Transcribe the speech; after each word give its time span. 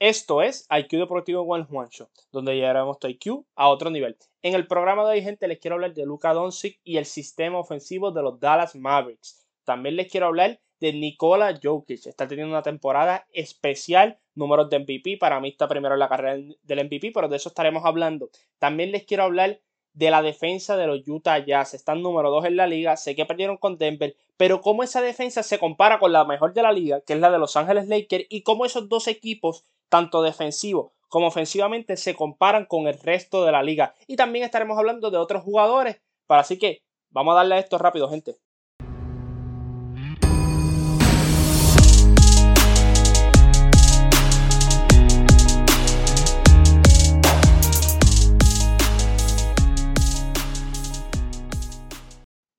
Esto 0.00 0.42
es 0.42 0.66
IQ 0.70 0.98
Deportivo 0.98 1.42
One 1.42 1.64
Juan 1.64 1.88
Show, 1.88 2.08
donde 2.32 2.56
llevaremos 2.56 2.98
tu 2.98 3.06
IQ 3.06 3.46
a 3.54 3.68
otro 3.68 3.90
nivel. 3.90 4.16
En 4.42 4.54
el 4.54 4.66
programa 4.66 5.04
de 5.04 5.10
hoy, 5.10 5.22
gente, 5.22 5.46
les 5.46 5.60
quiero 5.60 5.76
hablar 5.76 5.94
de 5.94 6.04
Luka 6.04 6.34
Doncic 6.34 6.80
y 6.82 6.96
el 6.96 7.04
sistema 7.04 7.58
ofensivo 7.58 8.10
de 8.10 8.22
los 8.22 8.40
Dallas 8.40 8.74
Mavericks. 8.74 9.46
También 9.64 9.94
les 9.94 10.10
quiero 10.10 10.26
hablar 10.26 10.60
de 10.80 10.92
Nikola 10.92 11.58
Jokic. 11.62 12.06
Está 12.06 12.26
teniendo 12.26 12.52
una 12.52 12.62
temporada 12.62 13.26
especial, 13.32 14.18
números 14.34 14.68
de 14.68 14.80
MVP. 14.80 15.16
Para 15.18 15.38
mí 15.38 15.50
está 15.50 15.68
primero 15.68 15.94
en 15.94 16.00
la 16.00 16.08
carrera 16.08 16.44
del 16.62 16.84
MVP, 16.86 17.12
pero 17.14 17.28
de 17.28 17.36
eso 17.36 17.48
estaremos 17.48 17.84
hablando. 17.84 18.30
También 18.58 18.90
les 18.90 19.04
quiero 19.04 19.22
hablar 19.22 19.60
de 19.94 20.10
la 20.10 20.22
defensa 20.22 20.76
de 20.76 20.86
los 20.86 21.06
Utah 21.08 21.38
Jazz. 21.38 21.72
Están 21.72 22.02
número 22.02 22.30
2 22.30 22.46
en 22.46 22.56
la 22.56 22.66
liga. 22.66 22.96
Sé 22.96 23.14
que 23.14 23.24
perdieron 23.24 23.56
con 23.56 23.78
Denver, 23.78 24.14
pero 24.36 24.60
cómo 24.60 24.82
esa 24.82 25.00
defensa 25.00 25.42
se 25.42 25.58
compara 25.58 25.98
con 25.98 26.12
la 26.12 26.24
mejor 26.24 26.52
de 26.52 26.62
la 26.62 26.72
liga, 26.72 27.00
que 27.00 27.14
es 27.14 27.20
la 27.20 27.30
de 27.30 27.38
Los 27.38 27.56
Ángeles 27.56 27.88
Lakers, 27.88 28.26
y 28.28 28.42
cómo 28.42 28.66
esos 28.66 28.88
dos 28.88 29.08
equipos, 29.08 29.64
tanto 29.88 30.22
defensivos 30.22 30.90
como 31.08 31.28
ofensivamente, 31.28 31.96
se 31.96 32.16
comparan 32.16 32.66
con 32.66 32.88
el 32.88 32.98
resto 32.98 33.44
de 33.44 33.52
la 33.52 33.62
liga. 33.62 33.94
Y 34.08 34.16
también 34.16 34.44
estaremos 34.44 34.76
hablando 34.76 35.12
de 35.12 35.18
otros 35.18 35.44
jugadores. 35.44 36.00
Así 36.26 36.58
que 36.58 36.82
vamos 37.10 37.32
a 37.32 37.36
darle 37.36 37.54
a 37.54 37.58
esto 37.60 37.78
rápido, 37.78 38.08
gente. 38.10 38.36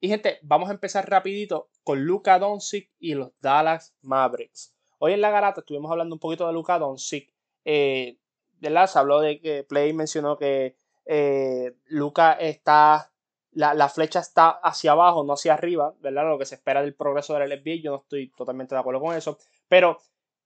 Y 0.05 0.07
gente, 0.07 0.37
vamos 0.43 0.69
a 0.69 0.73
empezar 0.73 1.09
rapidito 1.09 1.67
con 1.83 2.05
Luka 2.05 2.37
Doncic 2.37 2.91
y 2.99 3.15
los 3.15 3.31
Dallas 3.41 3.95
Mavericks. 4.03 4.71
Hoy 4.99 5.13
en 5.13 5.21
la 5.21 5.31
garata 5.31 5.61
estuvimos 5.61 5.91
hablando 5.91 6.13
un 6.13 6.19
poquito 6.19 6.45
de 6.45 6.53
Luka 6.53 6.77
Doncic. 6.77 7.33
Eh, 7.63 8.19
¿verdad? 8.59 8.85
Se 8.85 8.99
habló 8.99 9.19
de 9.19 9.41
que 9.41 9.63
Play 9.63 9.93
mencionó 9.93 10.37
que 10.37 10.77
eh, 11.07 11.75
Luka 11.85 12.33
está, 12.33 13.11
la, 13.53 13.89
flecha 13.89 14.19
está 14.19 14.51
hacia 14.51 14.91
abajo, 14.91 15.23
no 15.23 15.33
hacia 15.33 15.55
arriba, 15.55 15.95
¿verdad? 16.01 16.29
Lo 16.29 16.37
que 16.37 16.45
se 16.45 16.53
espera 16.53 16.83
del 16.83 16.93
progreso 16.93 17.33
del 17.33 17.49
NBA, 17.49 17.81
yo 17.81 17.89
no 17.89 17.97
estoy 17.97 18.29
totalmente 18.29 18.75
de 18.75 18.81
acuerdo 18.81 19.01
con 19.01 19.15
eso, 19.15 19.39
pero 19.67 19.97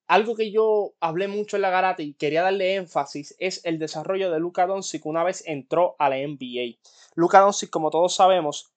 algo 0.08 0.38
que 0.38 0.52
yo 0.52 0.94
hablé 1.02 1.28
mucho 1.28 1.58
en 1.58 1.64
la 1.64 1.70
garata 1.70 2.02
y 2.02 2.14
quería 2.14 2.44
darle 2.44 2.76
énfasis 2.76 3.36
es 3.40 3.60
el 3.66 3.78
desarrollo 3.78 4.32
de 4.32 4.40
Luka 4.40 4.68
Doncic 4.68 5.06
una 5.06 5.26
vez 5.26 5.44
entró 5.46 5.98
a 6.00 6.08
la 6.08 6.16
NBA. 6.16 6.80
Luka 7.16 7.42
Doncic, 7.42 7.70
como 7.70 7.90
todos 7.90 8.16
sabemos, 8.16 8.72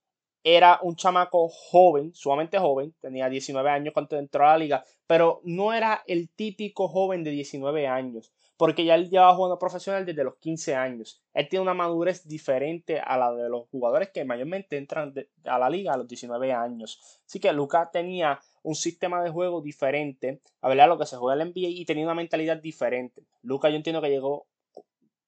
era 0.45 0.79
un 0.83 0.97
chamaco 0.97 1.49
joven, 1.49 2.13
sumamente 2.15 2.59
joven, 2.59 2.95
tenía 3.01 3.29
19 3.29 3.71
años 3.71 3.95
cuando 3.95 4.19
entró 4.19 4.45
a 4.45 4.53
la 4.53 4.59
liga, 4.59 4.85
pero 5.07 5.41
no 5.45 5.73
era 5.73 6.03
el 6.07 6.31
típico 6.31 6.89
joven 6.89 7.23
de 7.23 7.31
19 7.31 7.87
años, 7.87 8.33
porque 8.57 8.85
ya 8.85 8.97
él 8.97 9.09
llevaba 9.09 9.37
jugando 9.37 9.59
profesional 9.59 10.05
desde 10.05 10.25
los 10.25 10.37
15 10.37 10.75
años. 10.75 11.23
Él 11.33 11.49
tiene 11.49 11.63
una 11.63 11.75
madurez 11.75 12.27
diferente 12.27 12.99
a 12.99 13.17
la 13.17 13.33
de 13.33 13.49
los 13.49 13.69
jugadores 13.69 14.11
que 14.11 14.25
mayormente 14.25 14.77
entran 14.77 15.15
a 15.45 15.59
la 15.59 15.71
liga 15.71 15.93
a 15.93 15.97
los 15.97 16.09
19 16.09 16.53
años. 16.53 17.21
Así 17.25 17.39
que 17.39 17.53
Luca 17.53 17.91
tenía 17.93 18.41
un 18.63 18.75
sistema 18.75 19.23
de 19.23 19.31
juego 19.31 19.61
diferente 19.61 20.41
a 20.61 20.69
ver 20.69 20.89
lo 20.89 20.99
que 20.99 21.07
se 21.07 21.17
juega 21.17 21.41
en 21.41 21.49
el 21.49 21.53
NBA 21.53 21.69
y 21.69 21.85
tenía 21.85 22.05
una 22.05 22.15
mentalidad 22.15 22.57
diferente. 22.57 23.23
Luca 23.43 23.69
yo 23.69 23.77
entiendo 23.77 24.03
que 24.03 24.11
llegó, 24.11 24.47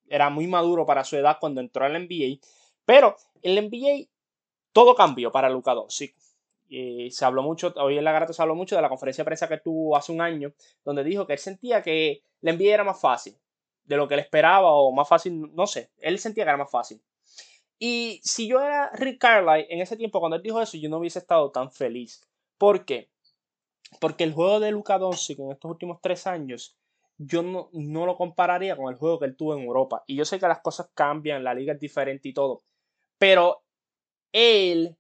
era 0.08 0.28
muy 0.30 0.46
maduro 0.46 0.86
para 0.86 1.04
su 1.04 1.16
edad 1.16 1.38
cuando 1.40 1.60
entró 1.60 1.84
al 1.84 1.92
NBA, 1.92 2.38
pero 2.84 3.16
el 3.42 3.56
NBA 3.56 4.08
todo 4.74 4.94
cambió 4.94 5.32
para 5.32 5.48
Luka 5.48 5.72
Doncic. 5.72 6.14
Y 6.68 7.10
se 7.12 7.24
habló 7.24 7.42
mucho, 7.42 7.72
hoy 7.76 7.96
en 7.96 8.04
la 8.04 8.12
garata 8.12 8.32
se 8.32 8.42
habló 8.42 8.54
mucho 8.54 8.74
de 8.74 8.82
la 8.82 8.88
conferencia 8.88 9.22
de 9.22 9.26
prensa 9.26 9.48
que 9.48 9.58
tuvo 9.58 9.96
hace 9.96 10.12
un 10.12 10.20
año, 10.20 10.52
donde 10.84 11.04
dijo 11.04 11.26
que 11.26 11.34
él 11.34 11.38
sentía 11.38 11.82
que 11.82 12.22
la 12.40 12.52
NBA 12.52 12.74
era 12.74 12.84
más 12.84 13.00
fácil 13.00 13.36
de 13.84 13.96
lo 13.96 14.08
que 14.08 14.14
él 14.14 14.20
esperaba 14.20 14.72
o 14.72 14.90
más 14.92 15.08
fácil, 15.08 15.54
no 15.54 15.66
sé, 15.66 15.90
él 15.98 16.18
sentía 16.18 16.44
que 16.44 16.50
era 16.50 16.58
más 16.58 16.70
fácil. 16.70 17.00
Y 17.78 18.20
si 18.24 18.48
yo 18.48 18.60
era 18.60 18.90
Rick 18.94 19.20
Carlisle 19.20 19.66
en 19.68 19.80
ese 19.80 19.96
tiempo 19.96 20.20
cuando 20.20 20.36
él 20.36 20.42
dijo 20.42 20.60
eso, 20.60 20.76
yo 20.76 20.88
no 20.88 20.98
hubiese 20.98 21.18
estado 21.18 21.50
tan 21.50 21.70
feliz. 21.70 22.26
¿Por 22.58 22.84
qué? 22.84 23.10
Porque 24.00 24.24
el 24.24 24.32
juego 24.32 24.58
de 24.58 24.70
Luka 24.70 24.98
Doncic 24.98 25.38
en 25.38 25.52
estos 25.52 25.70
últimos 25.70 26.00
tres 26.00 26.26
años, 26.26 26.76
yo 27.18 27.42
no, 27.42 27.68
no 27.72 28.06
lo 28.06 28.16
compararía 28.16 28.76
con 28.76 28.92
el 28.92 28.98
juego 28.98 29.18
que 29.18 29.26
él 29.26 29.36
tuvo 29.36 29.54
en 29.54 29.64
Europa. 29.64 30.02
Y 30.06 30.16
yo 30.16 30.24
sé 30.24 30.40
que 30.40 30.48
las 30.48 30.60
cosas 30.60 30.90
cambian, 30.94 31.44
la 31.44 31.54
liga 31.54 31.74
es 31.74 31.80
diferente 31.80 32.28
y 32.28 32.32
todo. 32.32 32.62
Pero 33.18 33.63
él, 34.34 34.96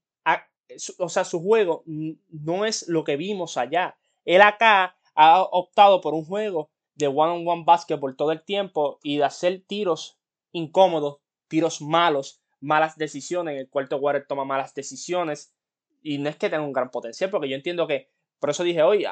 o 0.98 1.08
sea, 1.08 1.24
su 1.24 1.42
juego 1.42 1.82
no 1.86 2.64
es 2.64 2.88
lo 2.88 3.04
que 3.04 3.16
vimos 3.16 3.58
allá. 3.58 3.98
Él 4.24 4.40
acá 4.40 4.96
ha 5.14 5.42
optado 5.42 6.00
por 6.00 6.14
un 6.14 6.24
juego 6.24 6.70
de 6.94 7.08
one-on-one 7.08 7.64
basketball 7.66 8.16
todo 8.16 8.30
el 8.30 8.44
tiempo 8.44 9.00
y 9.02 9.18
de 9.18 9.24
hacer 9.24 9.62
tiros 9.66 10.18
incómodos, 10.52 11.18
tiros 11.48 11.82
malos, 11.82 12.40
malas 12.60 12.96
decisiones. 12.96 13.54
En 13.54 13.60
el 13.60 13.68
cuarto 13.68 14.00
quarter 14.00 14.24
toma 14.26 14.44
malas 14.44 14.72
decisiones. 14.72 15.52
Y 16.00 16.18
no 16.18 16.28
es 16.28 16.36
que 16.36 16.48
tenga 16.48 16.62
un 16.62 16.72
gran 16.72 16.90
potencial, 16.90 17.30
porque 17.30 17.48
yo 17.48 17.56
entiendo 17.56 17.86
que, 17.88 18.10
por 18.38 18.50
eso 18.50 18.62
dije, 18.62 18.82
oye, 18.82 19.08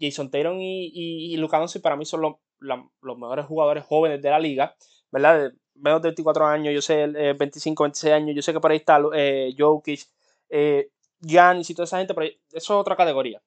Jason 0.00 0.30
Taylor 0.30 0.56
y, 0.58 0.90
y, 1.32 1.36
Luka 1.36 1.64
para 1.82 1.96
mí 1.96 2.04
son 2.04 2.22
los, 2.22 2.34
los 2.58 3.18
mejores 3.18 3.46
jugadores 3.46 3.84
jóvenes 3.84 4.22
de 4.22 4.30
la 4.30 4.40
liga, 4.40 4.74
¿verdad? 5.12 5.52
Menos 5.74 6.02
de 6.02 6.08
24 6.08 6.46
años, 6.46 6.74
yo 6.74 6.82
sé, 6.82 7.06
25, 7.06 7.84
eh, 7.84 7.86
26 7.86 8.12
años, 8.12 8.36
yo 8.36 8.42
sé 8.42 8.52
que 8.52 8.60
por 8.60 8.70
ahí 8.70 8.78
está 8.78 9.00
eh, 9.14 9.54
Jokic, 9.56 10.06
eh, 10.48 10.90
y 11.20 11.74
toda 11.74 11.84
esa 11.84 11.98
gente, 11.98 12.14
pero 12.14 12.26
eso 12.26 12.36
es 12.52 12.70
otra 12.70 12.96
categoría. 12.96 13.40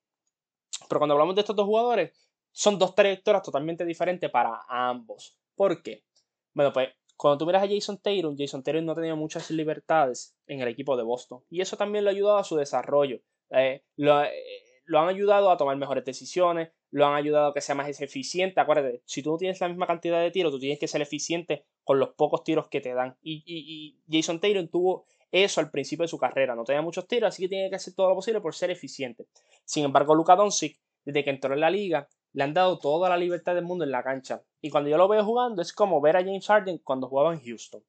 Pero 0.88 1.00
cuando 1.00 1.14
hablamos 1.14 1.36
de 1.36 1.42
estos 1.42 1.56
dos 1.56 1.66
jugadores, 1.66 2.12
son 2.52 2.80
dos 2.80 2.96
trayectorias 2.96 3.44
totalmente 3.44 3.84
diferentes 3.84 4.30
para 4.30 4.62
ambos. 4.70 5.38
¿Por 5.56 5.84
qué? 5.84 6.04
Bueno, 6.54 6.72
pues 6.72 6.90
cuando 7.18 7.38
tú 7.38 7.46
miras 7.46 7.64
a 7.64 7.68
Jason 7.68 7.98
Taylor, 7.98 8.34
Jason 8.38 8.64
Taylor 8.64 8.84
no 8.84 8.96
tenía 8.96 9.16
muchas 9.16 9.52
libertades 9.52 10.36
en 10.48 10.62
el 10.62 10.70
equipo 10.70 10.96
de 10.96 11.04
Boston. 11.04 11.44
Y 11.50 11.60
eso 11.62 11.76
también 11.76 12.06
le 12.06 12.12
ha 12.12 12.14
ayudado 12.14 12.38
a 12.38 12.44
su 12.46 12.56
desarrollo. 12.56 13.20
lo, 13.98 14.24
lo 14.86 15.00
han 15.00 15.10
ayudado 15.10 15.52
a 15.52 15.58
tomar 15.58 15.76
mejores 15.78 16.06
decisiones, 16.06 16.72
lo 16.92 17.06
han 17.06 17.16
ayudado 17.16 17.48
a 17.48 17.54
que 17.54 17.62
sea 17.62 17.76
más 17.76 18.00
eficiente. 18.02 18.60
Acuérdate, 18.60 19.02
si 19.06 19.22
tú 19.22 19.32
no 19.32 19.38
tienes 19.38 19.60
la 19.60 19.68
misma 19.68 19.88
cantidad 19.88 20.22
de 20.22 20.32
tiros, 20.32 20.52
tú 20.52 20.60
tienes 20.60 20.80
que 20.80 20.88
ser 20.88 21.02
eficiente 21.02 21.66
con 21.86 22.00
los 22.00 22.10
pocos 22.10 22.44
tiros 22.44 22.68
que 22.68 22.82
te 22.82 22.94
dan. 22.94 23.16
Y, 23.22 23.98
Jason 24.10 24.42
Taylor 24.42 24.68
tuvo 24.68 25.06
eso 25.32 25.62
al 25.62 25.72
principio 25.72 26.04
de 26.04 26.10
su 26.10 26.18
carrera. 26.18 26.56
No 26.56 26.66
tenía 26.66 26.82
muchos 26.82 27.08
tiros, 27.08 27.30
así 27.30 27.44
que 27.44 27.50
tiene 27.50 27.70
que 27.70 27.76
hacer 27.78 27.94
todo 27.94 28.10
lo 28.10 28.16
posible 28.16 28.42
por 28.42 28.54
ser 28.54 28.72
eficiente. 28.72 29.28
Sin 29.64 29.86
embargo, 29.86 30.16
Luka 30.16 30.36
Doncic, 30.36 30.78
desde 31.06 31.24
que 31.24 31.30
entró 31.30 31.54
en 31.54 31.62
la 31.62 31.70
liga, 31.70 32.10
le 32.34 32.44
han 32.44 32.54
dado 32.54 32.80
toda 32.80 33.08
la 33.08 33.18
libertad 33.18 33.56
del 33.56 33.64
mundo 33.64 33.86
en 33.86 33.92
la 33.92 34.04
cancha. 34.04 34.44
Y 34.62 34.72
cuando 34.72 34.90
yo 34.90 34.98
lo 34.98 35.08
veo 35.08 35.24
jugando, 35.24 35.62
es 35.62 35.72
como 35.72 36.02
ver 36.02 36.18
a 36.18 36.24
James 36.24 36.48
Harden 36.48 36.80
cuando 36.80 37.08
jugaba 37.08 37.34
en 37.34 37.40
Houston. 37.40 37.84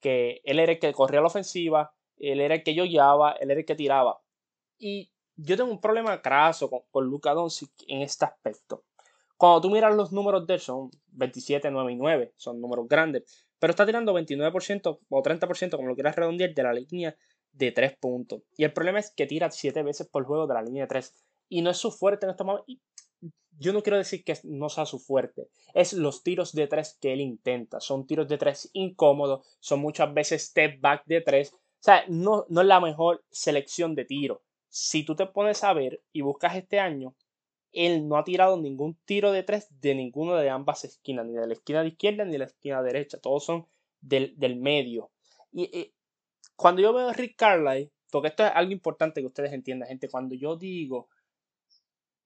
Que 0.00 0.42
él 0.44 0.58
era 0.58 0.72
el 0.72 0.78
que 0.78 0.92
corría 0.92 1.20
la 1.20 1.26
ofensiva, 1.26 1.92
él 2.18 2.40
era 2.40 2.56
el 2.56 2.62
que 2.62 2.74
yo 2.74 2.84
guiaba, 2.84 3.32
él 3.32 3.50
era 3.50 3.60
el 3.60 3.66
que 3.66 3.74
tiraba. 3.74 4.20
Y 4.78 5.10
yo 5.36 5.56
tengo 5.56 5.70
un 5.70 5.80
problema 5.80 6.20
craso 6.20 6.68
con, 6.68 6.80
con 6.90 7.06
Luka 7.06 7.32
Doncic 7.32 7.70
en 7.88 8.02
este 8.02 8.26
aspecto. 8.26 8.84
Cuando 9.40 9.62
tú 9.62 9.70
miras 9.70 9.96
los 9.96 10.12
números 10.12 10.46
de 10.46 10.52
él, 10.52 10.60
son 10.60 10.90
27, 11.12 11.70
9 11.70 11.92
y 11.92 11.96
9, 11.96 12.34
son 12.36 12.60
números 12.60 12.86
grandes, 12.86 13.46
pero 13.58 13.70
está 13.70 13.86
tirando 13.86 14.12
29% 14.12 14.98
o 15.08 15.22
30%, 15.22 15.76
como 15.76 15.88
lo 15.88 15.94
quieras 15.94 16.14
redondear, 16.14 16.52
de 16.52 16.62
la 16.62 16.74
línea 16.74 17.16
de 17.50 17.72
3 17.72 17.96
puntos. 17.96 18.42
Y 18.58 18.64
el 18.64 18.74
problema 18.74 18.98
es 18.98 19.10
que 19.10 19.24
tira 19.24 19.50
7 19.50 19.82
veces 19.82 20.06
por 20.08 20.26
juego 20.26 20.46
de 20.46 20.52
la 20.52 20.60
línea 20.60 20.82
de 20.82 20.88
3. 20.88 21.14
Y 21.48 21.62
no 21.62 21.70
es 21.70 21.78
su 21.78 21.90
fuerte 21.90 22.26
en 22.26 22.32
estos 22.32 22.46
momentos. 22.46 22.76
Yo 23.58 23.72
no 23.72 23.82
quiero 23.82 23.96
decir 23.96 24.24
que 24.24 24.34
no 24.44 24.68
sea 24.68 24.84
su 24.84 24.98
fuerte. 24.98 25.48
Es 25.72 25.94
los 25.94 26.22
tiros 26.22 26.52
de 26.52 26.66
3 26.66 26.98
que 27.00 27.14
él 27.14 27.22
intenta. 27.22 27.80
Son 27.80 28.06
tiros 28.06 28.28
de 28.28 28.36
3 28.36 28.68
incómodos. 28.74 29.46
Son 29.58 29.80
muchas 29.80 30.12
veces 30.12 30.48
step 30.48 30.82
back 30.82 31.04
de 31.06 31.22
3. 31.22 31.50
O 31.54 31.56
sea, 31.78 32.04
no, 32.08 32.44
no 32.50 32.60
es 32.60 32.66
la 32.66 32.78
mejor 32.78 33.24
selección 33.30 33.94
de 33.94 34.04
tiro 34.04 34.42
si 34.70 35.04
tú 35.04 35.16
te 35.16 35.26
pones 35.26 35.62
a 35.64 35.72
ver 35.72 36.00
y 36.12 36.22
buscas 36.22 36.56
este 36.56 36.78
año, 36.78 37.14
él 37.72 38.08
no 38.08 38.16
ha 38.16 38.24
tirado 38.24 38.60
ningún 38.60 38.98
tiro 39.04 39.32
de 39.32 39.42
tres 39.42 39.68
de 39.80 39.94
ninguna 39.94 40.40
de 40.40 40.50
ambas 40.50 40.84
esquinas, 40.84 41.26
ni 41.26 41.34
de 41.34 41.46
la 41.46 41.52
esquina 41.52 41.82
de 41.82 41.88
izquierda 41.88 42.24
ni 42.24 42.32
de 42.32 42.38
la 42.38 42.44
esquina 42.46 42.82
derecha, 42.82 43.18
todos 43.18 43.44
son 43.44 43.66
del, 44.00 44.34
medio. 44.56 45.10
Y 45.52 45.92
cuando 46.56 46.82
yo 46.82 46.92
veo 46.92 47.08
a 47.08 47.12
Rick 47.12 47.36
Carlisle, 47.36 47.90
porque 48.10 48.28
esto 48.28 48.44
es 48.44 48.52
algo 48.54 48.72
importante 48.72 49.20
que 49.20 49.26
ustedes 49.26 49.52
entiendan, 49.52 49.88
gente, 49.88 50.08
cuando 50.08 50.34
yo 50.34 50.56
digo 50.56 51.08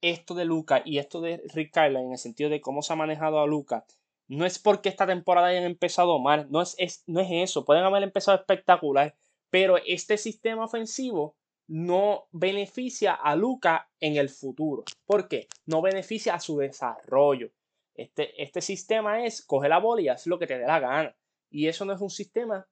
esto 0.00 0.34
de 0.34 0.44
Luca 0.44 0.82
y 0.84 0.98
esto 0.98 1.20
de 1.20 1.42
Rick 1.54 1.72
Carlisle 1.72 2.04
en 2.04 2.12
el 2.12 2.18
sentido 2.18 2.50
de 2.50 2.60
cómo 2.60 2.82
se 2.82 2.92
ha 2.92 2.96
manejado 2.96 3.40
a 3.40 3.46
Luca, 3.46 3.84
no 4.28 4.46
es 4.46 4.58
porque 4.58 4.88
esta 4.88 5.06
temporada 5.06 5.48
hayan 5.48 5.64
empezado 5.64 6.18
mal, 6.18 6.46
no 6.50 6.62
es, 6.62 6.74
es, 6.78 7.04
no 7.06 7.20
es 7.20 7.28
eso, 7.30 7.64
pueden 7.64 7.84
haber 7.84 8.02
empezado 8.02 8.38
espectacular, 8.38 9.14
pero 9.50 9.76
este 9.86 10.16
sistema 10.16 10.64
ofensivo 10.64 11.36
no 11.66 12.26
beneficia 12.32 13.14
a 13.14 13.36
Luca 13.36 13.90
en 14.00 14.16
el 14.16 14.28
futuro. 14.28 14.84
¿Por 15.06 15.28
qué? 15.28 15.48
No 15.66 15.82
beneficia 15.82 16.34
a 16.34 16.40
su 16.40 16.58
desarrollo. 16.58 17.50
Este, 17.94 18.42
este 18.42 18.60
sistema 18.60 19.24
es 19.24 19.44
coge 19.44 19.68
la 19.68 19.78
bola 19.78 20.02
y 20.02 20.08
haz 20.08 20.26
lo 20.26 20.38
que 20.38 20.46
te 20.46 20.58
dé 20.58 20.66
la 20.66 20.80
gana. 20.80 21.16
Y 21.50 21.68
eso 21.68 21.84
no 21.84 21.92
es 21.92 22.00
un 22.00 22.10
sistema 22.10 22.66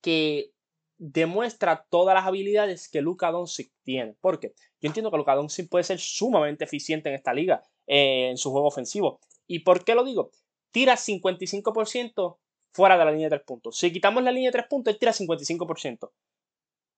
que 0.00 0.52
demuestra 0.98 1.86
todas 1.88 2.14
las 2.14 2.26
habilidades 2.26 2.88
que 2.88 3.00
Luca 3.00 3.30
Doncic 3.30 3.72
tiene. 3.84 4.14
¿Por 4.20 4.40
qué? 4.40 4.54
Yo 4.80 4.88
entiendo 4.88 5.10
que 5.10 5.16
Luca 5.16 5.36
Doncic 5.36 5.68
puede 5.68 5.84
ser 5.84 5.98
sumamente 5.98 6.64
eficiente 6.64 7.08
en 7.08 7.14
esta 7.14 7.32
liga, 7.32 7.62
eh, 7.86 8.30
en 8.30 8.36
su 8.36 8.50
juego 8.50 8.66
ofensivo. 8.66 9.20
¿Y 9.46 9.60
por 9.60 9.84
qué 9.84 9.94
lo 9.94 10.04
digo? 10.04 10.30
tira 10.70 10.96
55% 10.96 12.38
fuera 12.72 12.98
de 12.98 13.04
la 13.04 13.10
línea 13.10 13.26
de 13.26 13.36
tres 13.36 13.46
puntos. 13.46 13.76
Si 13.76 13.92
quitamos 13.92 14.22
la 14.22 14.32
línea 14.32 14.50
de 14.50 14.58
tres 14.58 14.66
puntos, 14.68 14.92
él 14.92 14.98
tira 14.98 15.12
55%. 15.12 16.10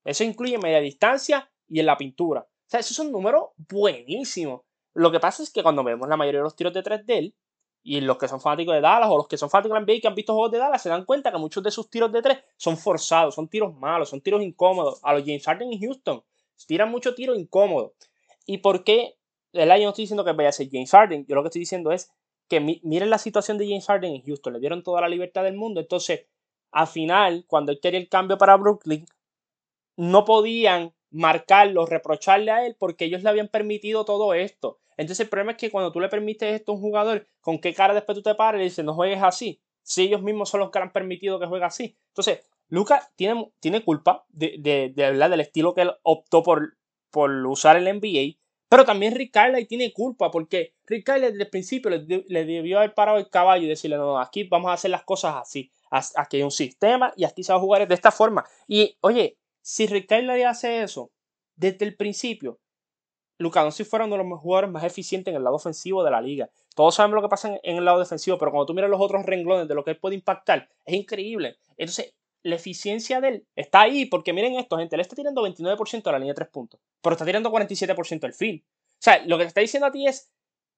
Eso 0.05 0.25
incluye 0.25 0.59
media 0.59 0.81
distancia 0.81 1.51
y 1.69 1.81
en 1.81 1.87
la 1.87 1.97
pintura. 1.97 2.41
O 2.41 2.67
sea, 2.67 2.81
esos 2.81 2.97
son 2.97 3.13
números 3.13 3.51
buenísimos. 3.57 4.63
Lo 4.95 5.11
que 5.11 5.21
pasa 5.21 5.43
es 5.43 5.53
que 5.53 5.63
cuando 5.63 5.85
vemos 5.85 6.09
la 6.09 6.17
mayoría 6.17 6.41
de 6.41 6.45
los 6.45 6.57
tiros 6.57 6.73
de 6.73 6.83
tres 6.83 7.07
de 7.07 7.19
él, 7.19 7.35
y 7.83 8.01
los 8.01 8.19
que 8.19 8.29
son 8.29 8.41
fanáticos 8.41 8.75
de 8.75 8.81
Dallas 8.81 9.09
o 9.11 9.17
los 9.17 9.29
que 9.29 9.39
son 9.39 9.49
fanáticos 9.49 9.79
de 9.79 9.85
NBA 9.85 9.93
y 9.95 10.01
que 10.01 10.09
han 10.09 10.15
visto 10.15 10.35
juegos 10.35 10.53
de 10.53 10.59
Dallas, 10.59 10.83
se 10.83 10.89
dan 10.89 11.05
cuenta 11.05 11.33
que 11.33 11.39
muchos 11.39 11.63
de 11.63 11.71
sus 11.71 11.89
tiros 11.89 12.13
de 12.13 12.21
tres 12.23 12.39
son 12.57 12.77
forzados, 12.77 13.35
son 13.35 13.49
tiros 13.49 13.75
malos, 13.75 14.11
son 14.11 14.21
tiros 14.21 14.43
incómodos. 14.43 15.01
A 15.03 15.15
los 15.15 15.23
James 15.23 15.45
Harden 15.45 15.73
y 15.73 15.81
Houston 15.81 16.23
tiran 16.67 16.91
mucho 16.91 17.15
tiro 17.15 17.35
incómodo. 17.35 17.95
¿Y 18.47 18.59
por 18.59 18.85
qué? 18.85 19.17
Yo 19.53 19.65
no 19.65 19.75
estoy 19.89 20.03
diciendo 20.03 20.25
que 20.25 20.33
vaya 20.33 20.51
a 20.51 20.53
ser 20.53 20.69
James 20.71 20.91
Harden. 20.91 21.27
Yo 21.27 21.35
lo 21.35 21.43
que 21.43 21.49
estoy 21.49 21.61
diciendo 21.61 21.91
es 21.91 22.13
que 22.49 22.61
miren 22.61 23.11
la 23.11 23.19
situación 23.19 23.59
de 23.59 23.67
James 23.67 23.87
Harden 23.87 24.15
en 24.15 24.23
Houston. 24.23 24.53
Le 24.53 24.61
dieron 24.61 24.83
toda 24.83 25.01
la 25.01 25.09
libertad 25.09 25.43
del 25.45 25.57
mundo. 25.57 25.81
Entonces, 25.81 26.27
al 26.71 26.87
final, 26.87 27.45
cuando 27.47 27.73
él 27.73 27.81
quería 27.81 27.99
el 27.99 28.09
cambio 28.09 28.39
para 28.39 28.57
Brooklyn, 28.57 29.07
no 30.01 30.25
podían 30.25 30.95
marcarlo, 31.11 31.85
reprocharle 31.85 32.51
a 32.51 32.65
él 32.65 32.75
porque 32.79 33.05
ellos 33.05 33.23
le 33.23 33.29
habían 33.29 33.49
permitido 33.49 34.07
todo 34.07 34.33
esto. 34.33 34.79
Entonces 34.97 35.25
el 35.25 35.29
problema 35.29 35.53
es 35.53 35.59
que 35.59 35.71
cuando 35.71 35.93
tú 35.93 36.01
le 36.01 36.09
permites 36.09 36.55
esto 36.55 36.73
a 36.73 36.75
un 36.77 36.81
jugador, 36.81 37.27
¿con 37.43 37.59
qué 37.59 37.75
cara 37.75 37.93
después 37.93 38.17
tú 38.17 38.23
te 38.23 38.35
pares 38.35 38.61
y 38.61 38.65
dices 38.65 38.85
no 38.85 38.95
juegues 38.95 39.23
así? 39.23 39.61
Si 39.83 40.03
ellos 40.03 40.23
mismos 40.23 40.49
son 40.49 40.61
los 40.61 40.71
que 40.71 40.79
han 40.79 40.93
permitido 40.93 41.39
que 41.39 41.47
juegue 41.47 41.67
así. 41.67 41.99
Entonces, 42.09 42.41
Luca 42.69 43.11
tiene, 43.17 43.53
tiene 43.61 43.85
culpa 43.85 44.25
de, 44.29 44.57
de, 44.59 44.93
de, 44.95 45.13
del 45.13 45.41
estilo 45.41 45.75
que 45.75 45.83
él 45.83 45.93
optó 46.03 46.43
por, 46.43 46.79
por 47.11 47.31
usar 47.47 47.77
el 47.77 47.85
NBA, 47.85 48.39
pero 48.71 48.85
también 48.87 49.15
Rick 49.15 49.33
Carlisle 49.33 49.67
tiene 49.67 49.93
culpa 49.93 50.31
porque 50.31 50.77
Rick 50.87 51.05
Carlisle 51.05 51.33
desde 51.33 51.43
el 51.43 51.51
principio 51.51 51.91
le, 51.91 52.25
le, 52.27 52.45
debió 52.47 52.79
haber 52.79 52.95
parado 52.95 53.19
el 53.19 53.29
caballo 53.29 53.65
y 53.65 53.69
decirle, 53.69 53.97
no, 53.97 54.07
no, 54.07 54.21
aquí 54.21 54.45
vamos 54.45 54.71
a 54.71 54.75
hacer 54.75 54.93
las 54.93 55.03
cosas 55.03 55.35
así. 55.43 55.71
Aquí 55.91 56.37
hay 56.37 56.43
un 56.45 56.53
sistema 56.53 57.13
y 57.17 57.25
aquí 57.25 57.43
se 57.43 57.53
va 57.53 57.59
a 57.59 57.61
jugar 57.61 57.87
de 57.87 57.95
esta 57.95 58.13
forma. 58.13 58.45
Y 58.69 58.97
oye, 59.01 59.40
si 59.63 59.87
Rick 59.87 60.11
hace 60.47 60.83
eso 60.83 61.11
desde 61.57 61.85
el 61.85 61.97
principio, 61.97 62.59
Luka 63.41 63.63
Doncic 63.63 63.87
fuera 63.87 64.05
uno 64.05 64.19
de 64.19 64.25
los 64.25 64.41
jugadores 64.41 64.71
más 64.71 64.85
eficientes 64.85 65.33
en 65.33 65.37
el 65.37 65.45
lado 65.45 65.57
ofensivo 65.57 66.05
de 66.05 66.11
la 66.11 66.21
liga. 66.21 66.51
Todos 66.75 66.95
sabemos 66.95 67.17
lo 67.17 67.23
que 67.23 67.31
pasa 67.31 67.59
en, 67.63 67.77
el 67.77 67.85
lado 67.85 67.99
defensivo, 67.99 68.37
pero 68.37 68.51
cuando 68.51 68.67
tú 68.67 68.75
miras 68.75 68.91
los 68.91 69.01
otros 69.01 69.25
renglones 69.25 69.67
de 69.67 69.75
lo 69.75 69.83
que 69.83 69.93
él 69.93 69.99
puede 69.99 70.15
impactar, 70.15 70.69
es 70.85 70.95
increíble. 70.95 71.57
Entonces, 71.79 72.15
la 72.43 72.57
eficiencia 72.57 73.21
de 73.21 73.29
él 73.29 73.47
está 73.57 73.81
ahí, 73.83 74.05
porque 74.05 74.35
miren 74.35 74.57
esto, 74.57 74.77
gente, 74.77 74.95
él 74.95 75.01
está 75.01 75.17
tirando 75.17 75.43
29% 75.43 76.03
de 76.03 76.13
la 76.13 76.19
línea 76.19 76.33
de 76.33 76.37
3 76.37 76.49
puntos, 76.51 76.81
pero 77.01 77.15
está 77.15 77.25
tirando 77.25 77.51
47% 77.51 78.21
del 78.21 78.35
field. 78.35 78.63
O 78.63 79.03
sea, 79.03 79.25
lo 79.27 79.39
que 79.39 79.45
te 79.45 79.49
está 79.49 79.61
diciendo 79.63 79.87
a 79.87 79.91
ti 79.91 80.07
es 80.07 80.31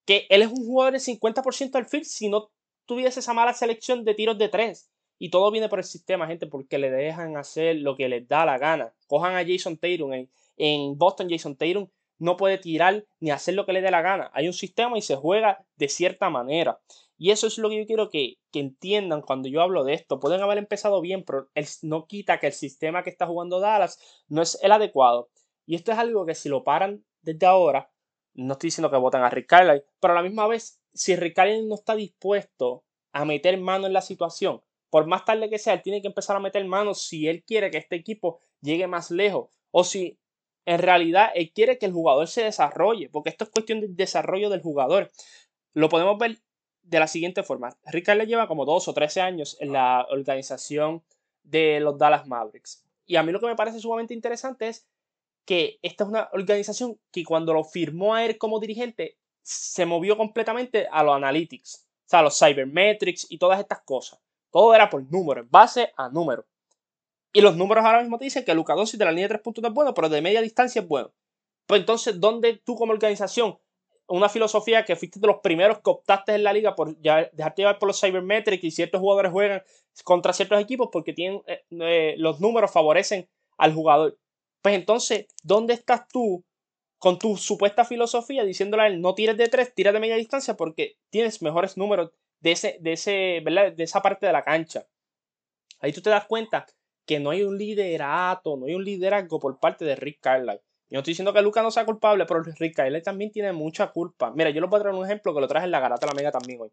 que 0.07 0.27
él 0.31 0.43
es 0.43 0.49
un 0.49 0.65
jugador 0.65 0.93
de 0.93 1.01
50% 1.01 1.71
del 1.73 1.87
field 1.87 2.05
si 2.05 2.29
no 2.29 2.51
tuviese 2.87 3.21
esa 3.21 3.35
mala 3.35 3.55
selección 3.55 4.05
de 4.05 4.15
tiros 4.15 4.39
de 4.39 4.49
3. 4.49 4.89
Y 5.23 5.29
todo 5.29 5.53
viene 5.53 5.69
por 5.69 5.79
el 5.79 5.85
sistema, 5.85 6.27
gente, 6.27 6.49
porque 6.49 6.79
le 6.79 6.91
dejan 6.91 7.37
hacer 7.37 7.77
lo 7.77 7.95
que 7.95 8.09
les 8.09 8.27
da 8.27 8.45
la 8.45 8.59
gana. 8.59 8.93
Cojan 9.07 9.37
a 9.37 9.47
Jason 9.47 9.77
Tatum. 9.77 10.13
En, 10.15 10.31
en 10.57 10.99
Boston, 10.99 11.29
Jason 11.31 11.55
Tatum 11.55 11.87
no 12.19 12.37
puede 12.37 12.59
tirar 12.59 13.05
ni 13.21 13.31
hacer 13.31 13.55
lo 13.55 13.65
que 13.65 13.73
le 13.73 13.83
dé 13.83 13.93
la 13.93 14.03
gana. 14.03 14.33
Hay 14.35 14.49
un 14.49 14.53
sistema 14.53 14.99
y 14.99 15.01
se 15.01 15.15
juega 15.15 15.65
de 15.77 15.89
cierta 15.89 16.29
manera. 16.29 16.81
Y 17.17 17.31
eso 17.31 17.47
es 17.47 17.57
lo 17.59 17.69
que 17.69 17.79
yo 17.79 17.87
quiero 17.87 18.11
que, 18.11 18.39
que 18.51 18.59
entiendan 18.59 19.23
cuando 19.23 19.49
yo 19.49 19.63
hablo 19.63 19.85
de 19.85 19.95
esto. 19.95 20.19
Pueden 20.19 20.41
haber 20.41 20.59
empezado 20.59 21.01
bien, 21.01 21.23
pero 21.23 21.49
no 21.83 22.09
quita 22.09 22.41
que 22.41 22.49
el 22.49 22.53
sistema 22.53 23.05
que 23.05 23.11
está 23.11 23.29
jugando 23.29 23.61
Dallas 23.61 24.01
no 24.27 24.43
es 24.43 24.59
el 24.61 24.73
adecuado. 24.73 25.29
Y 25.67 25.77
esto 25.77 25.93
es 25.93 25.99
algo 25.99 26.27
que 26.27 26.35
si 26.35 26.49
lo 26.49 26.65
paran 26.65 27.05
desde 27.21 27.47
ahora, 27.47 27.93
no 28.35 28.55
estoy 28.55 28.71
diciendo 28.71 28.91
que 28.91 28.97
voten 28.97 29.23
a 29.23 29.31
Rick 29.31 29.47
Carlisle, 29.47 29.85
pero 30.01 30.15
a 30.15 30.17
la 30.17 30.23
misma 30.25 30.49
vez, 30.49 30.81
si 30.93 31.15
Rick 31.15 31.37
Carlisle 31.37 31.69
no 31.69 31.77
está 31.77 31.95
dispuesto 31.95 32.83
a 33.13 33.25
meter 33.25 33.57
mano 33.61 33.87
en 33.87 33.93
la 33.93 34.03
situación, 34.03 34.63
por 34.93 35.07
más 35.07 35.25
tarde 35.25 35.49
que 35.49 35.59
sea, 35.59 35.73
él 35.73 35.81
tiene 35.81 36.03
que 36.03 36.09
empezar 36.09 36.37
a 36.37 36.41
meter 36.41 36.63
manos 36.67 37.01
si 37.01 37.27
él 37.27 37.43
quiere 37.45 37.71
que 37.71 37.79
este 37.79 37.97
equipo 37.97 38.41
llegue 38.61 38.87
más 38.87 39.11
lejos 39.11 39.49
o 39.71 39.85
si 39.85 40.19
en 40.67 40.81
realidad 40.81 41.31
él 41.35 41.51
quiere 41.51 41.79
que 41.79 41.87
el 41.87 41.93
jugador 41.93 42.29
se 42.29 42.45
desarrolle, 42.45 43.09
porque 43.09 43.31
esto 43.31 43.45
es 43.45 43.51
cuestión 43.51 43.81
del 43.81 43.97
desarrollo 43.97 44.51
del 44.51 44.61
jugador. 44.61 45.11
Lo 45.73 45.89
podemos 45.89 46.19
ver 46.19 46.37
de 46.83 47.01
la 47.01 47.07
siguiente 47.07 47.43
forma. 47.43 47.75
Ricardo 47.87 48.21
le 48.21 48.27
lleva 48.27 48.49
como 48.49 48.67
dos 48.67 48.87
o 48.87 48.93
trece 48.93 49.23
años 49.23 49.57
en 49.61 49.73
la 49.73 50.07
organización 50.11 51.03
de 51.43 51.81
los 51.81 51.97
Dallas 51.97 52.27
Mavericks. 52.27 52.85
Y 53.07 53.17
a 53.17 53.23
mí 53.23 53.33
lo 53.33 53.41
que 53.41 53.47
me 53.47 53.57
parece 53.57 53.81
sumamente 53.81 54.13
interesante 54.13 54.69
es 54.69 54.87
que 55.47 55.79
esta 55.81 56.05
es 56.05 56.11
una 56.11 56.29
organización 56.35 57.01
que 57.11 57.25
cuando 57.25 57.55
lo 57.55 57.65
firmó 57.65 58.15
a 58.15 58.27
él 58.27 58.37
como 58.37 58.61
dirigente 58.61 59.17
se 59.41 59.87
movió 59.87 60.19
completamente 60.19 60.87
a 60.93 61.03
los 61.03 61.17
analytics, 61.17 61.89
o 62.05 62.09
sea, 62.11 62.19
a 62.19 62.25
los 62.25 62.39
cybermetrics 62.39 63.27
y 63.31 63.39
todas 63.39 63.59
estas 63.59 63.81
cosas. 63.81 64.21
Todo 64.53 64.75
era 64.75 64.89
por 64.89 65.03
números, 65.11 65.51
base 65.51 65.93
a 65.97 66.09
números. 66.09 66.45
Y 67.33 67.41
los 67.41 67.57
números 67.57 67.85
ahora 67.85 68.01
mismo 68.01 68.19
te 68.19 68.25
dicen 68.25 68.45
que 68.45 68.55
Luka 68.55 68.75
Doncic 68.75 68.99
de 68.99 69.07
la 69.07 69.11
línea 69.11 69.25
de 69.25 69.31
tres 69.31 69.41
puntos 69.41 69.65
es 69.65 69.73
bueno, 69.73 69.95
pero 69.95 70.09
de 70.09 70.21
media 70.21 70.43
distancia 70.43 70.83
es 70.83 70.87
bueno. 70.87 71.11
Pues 71.67 71.81
entonces, 71.81 72.21
¿dónde 72.21 72.61
tú 72.63 72.77
como 72.77 72.93
organización, 72.93 73.59
una 74.07 74.29
filosofía 74.29 74.85
que 74.85 74.95
fuiste 74.95 75.19
de 75.19 75.27
los 75.27 75.39
primeros 75.39 75.79
que 75.79 75.91
optaste 75.91 76.35
en 76.35 76.45
la 76.45 76.53
liga 76.53 76.75
por 76.75 76.95
dejarte 76.97 77.63
llevar 77.63 77.79
por 77.79 77.87
los 77.87 77.99
cybermetrics 77.99 78.63
y 78.65 78.71
ciertos 78.71 79.01
jugadores 79.01 79.33
juegan 79.33 79.63
contra 80.05 80.35
ciertos 80.35 80.61
equipos 80.61 80.91
porque 80.93 81.15
tienen 81.15 81.43
eh, 81.47 81.65
eh, 81.71 82.15
los 82.19 82.41
números 82.41 82.71
favorecen 82.71 83.29
al 83.57 83.73
jugador? 83.73 84.19
Pues 84.61 84.75
entonces, 84.75 85.27
¿dónde 85.43 85.73
estás 85.73 86.07
tú 86.09 86.45
con 86.99 87.19
tu 87.19 87.37
supuesta 87.37 87.85
filosofía 87.85 88.45
diciéndole 88.45 88.83
a 88.83 88.87
él 88.89 89.01
no 89.01 89.15
tires 89.15 89.37
de 89.37 89.49
tres, 89.49 89.75
tira 89.75 89.93
de 89.93 90.01
media 90.01 90.17
distancia 90.17 90.57
porque 90.57 90.99
tienes 91.11 91.41
mejores 91.41 91.77
números 91.77 92.13
de, 92.43 92.53
ese, 92.53 92.77
de, 92.81 92.93
ese, 92.93 93.13
de 93.77 93.85
esa 93.85 94.03
parte 94.03 94.27
de 94.27 94.33
la 94.33 94.45
cancha. 94.45 94.87
Ahí 95.81 95.93
tú 95.93 96.03
te 96.03 96.11
das 96.11 96.27
cuenta 96.27 96.67
que 97.07 97.19
no 97.19 97.31
hay 97.31 97.43
un 97.43 97.57
liderato, 97.57 98.57
no 98.57 98.67
hay 98.67 98.75
un 98.75 98.85
liderazgo 98.85 99.41
por 99.41 99.59
parte 99.59 99.85
de 99.85 99.97
Rick 99.97 100.21
Carlisle. 100.21 100.61
Yo 100.89 100.97
no 100.97 100.99
estoy 100.99 101.13
diciendo 101.13 101.33
que 101.33 101.41
Luca 101.41 101.63
no 101.63 101.71
sea 101.71 101.87
culpable, 101.87 102.27
pero 102.27 102.43
Rick 102.43 102.77
Carlisle 102.77 103.01
también 103.01 103.31
tiene 103.31 103.53
mucha 103.53 103.91
culpa. 103.91 104.33
Mira, 104.35 104.51
yo 104.51 104.61
lo 104.61 104.69
puedo 104.69 104.83
traer 104.83 104.95
un 104.95 105.05
ejemplo 105.05 105.35
que 105.35 105.41
lo 105.41 105.49
traje 105.49 105.65
en 105.65 105.71
la 105.71 105.81
garata 105.81 106.07
la 106.07 106.13
mega 106.13 106.31
también 106.31 106.61
hoy. 106.61 106.71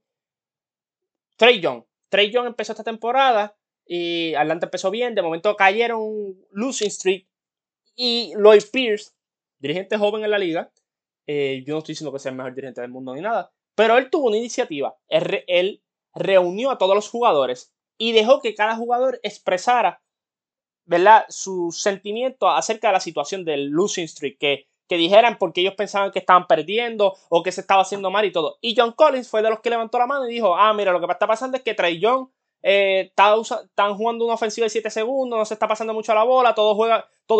Trey 1.38 1.62
Young. 1.62 1.84
Trey 2.10 2.32
Young 2.32 2.48
empezó 2.48 2.74
esta 2.74 2.84
temporada 2.84 3.56
y 3.86 4.34
Atlanta 4.36 4.66
empezó 4.66 4.92
bien. 4.92 5.16
De 5.16 5.22
momento 5.22 5.56
cayeron 5.56 6.36
losing 6.52 6.92
streak. 6.92 7.28
Y 7.96 8.34
Lloyd 8.36 8.64
Pierce, 8.72 9.12
dirigente 9.60 9.98
joven 9.98 10.24
en 10.24 10.32
la 10.32 10.38
liga, 10.38 10.72
eh, 11.28 11.64
yo 11.66 11.76
no 11.76 11.80
estoy 11.80 11.94
diciendo 11.94 12.12
que 12.12 12.20
sea 12.20 12.32
el 12.32 12.38
mejor 12.38 12.56
dirigente 12.56 12.82
del 12.82 12.90
mundo 12.90 13.14
ni 13.14 13.22
nada, 13.22 13.52
pero 13.80 13.98
él 13.98 14.10
tuvo 14.10 14.28
una 14.28 14.36
iniciativa. 14.36 14.98
Él, 15.08 15.82
reunió 16.14 16.70
a 16.70 16.78
todos 16.78 16.96
los 16.96 17.08
jugadores 17.08 17.74
y 17.98 18.12
dejó 18.12 18.42
que 18.42 18.54
cada 18.54 18.76
jugador 18.76 19.22
expresara 19.24 20.02
¿verdad? 20.84 21.24
su 21.30 21.72
sentimiento 21.72 22.50
acerca 22.50 22.88
de 22.88 22.94
la 22.94 23.00
situación 23.00 23.46
del 23.46 23.68
losing 23.70 24.10
streak, 24.10 24.38
que, 24.38 24.68
que 24.90 24.98
dijeran 24.98 25.38
porque 25.38 25.62
ellos 25.62 25.76
pensaban 25.76 26.12
que 26.12 26.20
estaban 26.20 26.46
perdiendo 26.46 27.16
o 27.30 27.42
que 27.42 27.54
se 27.54 27.62
estaba 27.62 27.84
haciendo 27.84 28.12
mal 28.12 28.26
y 28.26 28.34
todo. 28.34 28.58
Y 28.60 28.76
John 28.78 28.92
Collins 28.92 29.30
fue 29.30 29.42
de 29.42 29.50
los 29.50 29.62
que 29.62 29.70
levantó 29.70 29.98
la 29.98 30.08
mano 30.08 30.28
y 30.28 30.34
dijo, 30.34 30.58
ah, 30.58 30.74
mira, 30.74 30.92
lo 30.92 31.00
que 31.00 31.10
está 31.10 31.26
pasando 31.26 31.56
es 31.56 31.64
que 31.64 31.74
Trey 31.74 32.02
Young 32.02 32.28
eh, 32.62 33.06
está 33.08 33.34
están 33.40 33.96
jugando 33.96 34.26
una 34.26 34.34
ofensiva 34.34 34.66
de 34.66 34.72
7 34.72 34.90
segundos, 34.90 35.40
no 35.40 35.46
se 35.46 35.54
está 35.54 35.70
pasando 35.70 35.94
mucho 35.94 36.14
la 36.14 36.26
bola, 36.26 36.54
todo, 36.54 36.74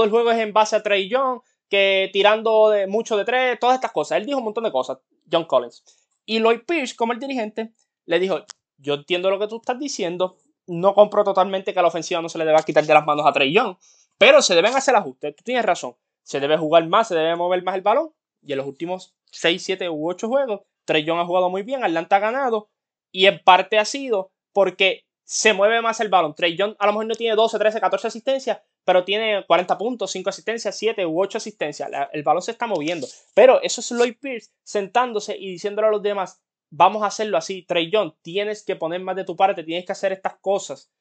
el 0.06 0.10
juego 0.10 0.32
es 0.32 0.40
en 0.40 0.54
base 0.54 0.78
a 0.78 0.84
Trey 0.84 1.10
Young, 1.10 1.42
que 1.68 2.10
tirando 2.14 2.70
de, 2.70 2.88
mucho 2.88 3.18
de 3.18 3.26
tres, 3.26 3.60
todas 3.60 3.76
estas 3.76 3.92
cosas. 3.92 4.20
Él 4.20 4.26
dijo 4.26 4.38
un 4.38 4.46
montón 4.46 4.64
de 4.64 4.72
cosas, 4.72 5.00
John 5.30 5.44
Collins. 5.44 5.99
Y 6.26 6.40
Lloyd 6.40 6.62
Pierce, 6.68 6.96
como 6.96 7.14
el 7.14 7.20
dirigente, 7.20 7.74
le 8.06 8.20
dijo, 8.20 8.40
yo 8.78 8.96
entiendo 8.96 9.30
lo 9.30 9.40
que 9.40 9.48
tú 9.48 9.58
estás 9.58 9.80
diciendo, 9.80 10.38
no 10.68 10.94
compro 10.94 11.24
totalmente 11.24 11.74
que 11.74 11.80
a 11.80 11.82
la 11.82 11.88
ofensiva 11.88 12.22
no 12.22 12.30
se 12.30 12.38
le 12.38 12.46
deba 12.46 12.64
quitar 12.64 12.86
de 12.86 12.94
las 12.94 13.06
manos 13.06 13.26
a 13.26 13.34
Trey 13.34 13.54
Young, 13.54 13.76
pero 14.18 14.42
se 14.42 14.56
deben 14.56 14.76
hacer 14.76 14.96
ajustes, 14.96 15.36
tú 15.36 15.44
tienes 15.44 15.66
razón, 15.66 15.96
se 16.24 16.40
debe 16.40 16.58
jugar 16.58 16.88
más, 16.88 17.08
se 17.08 17.16
debe 17.16 17.36
mover 17.36 17.64
más 17.64 17.76
el 17.76 17.82
balón, 17.82 18.14
y 18.42 18.52
en 18.52 18.58
los 18.60 18.68
últimos 18.68 19.16
6, 19.32 19.64
7 19.64 19.90
u 19.90 20.10
8 20.10 20.28
juegos, 20.28 20.62
Trey 20.86 21.04
Young 21.04 21.20
ha 21.20 21.26
jugado 21.26 21.50
muy 21.50 21.64
bien, 21.64 21.84
Atlanta 21.84 22.18
ha 22.18 22.20
ganado, 22.20 22.70
y 23.12 23.26
en 23.26 23.40
parte 23.44 23.78
ha 23.80 23.86
sido 23.86 24.32
porque 24.54 25.06
se 25.24 25.54
mueve 25.54 25.82
más 25.82 26.00
el 26.00 26.10
balón. 26.10 26.34
Trey 26.36 26.56
Young 26.56 26.76
a 26.80 26.86
lo 26.88 26.94
mejor 26.94 27.06
no 27.06 27.16
tiene 27.16 27.36
12, 27.36 27.60
13, 27.60 27.80
14 27.80 28.08
asistencias, 28.08 28.62
pero 28.86 29.04
tiene 29.04 29.46
40 29.46 29.78
puntos, 29.78 30.12
5 30.12 30.30
asistencias, 30.30 30.78
7 30.78 31.06
u 31.06 31.22
8 31.22 31.38
asistencias. 31.38 31.90
el 32.12 32.24
balón 32.24 32.42
se 32.42 32.52
está 32.52 32.68
moviendo. 32.68 33.08
Pero 33.34 33.62
eso 33.62 33.82
es 33.82 33.92
Lloyd 33.92 34.18
Pierce 34.20 34.52
sentándose 34.64 35.38
y 35.38 35.52
diciéndole 35.52 35.88
a 35.88 35.92
los 35.92 36.02
demás, 36.02 36.42
vamos 36.70 37.04
a 37.04 37.08
hacerlo 37.08 37.38
así. 37.38 37.64
Trey 37.64 37.92
Young, 37.92 38.14
tienes 38.22 38.64
que 38.64 38.76
poner 38.76 39.02
más 39.02 39.16
de 39.16 39.26
tu 39.26 39.36
parte, 39.36 39.64
tienes 39.64 39.86
que 39.86 39.92
hacer 39.92 40.12
estas 40.12 40.38
cosas. 40.40 40.92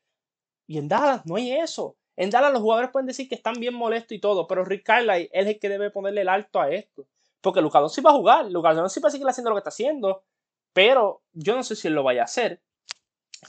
Y 0.66 0.78
en 0.78 0.88
Dallas 0.88 1.24
no 1.24 1.36
hay 1.36 1.52
eso. 1.52 1.96
En 2.16 2.30
Dallas 2.30 2.52
los 2.52 2.62
jugadores 2.62 2.90
pueden 2.90 3.06
decir 3.06 3.28
que 3.28 3.36
están 3.36 3.54
bien 3.54 3.74
molestos 3.74 4.16
y 4.16 4.20
todo, 4.20 4.46
pero 4.46 4.64
Rick 4.64 4.84
Carlisle 4.84 5.30
es 5.32 5.46
el 5.46 5.58
que 5.58 5.68
debe 5.68 5.90
ponerle 5.90 6.22
el 6.22 6.28
alto 6.28 6.60
a 6.60 6.70
esto. 6.70 7.06
Porque 7.40 7.60
Lucas 7.60 7.92
sí 7.94 8.00
va 8.00 8.10
a 8.10 8.14
jugar, 8.14 8.50
Lucas 8.50 8.92
sí 8.92 9.00
va 9.00 9.08
a 9.08 9.12
seguir 9.12 9.28
haciendo 9.28 9.50
lo 9.50 9.56
que 9.56 9.60
está 9.60 9.68
haciendo, 9.68 10.24
pero 10.72 11.22
yo 11.32 11.54
no 11.54 11.62
sé 11.62 11.76
si 11.76 11.88
él 11.88 11.94
lo 11.94 12.02
vaya 12.02 12.22
a 12.22 12.24
hacer. 12.24 12.60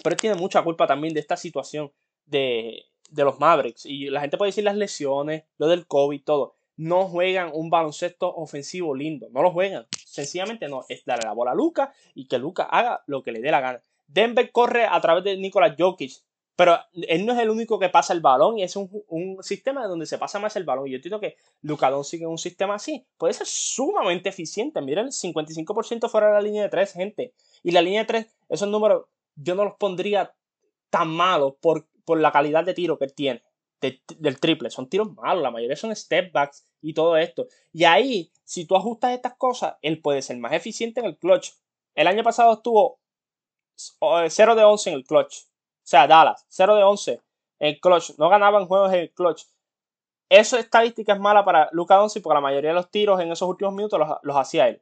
Pero 0.03 0.13
él 0.13 0.21
tiene 0.21 0.36
mucha 0.36 0.63
culpa 0.63 0.86
también 0.86 1.13
de 1.13 1.19
esta 1.19 1.36
situación 1.36 1.91
de, 2.25 2.88
de 3.11 3.23
los 3.23 3.39
Mavericks. 3.39 3.85
Y 3.85 4.09
la 4.09 4.21
gente 4.21 4.37
puede 4.37 4.49
decir 4.49 4.63
las 4.63 4.75
lesiones, 4.75 5.43
lo 5.57 5.67
del 5.67 5.87
COVID, 5.87 6.23
todo. 6.23 6.55
No 6.77 7.07
juegan 7.07 7.51
un 7.53 7.69
baloncesto 7.69 8.33
ofensivo 8.33 8.95
lindo. 8.95 9.27
No 9.31 9.41
lo 9.41 9.51
juegan. 9.51 9.85
Sencillamente 10.05 10.67
no. 10.67 10.85
Es 10.87 11.03
darle 11.05 11.25
la 11.25 11.33
bola 11.33 11.51
a 11.51 11.55
Luca 11.55 11.93
y 12.13 12.27
que 12.27 12.37
Luca 12.37 12.63
haga 12.63 13.03
lo 13.07 13.21
que 13.23 13.31
le 13.31 13.41
dé 13.41 13.51
la 13.51 13.61
gana. 13.61 13.81
Denver 14.07 14.51
corre 14.51 14.85
a 14.85 14.99
través 15.01 15.23
de 15.23 15.37
Nikola 15.37 15.75
Jokic, 15.77 16.23
pero 16.55 16.77
él 16.93 17.25
no 17.25 17.31
es 17.31 17.39
el 17.39 17.49
único 17.49 17.79
que 17.79 17.89
pasa 17.89 18.11
el 18.11 18.19
balón 18.19 18.57
y 18.57 18.63
es 18.63 18.75
un, 18.75 18.89
un 19.07 19.41
sistema 19.41 19.87
donde 19.87 20.05
se 20.05 20.17
pasa 20.17 20.39
más 20.39 20.55
el 20.55 20.65
balón. 20.65 20.87
Y 20.87 20.91
yo 20.91 20.95
entiendo 20.97 21.19
que 21.19 21.37
Doncic 21.61 22.21
en 22.21 22.27
un 22.27 22.37
sistema 22.37 22.75
así 22.75 23.05
puede 23.17 23.33
ser 23.33 23.47
sumamente 23.47 24.27
eficiente. 24.27 24.81
Miren, 24.81 25.05
el 25.05 25.11
55% 25.11 26.09
fuera 26.09 26.27
de 26.27 26.33
la 26.33 26.41
línea 26.41 26.63
de 26.63 26.69
3, 26.69 26.91
gente. 26.91 27.33
Y 27.63 27.71
la 27.71 27.81
línea 27.81 28.01
de 28.01 28.07
3, 28.07 28.27
esos 28.49 28.67
números 28.67 29.05
yo 29.35 29.55
no 29.55 29.63
los 29.63 29.75
pondría 29.75 30.33
tan 30.89 31.07
malos 31.07 31.53
por, 31.61 31.87
por 32.09 32.19
la 32.19 32.31
calidad 32.31 32.63
de 32.63 32.73
tiro 32.73 32.97
que 32.97 33.05
él 33.05 33.13
tiene. 33.13 33.43
del 34.17 34.39
triple. 34.39 34.71
Son 34.71 34.89
tiros 34.89 35.13
malos, 35.13 35.43
la 35.43 35.51
mayoría 35.51 35.75
son 35.75 35.95
step 35.95 36.31
backs 36.31 36.65
y 36.81 36.95
todo 36.95 37.15
esto. 37.17 37.45
Y 37.71 37.83
ahí, 37.83 38.31
si 38.43 38.65
tú 38.65 38.75
ajustas 38.75 39.11
estas 39.11 39.35
cosas, 39.35 39.75
él 39.83 40.01
puede 40.01 40.23
ser 40.23 40.37
más 40.37 40.53
eficiente 40.53 41.01
en 41.01 41.05
el 41.05 41.19
clutch. 41.19 41.51
El 41.93 42.07
año 42.07 42.23
pasado 42.23 42.53
estuvo 42.53 42.97
0 44.27 44.55
de 44.55 44.63
11 44.63 44.89
en 44.89 44.95
el 44.95 45.03
clutch. 45.03 45.43
O 45.43 45.47
sea, 45.83 46.07
Dallas, 46.07 46.47
0 46.49 46.77
de 46.77 46.83
11 46.83 47.21
en 47.59 47.75
clutch. 47.75 48.17
No 48.17 48.27
ganaban 48.27 48.65
juegos 48.65 48.91
en 48.91 49.01
el 49.01 49.11
clutch. 49.11 49.43
Esa 50.29 50.57
estadística 50.57 51.13
es 51.13 51.19
mala 51.19 51.45
para 51.45 51.69
Luca 51.73 51.93
Doncic 51.93 52.23
porque 52.23 52.33
la 52.33 52.41
mayoría 52.41 52.71
de 52.71 52.75
los 52.75 52.89
tiros 52.89 53.21
en 53.21 53.31
esos 53.31 53.47
últimos 53.47 53.75
minutos 53.75 53.99
los, 54.23 54.35
hacía 54.35 54.67
él. 54.67 54.81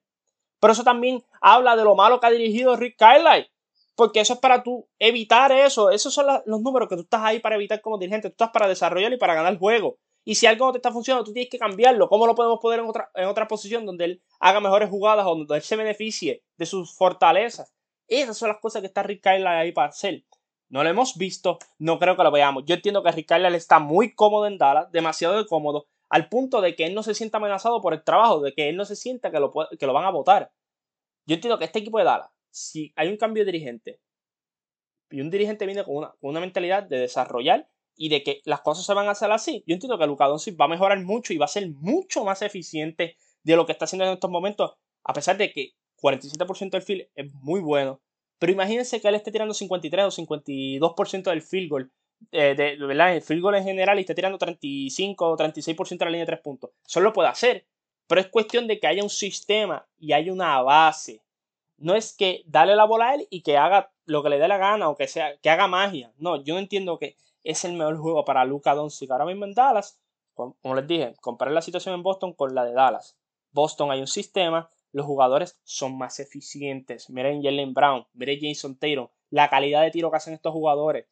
Pero 0.61 0.71
eso 0.71 0.85
también 0.85 1.25
habla 1.41 1.75
de 1.75 1.83
lo 1.83 1.93
malo 1.93 2.21
que 2.21 2.27
ha 2.27 2.31
dirigido 2.31 2.77
Rick 2.77 2.95
Carlisle. 2.97 3.51
Porque 3.97 4.19
eso 4.19 4.33
es 4.33 4.39
para 4.39 4.61
tú 4.61 4.87
evitar 4.99 5.51
eso. 5.51 5.89
Esos 5.89 6.13
son 6.13 6.27
los 6.45 6.61
números 6.61 6.87
que 6.87 6.95
tú 6.95 7.01
estás 7.01 7.23
ahí 7.23 7.39
para 7.39 7.55
evitar 7.55 7.81
como 7.81 7.97
dirigente. 7.97 8.29
Tú 8.29 8.33
estás 8.33 8.51
para 8.51 8.67
desarrollar 8.67 9.11
y 9.11 9.17
para 9.17 9.33
ganar 9.33 9.51
el 9.51 9.57
juego. 9.57 9.97
Y 10.23 10.35
si 10.35 10.45
algo 10.45 10.67
no 10.67 10.71
te 10.71 10.77
está 10.77 10.91
funcionando, 10.91 11.25
tú 11.25 11.33
tienes 11.33 11.49
que 11.49 11.57
cambiarlo. 11.57 12.07
¿Cómo 12.07 12.27
lo 12.27 12.35
podemos 12.35 12.59
poner 12.61 12.81
en 13.15 13.27
otra, 13.27 13.47
posición 13.47 13.87
donde 13.87 14.05
él 14.05 14.23
haga 14.39 14.59
mejores 14.59 14.91
jugadas 14.91 15.25
o 15.25 15.29
donde 15.29 15.55
él 15.55 15.63
se 15.63 15.75
beneficie 15.75 16.43
de 16.57 16.65
sus 16.67 16.95
fortalezas? 16.95 17.73
Esas 18.07 18.37
son 18.37 18.49
las 18.49 18.59
cosas 18.59 18.81
que 18.81 18.87
está 18.87 19.01
Rick 19.01 19.23
Carlisle 19.23 19.49
ahí 19.49 19.71
para 19.71 19.87
hacer. 19.87 20.25
No 20.69 20.83
lo 20.83 20.89
hemos 20.91 21.17
visto, 21.17 21.57
no 21.79 21.97
creo 21.97 22.15
que 22.15 22.23
lo 22.23 22.31
veamos. 22.31 22.65
Yo 22.67 22.75
entiendo 22.75 23.01
que 23.01 23.11
Rick 23.11 23.31
está 23.31 23.79
muy 23.79 24.13
cómodo 24.13 24.45
en 24.45 24.59
Dallas, 24.59 24.91
demasiado 24.91 25.43
cómodo, 25.47 25.87
al 26.07 26.29
punto 26.29 26.61
de 26.61 26.75
que 26.75 26.85
él 26.85 26.93
no 26.93 27.01
se 27.01 27.15
sienta 27.15 27.37
amenazado 27.37 27.81
por 27.81 27.95
el 27.95 28.03
trabajo, 28.03 28.41
de 28.41 28.53
que 28.53 28.69
él 28.69 28.75
no 28.75 28.85
se 28.85 28.95
sienta 28.95 29.31
que 29.31 29.39
lo, 29.39 29.51
que 29.51 29.87
lo 29.87 29.93
van 29.93 30.05
a 30.05 30.11
votar. 30.11 30.51
Yo 31.25 31.35
entiendo 31.35 31.57
que 31.57 31.65
este 31.65 31.79
equipo 31.79 31.97
de 31.97 32.03
Dallas, 32.03 32.29
si 32.57 32.93
hay 32.95 33.09
un 33.09 33.17
cambio 33.17 33.45
de 33.45 33.51
dirigente, 33.51 33.99
y 35.09 35.21
un 35.21 35.29
dirigente 35.29 35.65
viene 35.65 35.83
con 35.83 35.97
una, 35.97 36.11
con 36.19 36.31
una 36.31 36.39
mentalidad 36.39 36.83
de 36.83 36.99
desarrollar 36.99 37.69
y 37.95 38.09
de 38.09 38.23
que 38.23 38.41
las 38.43 38.61
cosas 38.61 38.85
se 38.85 38.93
van 38.93 39.07
a 39.07 39.11
hacer 39.11 39.31
así, 39.31 39.63
yo 39.65 39.73
entiendo 39.73 39.97
que 39.97 40.05
Luka 40.05 40.27
Doncic 40.27 40.59
va 40.59 40.65
a 40.65 40.69
mejorar 40.69 41.01
mucho 41.01 41.33
y 41.33 41.37
va 41.37 41.45
a 41.45 41.49
ser 41.49 41.69
mucho 41.69 42.25
más 42.25 42.41
eficiente 42.41 43.15
de 43.43 43.55
lo 43.55 43.65
que 43.65 43.71
está 43.71 43.85
haciendo 43.85 44.05
en 44.05 44.13
estos 44.13 44.29
momentos, 44.29 44.73
a 45.03 45.13
pesar 45.13 45.37
de 45.37 45.51
que 45.53 45.71
47% 46.01 46.71
del 46.71 46.81
field 46.81 47.07
es 47.15 47.33
muy 47.35 47.61
bueno, 47.61 48.01
pero 48.39 48.51
imagínense 48.51 49.01
que 49.01 49.07
él 49.07 49.15
esté 49.15 49.31
tirando 49.31 49.53
53 49.53 50.05
o 50.05 50.11
52% 50.11 51.23
del 51.29 51.41
field 51.41 51.69
goal. 51.69 51.91
Eh, 52.31 52.55
de, 52.55 52.75
¿verdad? 52.77 53.15
El 53.15 53.21
field 53.21 53.41
goal 53.41 53.55
en 53.55 53.63
general 53.63 53.97
y 53.97 54.01
esté 54.01 54.15
tirando 54.15 54.37
35 54.37 55.27
o 55.27 55.37
36% 55.37 55.97
de 55.97 56.05
la 56.05 56.11
línea 56.11 56.25
de 56.25 56.31
3 56.31 56.41
puntos. 56.41 56.71
Eso 56.85 56.99
lo 56.99 57.13
puede 57.13 57.29
hacer. 57.29 57.65
Pero 58.07 58.21
es 58.21 58.27
cuestión 58.27 58.67
de 58.67 58.79
que 58.79 58.87
haya 58.87 59.03
un 59.03 59.09
sistema 59.09 59.87
y 59.97 60.13
haya 60.13 60.31
una 60.31 60.61
base. 60.61 61.21
No 61.77 61.95
es 61.95 62.15
que 62.15 62.43
dale 62.45 62.75
la 62.75 62.85
bola 62.85 63.09
a 63.09 63.15
él 63.15 63.27
y 63.29 63.41
que 63.41 63.57
haga 63.57 63.91
lo 64.05 64.23
que 64.23 64.29
le 64.29 64.39
dé 64.39 64.47
la 64.47 64.57
gana 64.57 64.89
o 64.89 64.95
que, 64.95 65.07
sea, 65.07 65.37
que 65.37 65.49
haga 65.49 65.67
magia. 65.67 66.11
No, 66.17 66.43
yo 66.43 66.57
entiendo 66.57 66.97
que 66.97 67.15
es 67.43 67.63
el 67.65 67.73
mejor 67.73 67.97
juego 67.97 68.25
para 68.25 68.45
Luca 68.45 68.73
Doncic 68.73 69.11
ahora 69.11 69.25
mismo 69.25 69.45
en 69.45 69.53
Dallas. 69.53 69.99
Como 70.33 70.75
les 70.75 70.87
dije, 70.87 71.13
comparar 71.21 71.53
la 71.53 71.61
situación 71.61 71.95
en 71.95 72.03
Boston 72.03 72.33
con 72.33 72.53
la 72.53 72.65
de 72.65 72.73
Dallas. 72.73 73.17
Boston 73.51 73.91
hay 73.91 73.99
un 73.99 74.07
sistema, 74.07 74.69
los 74.91 75.05
jugadores 75.05 75.59
son 75.63 75.97
más 75.97 76.19
eficientes. 76.19 77.09
Miren 77.09 77.41
Jalen 77.41 77.73
Brown, 77.73 78.05
miren 78.13 78.39
Jason 78.41 78.77
Taylor, 78.77 79.09
la 79.29 79.49
calidad 79.49 79.81
de 79.81 79.91
tiro 79.91 80.11
que 80.11 80.17
hacen 80.17 80.33
estos 80.33 80.53
jugadores. 80.53 81.07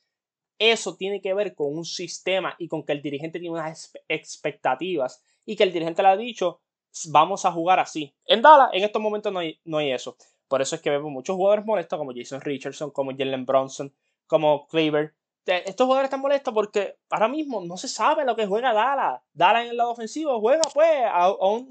Eso 0.59 0.95
tiene 0.95 1.21
que 1.21 1.33
ver 1.33 1.55
con 1.55 1.75
un 1.75 1.85
sistema 1.85 2.55
y 2.59 2.67
con 2.67 2.83
que 2.83 2.93
el 2.93 3.01
dirigente 3.01 3.39
tiene 3.39 3.57
unas 3.57 3.93
expectativas 4.07 5.21
y 5.45 5.55
que 5.55 5.63
el 5.63 5.73
dirigente 5.73 6.01
le 6.01 6.09
ha 6.09 6.17
dicho, 6.17 6.61
vamos 7.09 7.45
a 7.45 7.51
jugar 7.51 7.79
así. 7.79 8.13
En 8.25 8.41
Dallas, 8.41 8.69
en 8.73 8.83
estos 8.83 9.01
momentos 9.01 9.33
no 9.33 9.39
hay, 9.39 9.59
no 9.65 9.77
hay 9.77 9.91
eso. 9.91 10.15
Por 10.47 10.61
eso 10.61 10.75
es 10.75 10.81
que 10.81 10.89
vemos 10.89 11.11
muchos 11.11 11.35
jugadores 11.35 11.65
molestos 11.65 11.97
como 11.97 12.13
Jason 12.15 12.41
Richardson, 12.41 12.91
como 12.91 13.11
Jalen 13.11 13.45
Bronson, 13.45 13.93
como 14.27 14.67
Cleaver, 14.67 15.13
estos 15.45 15.85
jugadores 15.85 16.07
están 16.07 16.21
molestos 16.21 16.53
porque 16.53 16.97
ahora 17.09 17.27
mismo 17.27 17.63
no 17.63 17.77
se 17.77 17.87
sabe 17.87 18.25
lo 18.25 18.35
que 18.35 18.47
juega 18.47 18.73
Dala. 18.73 19.23
Dala 19.33 19.63
en 19.63 19.69
el 19.69 19.77
lado 19.77 19.91
ofensivo 19.91 20.39
juega 20.39 20.63
pues 20.73 20.89
a, 21.05 21.31
un... 21.31 21.69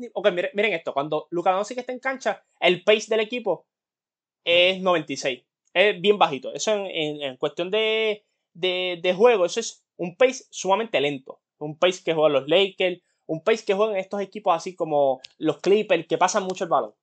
miren, 0.54 0.72
esto, 0.72 0.92
cuando 0.92 1.26
Luka 1.30 1.50
Doncic 1.50 1.78
está 1.78 1.92
en 1.92 1.98
cancha, 1.98 2.44
el 2.60 2.84
pace 2.84 3.06
del 3.08 3.20
equipo 3.20 3.66
es 4.44 4.80
96. 4.80 5.42
Es 5.72 6.00
bien 6.00 6.18
bajito. 6.18 6.52
Eso 6.54 6.72
en, 6.72 7.36
cuestión 7.36 7.70
de, 7.70 8.24
de, 8.52 9.14
juego, 9.16 9.44
eso 9.44 9.58
es 9.58 9.84
un 9.96 10.16
pace 10.16 10.44
sumamente 10.50 11.00
lento. 11.00 11.40
Un 11.58 11.76
pace 11.76 12.02
que 12.04 12.14
juegan 12.14 12.32
los 12.32 12.48
Lakers, 12.48 13.00
un 13.26 13.42
pace 13.42 13.64
que 13.64 13.74
juegan 13.74 13.96
estos 13.96 14.20
equipos 14.20 14.54
así 14.54 14.76
como 14.76 15.20
los 15.38 15.58
Clippers, 15.58 16.06
que 16.06 16.18
pasan 16.18 16.44
mucho 16.44 16.64
el 16.64 16.70
balón. 16.70 16.94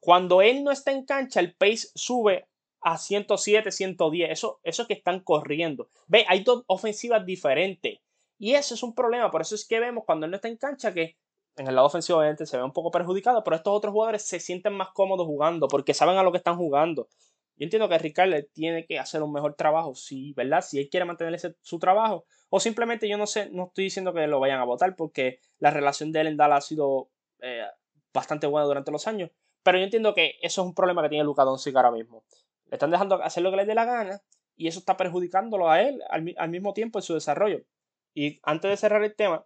Cuando 0.00 0.42
él 0.42 0.64
no 0.64 0.70
está 0.70 0.92
en 0.92 1.04
cancha, 1.04 1.40
el 1.40 1.54
pace 1.54 1.88
sube 1.94 2.48
a 2.80 2.98
107, 2.98 3.72
110. 3.72 4.30
Eso, 4.30 4.60
eso 4.62 4.86
que 4.86 4.94
están 4.94 5.20
corriendo. 5.20 5.88
Ve, 6.06 6.24
hay 6.28 6.44
dos 6.44 6.64
ofensivas 6.66 7.24
diferentes. 7.26 7.98
Y 8.38 8.54
eso 8.54 8.74
es 8.74 8.82
un 8.82 8.94
problema. 8.94 9.30
Por 9.30 9.40
eso 9.40 9.54
es 9.54 9.66
que 9.66 9.80
vemos 9.80 10.04
cuando 10.04 10.26
él 10.26 10.30
no 10.30 10.36
está 10.36 10.48
en 10.48 10.56
cancha 10.56 10.92
que 10.92 11.16
en 11.56 11.66
el 11.66 11.74
lado 11.74 11.86
ofensivo 11.86 12.18
obviamente 12.18 12.46
se 12.46 12.56
ve 12.56 12.62
un 12.62 12.72
poco 12.72 12.90
perjudicado, 12.90 13.42
pero 13.42 13.56
estos 13.56 13.72
otros 13.72 13.92
jugadores 13.92 14.22
se 14.22 14.40
sienten 14.40 14.74
más 14.74 14.90
cómodos 14.90 15.26
jugando 15.26 15.68
porque 15.68 15.94
saben 15.94 16.18
a 16.18 16.22
lo 16.22 16.30
que 16.30 16.38
están 16.38 16.56
jugando. 16.56 17.08
Yo 17.56 17.64
entiendo 17.64 17.88
que 17.88 17.96
Ricardo 17.96 18.36
tiene 18.52 18.84
que 18.84 18.98
hacer 18.98 19.22
un 19.22 19.32
mejor 19.32 19.54
trabajo, 19.54 19.94
sí, 19.94 20.34
¿verdad? 20.34 20.60
Si 20.60 20.78
él 20.78 20.90
quiere 20.90 21.06
mantener 21.06 21.40
su 21.62 21.78
trabajo. 21.78 22.26
O 22.50 22.60
simplemente 22.60 23.08
yo 23.08 23.16
no 23.16 23.26
sé, 23.26 23.48
no 23.50 23.68
estoy 23.68 23.84
diciendo 23.84 24.12
que 24.12 24.26
lo 24.26 24.38
vayan 24.40 24.60
a 24.60 24.64
votar 24.64 24.94
porque 24.94 25.40
la 25.58 25.70
relación 25.70 26.12
de 26.12 26.20
él 26.20 26.26
en 26.26 26.36
Dallas 26.36 26.64
ha 26.64 26.68
sido 26.68 27.08
eh, 27.40 27.64
bastante 28.12 28.46
buena 28.46 28.66
durante 28.66 28.92
los 28.92 29.06
años. 29.06 29.30
Pero 29.66 29.78
yo 29.78 29.84
entiendo 29.84 30.14
que 30.14 30.38
eso 30.42 30.62
es 30.62 30.68
un 30.68 30.74
problema 30.76 31.02
que 31.02 31.08
tiene 31.08 31.24
Luka 31.24 31.42
Doncic 31.42 31.74
ahora 31.74 31.90
mismo. 31.90 32.22
Le 32.66 32.76
están 32.76 32.92
dejando 32.92 33.20
hacer 33.20 33.42
lo 33.42 33.50
que 33.50 33.56
le 33.56 33.64
dé 33.64 33.74
la 33.74 33.84
gana 33.84 34.22
y 34.56 34.68
eso 34.68 34.78
está 34.78 34.96
perjudicándolo 34.96 35.68
a 35.68 35.82
él 35.82 36.04
al, 36.08 36.50
mismo 36.50 36.72
tiempo 36.72 37.00
en 37.00 37.02
su 37.02 37.14
desarrollo. 37.14 37.64
Y 38.14 38.38
antes 38.44 38.70
de 38.70 38.76
cerrar 38.76 39.02
el 39.02 39.16
tema, 39.16 39.44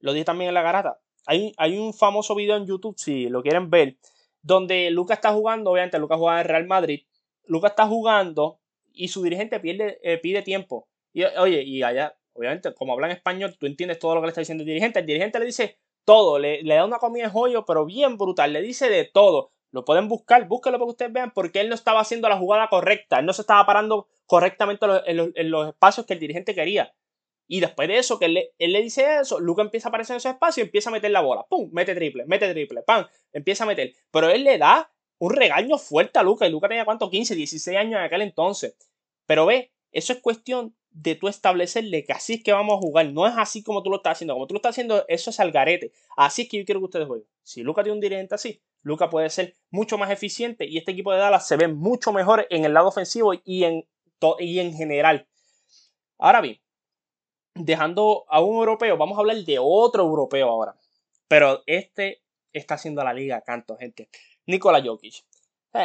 lo 0.00 0.14
dije 0.14 0.24
también 0.24 0.48
en 0.48 0.54
la 0.54 0.62
garata. 0.62 1.00
Hay, 1.26 1.52
hay 1.58 1.76
un 1.76 1.92
famoso 1.92 2.34
video 2.34 2.56
en 2.56 2.64
YouTube, 2.64 2.94
si 2.96 3.28
lo 3.28 3.42
quieren 3.42 3.68
ver, 3.68 3.98
donde 4.40 4.90
Lucas 4.90 5.18
está 5.18 5.34
jugando, 5.34 5.70
obviamente 5.70 5.98
Lucas 5.98 6.16
juega 6.16 6.40
en 6.40 6.48
Real 6.48 6.66
Madrid, 6.66 7.02
Lucas 7.44 7.72
está 7.72 7.86
jugando 7.86 8.60
y 8.94 9.08
su 9.08 9.22
dirigente 9.22 9.60
eh, 9.62 10.16
pide 10.16 10.40
tiempo. 10.40 10.88
Y 11.12 11.24
oye, 11.24 11.62
y 11.62 11.82
allá, 11.82 12.16
obviamente, 12.32 12.72
como 12.72 12.94
habla 12.94 13.08
en 13.08 13.16
español, 13.18 13.54
tú 13.60 13.66
entiendes 13.66 13.98
todo 13.98 14.14
lo 14.14 14.22
que 14.22 14.28
le 14.28 14.30
está 14.30 14.40
diciendo 14.40 14.62
el 14.62 14.68
dirigente. 14.68 15.00
El 15.00 15.06
dirigente 15.06 15.38
le 15.38 15.44
dice 15.44 15.76
todo, 16.06 16.38
le, 16.38 16.62
le 16.62 16.74
da 16.74 16.86
una 16.86 16.96
comida 16.96 17.24
de 17.24 17.30
joyo, 17.30 17.66
pero 17.66 17.84
bien 17.84 18.16
brutal, 18.16 18.54
le 18.54 18.62
dice 18.62 18.88
de 18.88 19.04
todo. 19.04 19.52
Lo 19.70 19.84
pueden 19.84 20.08
buscar, 20.08 20.48
búsquenlo 20.48 20.78
para 20.78 20.86
que 20.86 20.92
ustedes 20.92 21.12
vean, 21.12 21.32
porque 21.32 21.60
él 21.60 21.68
no 21.68 21.74
estaba 21.74 22.00
haciendo 22.00 22.28
la 22.28 22.38
jugada 22.38 22.68
correcta, 22.68 23.18
él 23.18 23.26
no 23.26 23.32
se 23.32 23.42
estaba 23.42 23.64
parando 23.66 24.08
correctamente 24.26 24.86
en 25.06 25.50
los, 25.50 25.68
espacios 25.68 26.06
que 26.06 26.14
el 26.14 26.20
dirigente 26.20 26.54
quería. 26.54 26.94
Y 27.46 27.60
después 27.60 27.88
de 27.88 27.98
eso, 27.98 28.18
que 28.18 28.26
él 28.26 28.34
le, 28.34 28.82
dice 28.82 29.20
eso, 29.20 29.40
Luca 29.40 29.62
empieza 29.62 29.88
a 29.88 29.90
aparecer 29.90 30.14
en 30.14 30.18
esos 30.18 30.32
espacios 30.32 30.58
y 30.58 30.66
empieza 30.68 30.90
a 30.90 30.92
meter 30.92 31.10
la 31.10 31.22
bola. 31.22 31.46
¡Pum! 31.48 31.70
Mete 31.72 31.94
triple, 31.94 32.24
mete 32.26 32.50
triple, 32.52 32.82
¡pam! 32.82 33.06
Empieza 33.32 33.64
a 33.64 33.66
meter. 33.66 33.94
Pero 34.10 34.28
él 34.28 34.44
le 34.44 34.58
da 34.58 34.90
un 35.18 35.32
regaño 35.32 35.78
fuerte 35.78 36.18
a 36.18 36.22
Luca. 36.22 36.46
Y 36.46 36.50
Luca 36.50 36.68
tenía 36.68 36.84
cuánto? 36.84 37.08
15, 37.08 37.34
16 37.34 37.76
años 37.76 37.98
en 37.98 38.04
aquel 38.04 38.20
entonces. 38.20 38.76
Pero 39.24 39.46
ve, 39.46 39.72
eso 39.92 40.12
es 40.12 40.20
cuestión 40.20 40.76
de 40.90 41.14
tú 41.14 41.28
establecerle 41.28 42.04
que 42.04 42.12
así 42.12 42.34
es 42.34 42.42
que 42.42 42.52
vamos 42.52 42.76
a 42.76 42.80
jugar. 42.80 43.06
No 43.12 43.26
es 43.26 43.34
así 43.36 43.62
como 43.62 43.82
tú 43.82 43.90
lo 43.90 43.96
estás 43.96 44.12
haciendo. 44.12 44.34
Como 44.34 44.46
tú 44.46 44.54
lo 44.54 44.58
estás 44.58 44.70
haciendo, 44.70 45.04
eso 45.08 45.30
es 45.30 45.40
al 45.40 45.50
garete. 45.50 45.92
Así 46.16 46.42
es 46.42 46.48
que 46.48 46.58
yo 46.58 46.64
quiero 46.64 46.80
que 46.80 46.84
ustedes 46.84 47.06
jueguen. 47.06 47.26
Si 47.42 47.62
Luca 47.62 47.82
tiene 47.82 47.94
un 47.94 48.00
dirigente 48.00 48.34
así, 48.34 48.60
Luca 48.82 49.10
puede 49.10 49.30
ser 49.30 49.54
mucho 49.70 49.98
más 49.98 50.10
eficiente 50.10 50.66
y 50.66 50.78
este 50.78 50.92
equipo 50.92 51.12
de 51.12 51.18
Dallas 51.18 51.46
se 51.46 51.56
ve 51.56 51.68
mucho 51.68 52.12
mejor 52.12 52.46
en 52.50 52.64
el 52.64 52.74
lado 52.74 52.88
ofensivo 52.88 53.32
y 53.44 53.64
en, 53.64 53.86
y 54.38 54.58
en 54.60 54.74
general. 54.74 55.26
Ahora 56.18 56.40
bien, 56.40 56.60
dejando 57.54 58.24
a 58.28 58.40
un 58.40 58.56
europeo, 58.56 58.96
vamos 58.96 59.16
a 59.16 59.20
hablar 59.20 59.36
de 59.38 59.58
otro 59.60 60.04
europeo 60.04 60.48
ahora. 60.48 60.76
Pero 61.28 61.62
este 61.66 62.22
está 62.52 62.74
haciendo 62.74 63.04
la 63.04 63.12
liga 63.12 63.40
canto, 63.42 63.76
gente. 63.76 64.08
Nikola 64.46 64.82
Jokic. 64.82 65.24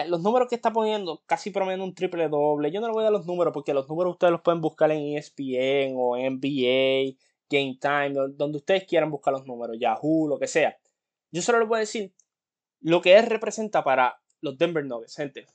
Los 0.07 0.21
números 0.21 0.47
que 0.47 0.55
está 0.55 0.71
poniendo, 0.71 1.21
casi 1.25 1.51
promediando 1.51 1.83
un 1.85 1.93
triple 1.93 2.29
doble. 2.29 2.71
Yo 2.71 2.79
no 2.79 2.88
le 2.88 2.93
voy 2.93 3.01
a 3.01 3.05
dar 3.05 3.13
los 3.13 3.25
números 3.25 3.53
porque 3.53 3.73
los 3.73 3.88
números 3.88 4.13
ustedes 4.13 4.31
los 4.31 4.41
pueden 4.41 4.62
buscar 4.62 4.89
en 4.91 5.17
ESPN 5.17 5.93
o 5.97 6.17
NBA, 6.17 7.15
Game 7.50 7.77
Time, 7.79 8.13
donde 8.33 8.57
ustedes 8.57 8.85
quieran 8.85 9.12
buscar 9.12 9.33
los 9.33 9.45
números, 9.45 9.77
Yahoo, 9.79 10.27
lo 10.27 10.39
que 10.39 10.47
sea. 10.47 10.77
Yo 11.31 11.41
solo 11.41 11.59
les 11.59 11.67
voy 11.67 11.77
a 11.77 11.79
decir 11.81 12.13
lo 12.83 13.01
que 13.01 13.17
él 13.17 13.25
representa 13.25 13.83
para 13.83 14.21
los 14.41 14.57
Denver 14.57 14.85
Nuggets, 14.85 15.15
gente. 15.15 15.45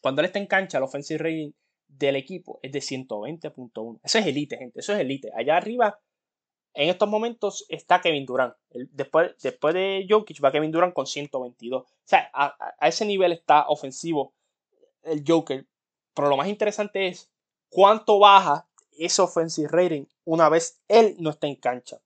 Cuando 0.00 0.22
él 0.22 0.26
está 0.26 0.38
en 0.38 0.46
cancha, 0.46 0.78
el 0.78 0.84
offensive 0.84 1.18
rating 1.18 1.52
del 1.88 2.16
equipo 2.16 2.60
es 2.62 2.72
de 2.72 2.78
120.1. 2.78 4.00
Eso 4.02 4.18
es 4.18 4.26
elite, 4.26 4.56
gente. 4.56 4.80
Eso 4.80 4.94
es 4.94 5.00
elite. 5.00 5.30
Allá 5.36 5.56
arriba 5.56 5.98
en 6.72 6.88
estos 6.88 7.08
momentos 7.08 7.66
está 7.68 8.00
Kevin 8.00 8.24
Durant. 8.24 8.54
Después, 8.70 9.32
después 9.42 9.74
de 9.74 10.06
Jokic 10.08 10.42
va 10.42 10.52
Kevin 10.52 10.70
Durant 10.70 10.94
con 10.94 11.06
122. 11.06 11.82
O 11.82 11.86
sea, 12.04 12.30
a, 12.32 12.56
ese 12.86 13.04
nivel 13.04 13.32
está 13.32 13.66
ofensivo 13.68 14.32
el 15.02 15.24
Joker. 15.26 15.66
Pero 16.14 16.28
lo 16.28 16.36
más 16.36 16.48
interesante 16.48 17.08
es 17.08 17.30
cuánto 17.68 18.18
baja 18.20 18.68
ese 18.92 19.22
offensive 19.22 19.68
rating 19.68 20.04
una 20.24 20.48
vez 20.48 20.80
él 20.86 21.16
no 21.18 21.30
está 21.30 21.48
en 21.48 21.56
cancha. 21.56 22.00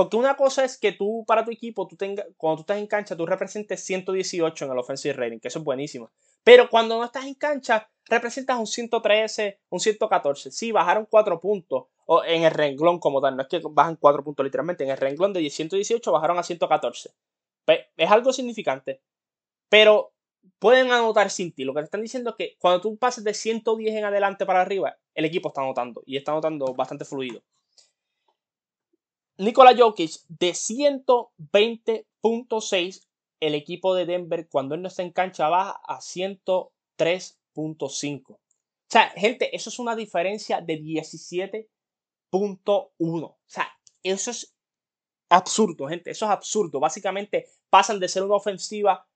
Porque 0.00 0.16
una 0.16 0.34
cosa 0.34 0.64
es 0.64 0.78
que 0.78 0.92
tú, 0.92 1.26
para 1.26 1.44
tu 1.44 1.50
equipo, 1.50 1.86
tú 1.86 1.94
tengas, 1.94 2.24
cuando 2.38 2.56
tú 2.56 2.60
estás 2.62 2.78
en 2.78 2.86
cancha, 2.86 3.14
tú 3.14 3.26
representes 3.26 3.84
118 3.84 4.64
en 4.64 4.70
el 4.70 4.78
offensive 4.78 5.12
rating, 5.12 5.38
que 5.40 5.48
eso 5.48 5.58
es 5.58 5.64
buenísimo. 5.66 6.10
Pero 6.42 6.70
cuando 6.70 6.96
no 6.96 7.04
estás 7.04 7.26
en 7.26 7.34
cancha, 7.34 7.90
representas 8.06 8.58
un 8.58 8.66
113, 8.66 9.60
un 9.68 9.78
114. 9.78 10.52
Sí, 10.52 10.72
bajaron 10.72 11.04
4 11.04 11.38
puntos 11.38 11.84
o 12.06 12.24
en 12.24 12.44
el 12.44 12.50
renglón 12.50 12.98
como 12.98 13.20
tal. 13.20 13.36
No 13.36 13.42
es 13.42 13.48
que 13.48 13.60
bajan 13.62 13.96
4 13.96 14.24
puntos 14.24 14.42
literalmente. 14.42 14.84
En 14.84 14.90
el 14.90 14.96
renglón 14.96 15.34
de 15.34 15.50
118 15.50 16.10
bajaron 16.10 16.38
a 16.38 16.44
114. 16.44 17.10
Es 17.66 18.10
algo 18.10 18.32
significante. 18.32 19.02
Pero 19.68 20.14
pueden 20.58 20.92
anotar 20.92 21.28
sin 21.28 21.52
ti. 21.52 21.64
Lo 21.64 21.74
que 21.74 21.80
te 21.80 21.84
están 21.84 22.00
diciendo 22.00 22.30
es 22.30 22.36
que 22.36 22.56
cuando 22.58 22.80
tú 22.80 22.96
pases 22.96 23.22
de 23.22 23.34
110 23.34 23.96
en 23.96 24.04
adelante 24.06 24.46
para 24.46 24.62
arriba, 24.62 24.96
el 25.14 25.26
equipo 25.26 25.48
está 25.48 25.60
anotando. 25.60 26.02
Y 26.06 26.16
está 26.16 26.32
anotando 26.32 26.72
bastante 26.72 27.04
fluido. 27.04 27.42
Nikola 29.40 29.74
Jokic 29.74 30.20
de 30.28 30.50
120.6, 30.50 33.08
el 33.40 33.54
equipo 33.54 33.94
de 33.94 34.04
Denver 34.04 34.46
cuando 34.50 34.74
él 34.74 34.82
no 34.82 34.88
está 34.88 35.02
en 35.02 35.12
cancha 35.12 35.48
baja 35.48 35.80
a 35.88 36.00
103.5. 36.00 38.32
O 38.32 38.38
sea, 38.86 39.08
gente, 39.16 39.56
eso 39.56 39.70
es 39.70 39.78
una 39.78 39.96
diferencia 39.96 40.60
de 40.60 40.82
17.1. 40.82 42.90
O 43.00 43.38
sea, 43.46 43.66
eso 44.02 44.30
es 44.30 44.54
absurdo, 45.30 45.88
gente. 45.88 46.10
Eso 46.10 46.26
es 46.26 46.32
absurdo. 46.32 46.78
Básicamente 46.78 47.46
pasan 47.70 47.98
de 47.98 48.08
ser 48.08 48.24
una 48.24 48.34
ofensiva 48.34 49.08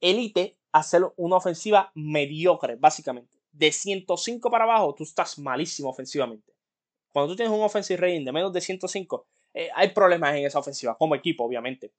élite 0.00 0.60
a 0.70 0.84
ser 0.84 1.12
una 1.16 1.38
ofensiva 1.38 1.90
mediocre, 1.96 2.76
básicamente. 2.76 3.36
De 3.50 3.72
105 3.72 4.48
para 4.48 4.62
abajo, 4.62 4.94
tú 4.94 5.02
estás 5.02 5.40
malísimo 5.40 5.90
ofensivamente. 5.90 6.54
Cuando 7.10 7.32
tú 7.32 7.36
tienes 7.36 7.52
un 7.52 7.64
offensive 7.64 8.00
rating 8.00 8.24
de 8.24 8.30
menos 8.30 8.52
de 8.52 8.60
105, 8.60 9.26
eh, 9.54 9.70
hay 9.74 9.90
problemas 9.90 10.36
en 10.36 10.46
esa 10.46 10.58
ofensiva, 10.58 10.96
como 10.96 11.14
equipo, 11.14 11.44
obviamente. 11.44 11.92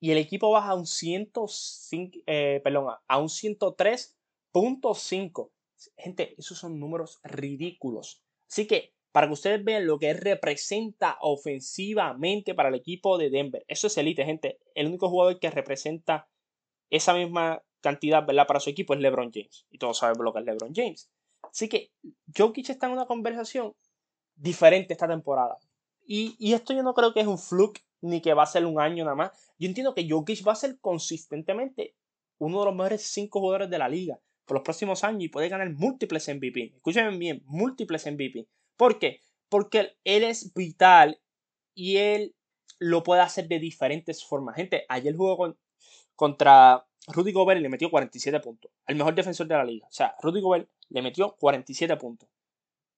Y 0.00 0.10
el 0.10 0.18
equipo 0.18 0.50
baja 0.50 0.70
a 0.70 0.74
un, 0.74 0.86
105, 0.86 2.18
eh, 2.26 2.60
perdón, 2.62 2.94
a 3.06 3.18
un 3.18 3.28
103.5. 3.28 5.50
Gente, 5.96 6.34
esos 6.38 6.58
son 6.58 6.78
números 6.78 7.20
ridículos. 7.22 8.22
Así 8.50 8.66
que, 8.66 8.92
para 9.12 9.28
que 9.28 9.32
ustedes 9.32 9.64
vean 9.64 9.86
lo 9.86 9.98
que 9.98 10.12
representa 10.12 11.16
ofensivamente 11.20 12.54
para 12.54 12.68
el 12.68 12.74
equipo 12.74 13.16
de 13.16 13.30
Denver. 13.30 13.64
Eso 13.68 13.86
es 13.86 13.96
elite, 13.96 14.24
gente. 14.24 14.58
El 14.74 14.88
único 14.88 15.08
jugador 15.08 15.38
que 15.38 15.50
representa 15.50 16.28
esa 16.90 17.14
misma 17.14 17.62
cantidad, 17.80 18.26
¿verdad? 18.26 18.46
Para 18.46 18.60
su 18.60 18.70
equipo 18.70 18.94
es 18.94 19.00
LeBron 19.00 19.30
James. 19.32 19.66
Y 19.70 19.78
todos 19.78 19.98
sabemos 19.98 20.24
lo 20.24 20.32
que 20.32 20.40
es 20.40 20.44
LeBron 20.44 20.74
James. 20.74 21.10
Así 21.42 21.68
que 21.68 21.92
Jokic 22.36 22.70
está 22.70 22.86
en 22.86 22.92
una 22.92 23.06
conversación 23.06 23.74
diferente 24.34 24.94
esta 24.94 25.06
temporada. 25.06 25.58
Y, 26.06 26.52
esto 26.52 26.74
yo 26.74 26.82
no 26.82 26.94
creo 26.94 27.12
que 27.12 27.20
es 27.20 27.26
un 27.26 27.38
fluke 27.38 27.82
ni 28.02 28.20
que 28.20 28.34
va 28.34 28.42
a 28.42 28.46
ser 28.46 28.66
un 28.66 28.80
año 28.80 29.04
nada 29.04 29.16
más. 29.16 29.52
Yo 29.58 29.68
entiendo 29.68 29.94
que 29.94 30.08
Jokic 30.08 30.46
va 30.46 30.52
a 30.52 30.56
ser 30.56 30.78
consistentemente 30.80 31.94
uno 32.38 32.60
de 32.60 32.66
los 32.66 32.74
mejores 32.74 33.02
cinco 33.02 33.40
jugadores 33.40 33.70
de 33.70 33.78
la 33.78 33.88
liga 33.88 34.20
por 34.44 34.56
los 34.56 34.64
próximos 34.64 35.04
años 35.04 35.22
y 35.22 35.28
puede 35.28 35.48
ganar 35.48 35.70
múltiples 35.70 36.28
MVP. 36.28 36.74
Escúchenme 36.76 37.16
bien, 37.16 37.42
múltiples 37.46 38.04
MVP. 38.06 38.46
¿Por 38.76 38.98
qué? 38.98 39.20
Porque 39.48 39.96
él 40.04 40.24
es 40.24 40.52
vital 40.52 41.18
y 41.74 41.96
él 41.96 42.34
lo 42.78 43.02
puede 43.02 43.22
hacer 43.22 43.48
de 43.48 43.58
diferentes 43.58 44.22
formas. 44.24 44.56
Gente, 44.56 44.84
ayer 44.88 45.16
jugó 45.16 45.56
contra 46.14 46.86
Rudy 47.06 47.32
Gobert 47.32 47.60
y 47.60 47.62
le 47.62 47.68
metió 47.70 47.90
47 47.90 48.40
puntos. 48.40 48.70
El 48.86 48.96
mejor 48.96 49.14
defensor 49.14 49.46
de 49.46 49.54
la 49.54 49.64
liga. 49.64 49.86
O 49.86 49.92
sea, 49.92 50.14
Rudy 50.20 50.42
Gobert 50.42 50.68
le 50.90 51.00
metió 51.00 51.34
47 51.36 51.96
puntos. 51.96 52.28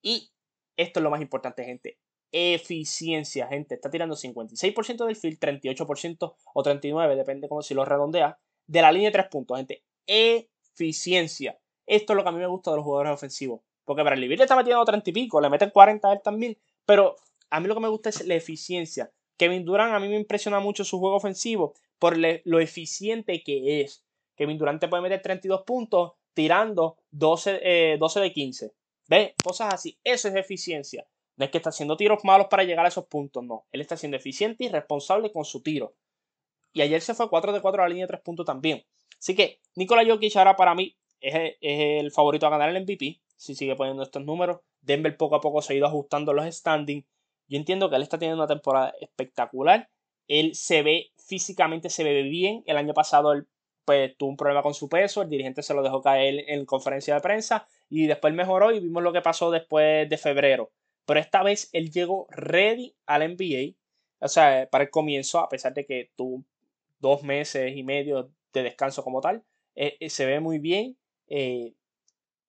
Y 0.03 0.33
esto 0.77 0.99
es 0.99 1.05
lo 1.05 1.11
más 1.11 1.21
importante, 1.21 1.65
gente 1.65 1.99
eficiencia, 2.37 3.49
gente. 3.49 3.77
Está 3.77 3.91
tirando 3.91 4.15
56% 4.15 5.07
del 5.07 5.17
field, 5.17 5.39
38% 5.39 6.35
o 6.53 6.63
39%, 6.63 7.17
depende 7.17 7.49
como 7.49 7.63
si 7.63 7.73
lo 7.73 7.85
redondea, 7.87 8.39
de 8.67 8.83
la 8.83 8.93
línea 8.93 9.09
de 9.09 9.15
3 9.15 9.29
puntos, 9.29 9.57
gente. 9.57 9.83
Eficiencia. 10.07 11.59
Esto 11.87 12.13
es 12.13 12.17
lo 12.17 12.23
que 12.23 12.29
a 12.29 12.33
mí 12.33 12.39
me 12.39 12.47
gusta 12.47 12.71
de 12.73 12.77
los 12.77 12.85
jugadores 12.85 13.15
ofensivos. 13.15 13.63
Porque 13.85 14.03
para 14.03 14.17
el 14.17 14.29
le 14.29 14.35
está 14.35 14.57
metiendo 14.57 14.85
30 14.85 15.09
y 15.09 15.13
pico, 15.13 15.41
le 15.41 15.49
meten 15.49 15.71
40 15.71 16.09
a 16.09 16.13
él 16.13 16.21
también. 16.23 16.59
Pero 16.85 17.17
a 17.49 17.61
mí 17.61 17.69
lo 17.69 17.75
que 17.75 17.81
me 17.81 17.89
gusta 17.89 18.11
es 18.11 18.27
la 18.27 18.35
eficiencia. 18.35 19.11
Kevin 19.39 19.65
Durant 19.65 19.95
a 19.95 20.01
mí 20.01 20.09
me 20.09 20.17
impresiona 20.17 20.61
mucho 20.61 20.85
su 20.85 20.99
juego 20.99 21.17
ofensivo 21.17 21.73
por 21.99 22.19
lo 22.19 22.61
eficiente 22.61 23.43
que 23.43 23.81
es. 23.81 24.05
Kevin 24.35 24.59
Durant 24.59 24.81
te 24.81 24.89
puede 24.89 25.03
meter 25.03 25.23
32 25.23 25.63
puntos 25.63 26.13
tirando 26.35 26.99
12, 27.13 27.97
12 27.99 28.19
eh, 28.19 28.23
de 28.23 28.33
15. 28.33 28.73
¿Ves? 29.09 29.33
Cosas 29.43 29.73
así. 29.73 29.99
Eso 30.05 30.29
es 30.29 30.35
eficiencia. 30.35 31.07
No 31.37 31.45
es 31.45 31.51
que 31.51 31.59
está 31.59 31.71
haciendo 31.71 31.97
tiros 31.97 32.25
malos 32.25 32.47
para 32.49 32.65
llegar 32.65 32.85
a 32.85 32.89
esos 32.89 33.07
puntos, 33.07 33.45
no. 33.45 33.67
Él 33.73 33.81
está 33.81 33.97
siendo 33.97 34.17
eficiente 34.17 34.65
y 34.65 34.69
responsable 34.69 35.33
con 35.33 35.45
su 35.45 35.63
tiro. 35.63 35.95
Y 36.73 36.83
ayer 36.83 37.01
se 37.01 37.15
fue 37.15 37.29
4 37.29 37.53
de 37.53 37.61
4 37.61 37.83
a 37.83 37.85
la 37.87 37.89
línea 37.89 38.05
de 38.05 38.09
3 38.09 38.21
puntos 38.23 38.47
también. 38.47 38.85
Así 39.19 39.35
que 39.35 39.61
Nikola 39.75 40.05
Jokic 40.07 40.37
ahora 40.37 40.57
para 40.57 40.75
mí 40.75 40.97
es, 41.21 41.57
el 41.61 42.11
favorito 42.11 42.47
a 42.47 42.51
ganar 42.51 42.75
el 42.75 42.83
MVP. 42.83 43.21
Si 43.37 43.55
sigue 43.55 43.77
poniendo 43.77 44.03
estos 44.03 44.25
números. 44.25 44.61
Denver 44.81 45.17
poco 45.17 45.37
a 45.37 45.41
poco 45.41 45.61
se 45.63 45.73
ha 45.73 45.77
ido 45.77 45.87
ajustando 45.87 46.33
los 46.33 46.47
standings. 46.55 47.05
Yo 47.49 47.59
entiendo 47.59 47.91
que 47.91 47.97
él 47.97 48.03
está 48.03 48.19
teniendo 48.19 48.43
una 48.43 48.53
temporada 48.53 48.95
espectacular. 49.01 49.89
Él 50.29 50.55
se 50.55 50.83
ve 50.83 51.13
físicamente, 51.17 51.91
se 51.91 52.05
ve 52.05 52.23
bien. 52.23 52.63
El 52.67 52.77
año 52.77 52.95
pasado 52.95 53.33
él 53.33 53.47
pues, 53.85 54.17
tuvo 54.17 54.31
un 54.31 54.37
problema 54.37 54.63
con 54.63 54.75
su 54.75 54.89
peso. 54.89 55.23
El 55.23 55.31
dirigente 55.31 55.63
se 55.63 55.75
lo 55.75 55.83
dejó 55.83 56.03
caer 56.03 56.45
en 56.49 56.65
conferencia 56.65 57.15
de 57.15 57.21
prensa. 57.21 57.67
Y 57.89 58.07
después 58.07 58.35
mejoró 58.35 58.73
y 58.73 58.81
vimos 58.81 59.03
lo 59.03 59.13
que 59.13 59.23
pasó 59.23 59.51
después 59.51 60.09
de 60.09 60.19
febrero. 60.19 60.71
Pero 61.07 61.21
esta 61.21 61.43
vez 61.43 61.71
él 61.73 61.91
llegó 61.91 62.27
ready 62.31 62.95
al 63.07 63.23
NBA. 63.23 63.77
O 64.21 64.29
sea, 64.29 64.69
para 64.71 64.85
el 64.85 64.91
comienzo, 64.91 65.39
a 65.39 65.49
pesar 65.49 65.75
de 65.75 65.87
que 65.87 66.11
tuvo 66.17 66.45
dos 66.99 67.23
meses 67.23 67.77
y 67.77 67.83
medio 67.83 68.31
de 68.53 68.63
descanso 68.63 69.05
como 69.05 69.21
tal, 69.21 69.45
eh, 69.75 69.97
eh, 70.01 70.11
se 70.11 70.27
ve 70.27 70.41
muy 70.41 70.59
bien. 70.59 70.97
Eh, 71.29 71.75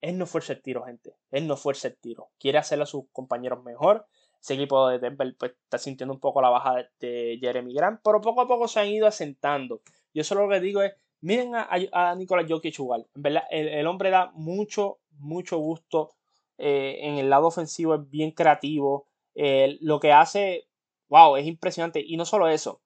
él 0.01 0.17
no 0.17 0.25
fuerza 0.25 0.53
el 0.53 0.61
tiro, 0.61 0.83
gente. 0.83 1.15
Él 1.31 1.47
no 1.47 1.57
fuerza 1.57 1.87
el 1.89 1.97
tiro. 1.97 2.29
Quiere 2.39 2.57
hacerlo 2.57 2.83
a 2.83 2.87
sus 2.87 3.05
compañeros 3.11 3.63
mejor. 3.63 4.07
Ese 4.41 4.53
equipo 4.53 4.87
de 4.87 4.99
Denver 4.99 5.35
pues, 5.37 5.53
está 5.63 5.77
sintiendo 5.77 6.13
un 6.13 6.19
poco 6.19 6.41
la 6.41 6.49
baja 6.49 6.87
de 6.99 7.37
Jeremy 7.41 7.73
Grant, 7.73 7.99
pero 8.03 8.21
poco 8.21 8.41
a 8.41 8.47
poco 8.47 8.67
se 8.67 8.79
han 8.79 8.87
ido 8.87 9.07
asentando. 9.07 9.81
Yo 10.13 10.23
solo 10.23 10.45
lo 10.45 10.53
que 10.53 10.59
digo 10.59 10.81
es, 10.81 10.93
miren 11.21 11.55
a, 11.55 11.67
a, 11.91 12.15
Nicolás 12.15 12.45
Jokic. 12.47 12.79
En 12.79 13.21
verdad, 13.21 13.43
el, 13.49 13.87
hombre 13.87 14.09
da 14.09 14.31
mucho, 14.33 14.99
mucho 15.19 15.57
gusto 15.57 16.13
eh, 16.57 16.99
en 17.01 17.17
el 17.17 17.29
lado 17.29 17.47
ofensivo 17.47 17.95
es 17.95 18.09
bien 18.09 18.31
creativo. 18.31 19.07
Eh, 19.35 19.77
lo 19.81 19.99
que 19.99 20.11
hace, 20.11 20.67
wow, 21.09 21.37
es 21.37 21.45
impresionante. 21.45 22.03
Y 22.05 22.17
no 22.17 22.25
solo 22.25 22.47
eso. 22.47 22.81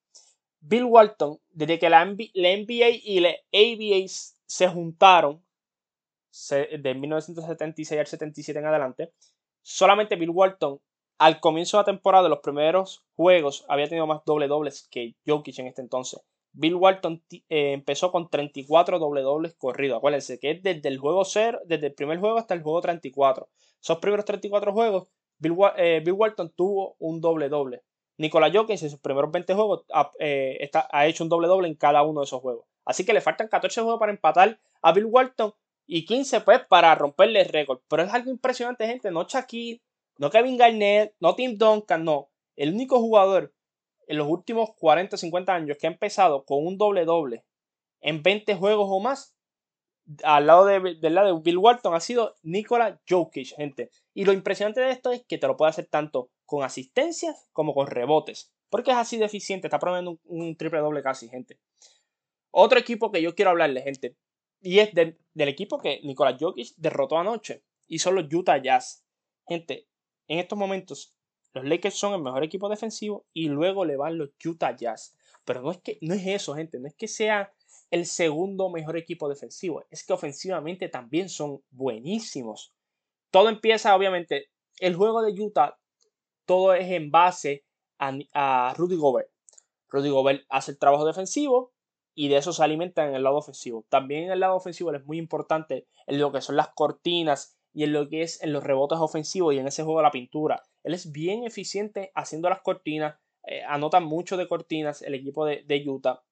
Bill 0.60 0.86
Walton, 0.86 1.40
desde 1.50 1.80
que 1.80 1.90
la, 1.90 2.06
NBA 2.06 2.90
y 3.04 3.20
la 3.20 3.30
ABA 3.52 4.08
se 4.46 4.68
juntaron, 4.68 5.44
de 6.50 6.96
1976 6.96 8.00
al 8.00 8.08
77 8.08 8.60
en 8.60 8.66
adelante, 8.66 9.12
solamente 9.62 10.16
Bill 10.16 10.30
Walton, 10.30 10.80
al 11.18 11.40
comienzo 11.40 11.78
de 11.78 11.82
la 11.82 11.86
temporada 11.86 12.24
de 12.24 12.30
los 12.30 12.40
primeros 12.40 13.06
juegos, 13.16 13.66
había 13.68 13.88
tenido 13.88 14.08
más 14.08 14.24
doble 14.26 14.48
dobles 14.48 14.88
que 14.90 15.16
Jokic 15.26 15.60
en 15.60 15.68
este 15.68 15.82
entonces. 15.82 16.22
Bill 16.54 16.76
Walton 16.76 17.24
eh, 17.32 17.74
empezó 17.74 18.12
con 18.12 18.30
34 18.30 19.00
doble 19.00 19.22
dobles 19.22 19.56
corridos. 19.56 19.98
Acuérdense 19.98 20.40
que 20.40 20.52
es 20.52 20.64
desde 20.64 20.90
el 20.90 20.98
juego 20.98 21.24
0, 21.24 21.62
desde 21.66 21.88
el 21.88 21.94
primer 21.94 22.20
juego 22.20 22.38
hasta 22.38 22.54
el 22.54 22.62
juego 22.62 22.82
34. 22.82 23.50
Esos 23.82 23.98
primeros 24.00 24.26
34 24.26 24.74
juegos, 24.74 25.08
eh, 25.78 26.02
Bill, 26.04 26.14
Walton 26.14 26.54
tuvo 26.56 26.96
un 27.00 27.22
doble 27.22 27.50
doble. 27.50 27.84
Nikola 28.18 28.52
Jokic 28.52 28.82
en 28.82 28.90
sus 28.90 29.00
primeros 29.00 29.32
20 29.32 29.54
juegos 29.54 29.86
ha, 29.94 30.12
eh, 30.20 30.70
ha 30.92 31.08
hecho 31.08 31.24
un 31.24 31.30
doble 31.30 31.48
doble 31.48 31.68
en 31.68 31.76
cada 31.76 32.04
uno 32.04 32.22
de 32.22 32.26
esos 32.26 32.42
juegos. 32.42 32.66
Así 32.86 33.06
que 33.06 33.14
le 33.14 33.22
faltan 33.22 33.48
14 33.48 33.82
juegos 33.82 34.00
para 34.00 34.12
empatar 34.12 34.60
a 34.82 34.92
Bill 34.92 35.06
Walton 35.06 35.54
y 35.88 36.06
15 36.06 36.42
pues 36.42 36.62
para 36.68 36.94
romperle 36.96 37.42
el 37.42 37.50
récord. 37.50 37.80
Pero 37.88 38.04
es 38.04 38.14
algo 38.14 38.30
impresionante, 38.30 38.86
gente. 38.86 39.12
No 39.12 39.24
Shaquille, 39.24 39.82
no 40.18 40.30
Kevin 40.30 40.58
Garnett, 40.58 41.16
no 41.20 41.36
Tim 41.36 41.58
Duncan, 41.58 42.04
no. 42.04 42.30
El 42.56 42.74
único 42.74 43.00
jugador 43.00 43.54
en 44.08 44.18
los 44.18 44.28
últimos 44.28 44.72
40, 44.78 45.18
50 45.18 45.54
años 45.54 45.78
que 45.80 45.88
ha 45.88 45.92
empezado 45.92 46.46
con 46.46 46.66
un 46.66 46.78
doble 46.78 47.06
doble 47.06 47.44
en 48.02 48.24
20 48.24 48.56
juegos 48.56 48.88
o 48.90 49.00
más, 49.00 49.36
al 50.24 50.48
lado 50.48 50.66
de, 50.66 50.80
de 50.80 51.40
Bill 51.44 51.58
Walton, 51.58 51.94
ha 51.94 52.00
sido 52.00 52.36
Nikola 52.42 53.00
Jokic, 53.08 53.56
gente. 53.56 53.92
Y 54.14 54.26
lo 54.26 54.34
impresionante 54.34 54.82
de 54.82 54.92
esto 54.92 55.12
es 55.12 55.24
que 55.26 55.38
te 55.38 55.48
lo 55.48 55.56
puede 55.56 55.70
hacer 55.70 55.86
tanto 55.86 56.32
con 56.46 56.64
asistencias 56.64 57.48
como 57.54 57.74
con 57.74 57.88
rebotes. 57.88 58.52
Porque 58.70 58.92
es 58.92 58.98
así 58.98 59.18
de 59.18 59.26
eficiente, 59.26 59.68
está 59.68 59.80
promediando 59.80 60.20
un, 60.26 60.56
triple 60.56 60.80
doble 60.80 61.04
casi, 61.04 61.30
gente. 61.30 61.60
Otro 62.52 62.80
equipo 62.80 63.12
que 63.12 63.22
yo 63.22 63.36
quiero 63.36 63.52
hablarle, 63.52 63.82
gente, 63.82 64.18
y 64.62 64.80
es 64.80 64.94
del 64.94 65.18
equipo 65.36 65.80
que 65.80 66.02
Nikola 66.04 66.38
Jokic 66.40 66.74
derrotó 66.78 67.18
anoche, 67.18 67.64
y 67.88 68.00
son 68.00 68.16
los 68.16 68.34
Utah 68.34 68.62
Jazz. 68.62 69.06
Gente, 69.48 69.88
en 70.28 70.40
estos 70.40 70.58
momentos 70.58 71.14
los 71.54 71.66
Lakers 71.66 71.96
son 71.96 72.14
el 72.14 72.22
mejor 72.22 72.44
equipo 72.44 72.70
defensivo 72.70 73.26
y 73.34 73.50
luego 73.50 73.86
le 73.86 73.98
van 73.98 74.18
los 74.18 74.30
Utah 74.44 74.76
Jazz. 74.76 75.16
Pero 75.44 75.62
no 75.62 75.72
es 75.72 75.80
que 75.80 75.98
no 76.02 76.14
es 76.14 76.26
eso, 76.26 76.56
gente, 76.56 76.80
no 76.80 76.88
es 76.88 76.96
que 76.96 77.08
sea 77.08 77.52
el 77.90 78.06
segundo 78.06 78.70
mejor 78.70 78.96
equipo 78.96 79.28
defensivo, 79.28 79.84
es 79.90 80.06
que 80.06 80.14
ofensivamente 80.14 80.88
también 80.88 81.28
son 81.28 81.62
buenísimos. 81.72 82.74
Todo 83.32 83.50
empieza, 83.50 83.96
obviamente, 83.96 84.50
el 84.80 84.96
juego 84.96 85.22
de 85.22 85.40
Utah, 85.40 85.78
todo 86.46 86.74
es 86.74 86.90
en 86.90 87.12
base 87.12 87.66
a, 88.00 88.18
a 88.34 88.74
Rudy 88.76 88.96
Gobert. 88.96 89.30
Rudy 89.90 90.10
Gobert 90.10 90.46
hace 90.50 90.72
el 90.72 90.80
trabajo 90.80 91.06
defensivo 91.06 91.74
y 92.16 92.30
de 92.30 92.38
eso 92.38 92.54
se 92.54 92.64
alimenta 92.64 93.06
en 93.08 93.14
el 93.14 93.24
lado 93.24 93.38
ofensivo. 93.38 93.86
También 93.90 94.26
en 94.26 94.32
el 94.32 94.40
lado 94.40 94.56
ofensivo 94.56 94.94
es 94.94 95.06
muy 95.06 95.18
importante 95.18 95.88
en 96.08 96.20
lo 96.20 96.32
que 96.32 96.42
son 96.42 96.56
las 96.56 96.70
cortinas 96.70 97.58
y 97.74 97.84
en 97.84 97.94
lo 97.94 98.08
que 98.08 98.22
es 98.22 98.42
en 98.42 98.54
los 98.54 98.64
rebotes 98.64 99.00
ofensivos 99.00 99.54
y 99.54 99.60
en 99.60 99.68
ese 99.68 99.84
juego 99.84 100.00
de 100.00 100.04
la 100.04 100.12
pintura. 100.12 100.64
Él 100.84 100.94
es 100.94 101.12
bien 101.12 101.44
eficiente 101.44 102.12
haciendo 102.15 102.50
las 102.50 102.62
cortinas, 102.62 103.20
eh, 103.44 103.63
anota 103.63 104.00
mucho 104.00 104.38
de 104.38 104.48
cortinas 104.48 105.02
el 105.02 105.15
equipo 105.15 105.46
de, 105.46 105.84
Utah. 105.88 106.24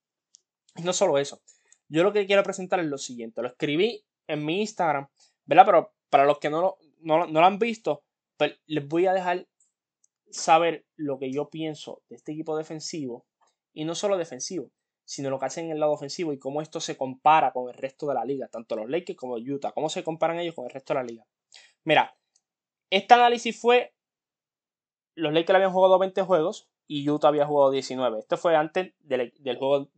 Y 0.75 0.83
no 0.83 0.93
solo 0.93 1.17
eso, 1.17 1.41
yo 1.87 2.03
lo 2.03 2.13
que 2.13 2.25
quiero 2.25 2.43
presentar 2.43 2.79
es 2.79 2.85
lo 2.85 2.97
siguiente, 2.97 3.41
lo 3.41 3.49
escribí 3.49 4.05
en 4.27 4.45
mi 4.45 4.61
Instagram, 4.61 5.07
¿verdad? 5.45 5.65
Pero 5.65 5.93
para 6.09 6.25
los 6.25 6.39
que 6.39 6.49
no, 6.49 6.77
lo 7.01 7.45
han 7.45 7.59
visto, 7.59 8.03
pues 8.37 8.53
les 8.67 8.87
voy 8.87 9.07
a 9.07 9.13
dejar 9.13 9.47
saber 10.29 10.85
lo 10.95 11.17
que 11.17 11.31
yo 11.31 11.49
pienso 11.49 12.03
de 12.09 12.15
este 12.15 12.31
equipo 12.31 12.55
defensivo 12.55 13.25
y 13.73 13.85
no 13.85 13.95
solo 13.95 14.17
defensivo, 14.17 14.71
sino 15.03 15.31
lo 15.31 15.39
que 15.39 15.45
hacen 15.47 15.65
en 15.65 15.71
el 15.71 15.79
lado 15.79 15.93
ofensivo 15.93 16.33
y 16.33 16.39
cómo 16.39 16.61
esto 16.61 16.79
se 16.79 16.95
compara 16.95 17.51
con 17.51 17.67
el 17.67 17.73
resto 17.73 18.07
de 18.07 18.13
la 18.13 18.25
liga, 18.25 18.47
tanto 18.47 18.75
los 18.75 18.89
Lakers 18.89 19.17
como 19.17 19.35
Utah, 19.37 19.71
cómo 19.71 19.89
se 19.89 20.03
comparan 20.03 20.39
ellos 20.39 20.53
con 20.53 20.65
el 20.65 20.71
resto 20.71 20.93
de 20.93 20.99
la 20.99 21.03
liga. 21.03 21.25
Mira, 21.83 22.15
este 22.91 23.13
análisis 23.13 23.59
fue, 23.59 23.95
los 25.19 25.33
Lakers 25.33 25.55
habían 25.55 25.73
jugado 25.73 25.99
20 25.99 26.21
juegos 26.23 26.69
y 26.87 27.07
Utah 27.09 27.27
había 27.27 27.45
jugado 27.45 27.71
19. 27.71 28.19
Esto 28.19 28.37
fue 28.37 28.55
antes 28.55 28.93
del, 28.99 29.31
juego 29.57 29.89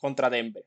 contra 0.00 0.30
Denver. 0.30 0.66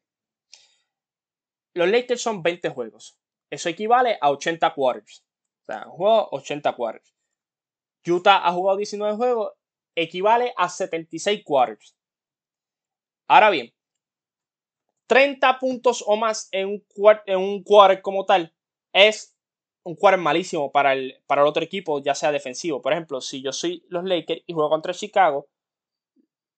Los 1.73 1.89
Lakers 1.89 2.21
son 2.21 2.43
20 2.43 2.69
juegos. 2.69 3.17
Eso 3.49 3.69
equivale 3.69 4.17
a 4.21 4.29
80 4.31 4.73
quarters. 4.73 5.25
O 5.61 5.65
sea, 5.65 5.83
juego 5.85 6.29
80 6.31 6.75
quarters. 6.75 7.13
Utah 8.05 8.47
ha 8.47 8.51
jugado 8.51 8.77
19 8.77 9.15
juegos, 9.15 9.53
equivale 9.95 10.53
a 10.57 10.69
76 10.69 11.41
quarters. 11.43 11.95
Ahora 13.27 13.49
bien, 13.49 13.73
30 15.07 15.59
puntos 15.59 16.03
o 16.05 16.15
más 16.17 16.49
en 16.51 16.67
un, 16.69 16.85
en 17.25 17.37
un 17.37 17.63
quarter 17.63 18.01
como 18.01 18.25
tal 18.25 18.53
es 18.93 19.35
un 19.83 19.95
quarter 19.95 20.19
malísimo 20.19 20.71
para 20.71 20.93
el, 20.93 21.21
para 21.27 21.41
el 21.41 21.47
otro 21.47 21.63
equipo, 21.63 22.01
ya 22.01 22.15
sea 22.15 22.31
defensivo. 22.31 22.81
Por 22.81 22.93
ejemplo, 22.93 23.21
si 23.21 23.41
yo 23.41 23.51
soy 23.51 23.85
los 23.89 24.03
Lakers 24.03 24.41
y 24.47 24.53
juego 24.53 24.69
contra 24.69 24.93
Chicago 24.93 25.47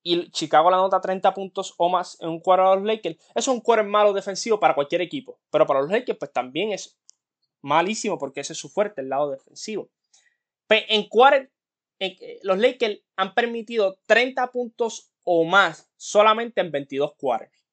y 0.04 0.30
Chicago 0.30 0.70
la 0.70 0.78
nota 0.78 1.02
30 1.02 1.34
puntos 1.34 1.74
o 1.78 1.90
más 1.90 2.22
en 2.22 2.30
un 2.30 2.40
quarter 2.40 2.66
a 2.66 2.76
los 2.76 2.84
Lakers, 2.84 3.18
es 3.34 3.48
un 3.48 3.60
quarter 3.60 3.86
malo 3.86 4.14
defensivo 4.14 4.60
para 4.60 4.76
cualquier 4.76 5.02
equipo. 5.02 5.40
Pero 5.50 5.66
para 5.66 5.82
los 5.82 5.90
Lakers, 5.90 6.20
pues 6.20 6.32
también 6.32 6.72
es 6.72 6.98
malísimo 7.62 8.20
porque 8.20 8.42
ese 8.42 8.54
es 8.54 8.60
su 8.60 8.70
fuerte, 8.70 9.02
el 9.02 9.10
lado 9.10 9.32
defensivo. 9.32 9.90
Pues 10.68 10.84
en 10.90 11.10
quarter, 11.10 11.52
eh, 12.00 12.40
los 12.44 12.60
Lakers 12.60 13.00
han 13.16 13.34
permitido 13.34 13.98
30 14.06 14.52
puntos 14.52 15.12
o 15.24 15.44
más 15.44 15.92
solamente 15.98 16.62
en 16.62 16.72
22 16.72 17.16
quarters. 17.16 17.66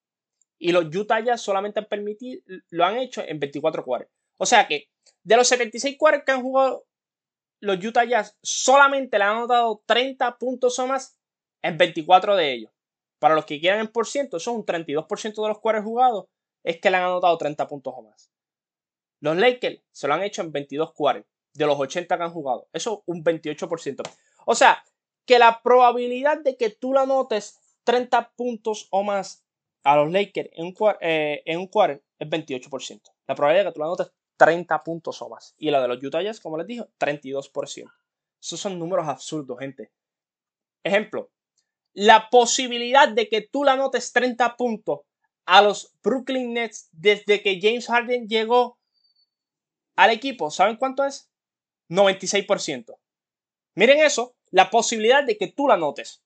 Y 0.58 0.72
los 0.72 0.84
Utah 0.94 1.20
Jazz 1.20 1.42
solamente 1.42 1.80
han 1.80 1.86
permitido, 1.86 2.40
lo 2.70 2.84
han 2.84 2.96
hecho 2.96 3.22
en 3.26 3.40
24 3.40 3.84
quarters. 3.84 4.10
O 4.38 4.46
sea 4.46 4.66
que 4.66 4.88
de 5.24 5.36
los 5.36 5.48
76 5.48 5.96
quarters 5.98 6.24
que 6.24 6.32
han 6.32 6.42
jugado 6.42 6.86
los 7.60 7.84
Utah 7.84 8.04
Jazz, 8.04 8.36
solamente 8.42 9.18
le 9.18 9.24
han 9.24 9.36
anotado 9.36 9.82
30 9.86 10.36
puntos 10.38 10.78
o 10.78 10.86
más 10.86 11.16
en 11.62 11.78
24 11.78 12.34
de 12.36 12.52
ellos. 12.52 12.72
Para 13.20 13.36
los 13.36 13.46
que 13.46 13.60
quieran 13.60 13.80
en 13.80 13.88
por 13.88 14.06
ciento, 14.06 14.36
eso 14.36 14.50
es 14.50 14.56
un 14.56 14.66
32% 14.66 15.42
de 15.42 15.48
los 15.48 15.60
quarters 15.60 15.84
jugados, 15.84 16.26
es 16.64 16.80
que 16.80 16.90
le 16.90 16.96
han 16.96 17.04
anotado 17.04 17.38
30 17.38 17.68
puntos 17.68 17.94
o 17.96 18.02
más. 18.02 18.32
Los 19.20 19.36
Lakers 19.36 19.80
se 19.92 20.08
lo 20.08 20.14
han 20.14 20.24
hecho 20.24 20.42
en 20.42 20.50
22 20.50 20.92
quarters 20.92 21.26
de 21.54 21.66
los 21.66 21.78
80 21.78 22.16
que 22.16 22.22
han 22.22 22.32
jugado. 22.32 22.68
Eso 22.72 22.98
es 22.98 23.02
un 23.06 23.22
28%. 23.22 24.02
O 24.46 24.54
sea, 24.56 24.82
que 25.24 25.38
la 25.38 25.62
probabilidad 25.62 26.38
de 26.38 26.56
que 26.56 26.70
tú 26.70 26.92
la 26.92 27.02
anotes 27.02 27.60
30 27.84 28.32
puntos 28.34 28.88
o 28.90 29.04
más 29.04 29.44
a 29.84 29.96
los 29.96 30.10
Lakers 30.10 30.50
en 30.52 30.66
un, 30.66 30.74
eh, 31.00 31.68
quarter 31.70 32.02
es 32.18 32.28
28%. 32.28 33.00
La 33.26 33.34
probabilidad 33.34 33.64
de 33.64 33.70
que 33.70 33.74
tú 33.74 33.80
la 33.80 33.86
anotes 33.86 34.12
30 34.36 34.82
puntos 34.82 35.20
o 35.22 35.28
más. 35.28 35.54
Y 35.58 35.70
la 35.70 35.80
de 35.80 35.88
los 35.88 36.02
Utah 36.02 36.22
Jazz, 36.22 36.40
como 36.40 36.58
les 36.58 36.66
dije, 36.66 36.84
32%. 36.98 37.92
Esos 38.40 38.60
son 38.60 38.78
números 38.78 39.06
absurdos, 39.06 39.58
gente. 39.58 39.92
Ejemplo, 40.82 41.30
la 41.94 42.28
posibilidad 42.30 43.08
de 43.08 43.28
que 43.28 43.42
tú 43.42 43.64
la 43.64 43.72
anotes 43.72 44.12
30 44.12 44.56
puntos 44.56 45.00
a 45.44 45.62
los 45.62 45.94
Brooklyn 46.02 46.54
Nets 46.54 46.88
desde 46.92 47.42
que 47.42 47.60
James 47.60 47.86
Harden 47.86 48.28
llegó 48.28 48.78
al 49.96 50.10
equipo, 50.10 50.50
¿saben 50.50 50.76
cuánto 50.76 51.04
es? 51.04 51.30
96%. 51.88 52.96
Miren 53.74 53.98
eso, 54.00 54.34
la 54.50 54.70
posibilidad 54.70 55.24
de 55.24 55.36
que 55.36 55.48
tú 55.48 55.68
la 55.68 55.76
notes. 55.76 56.22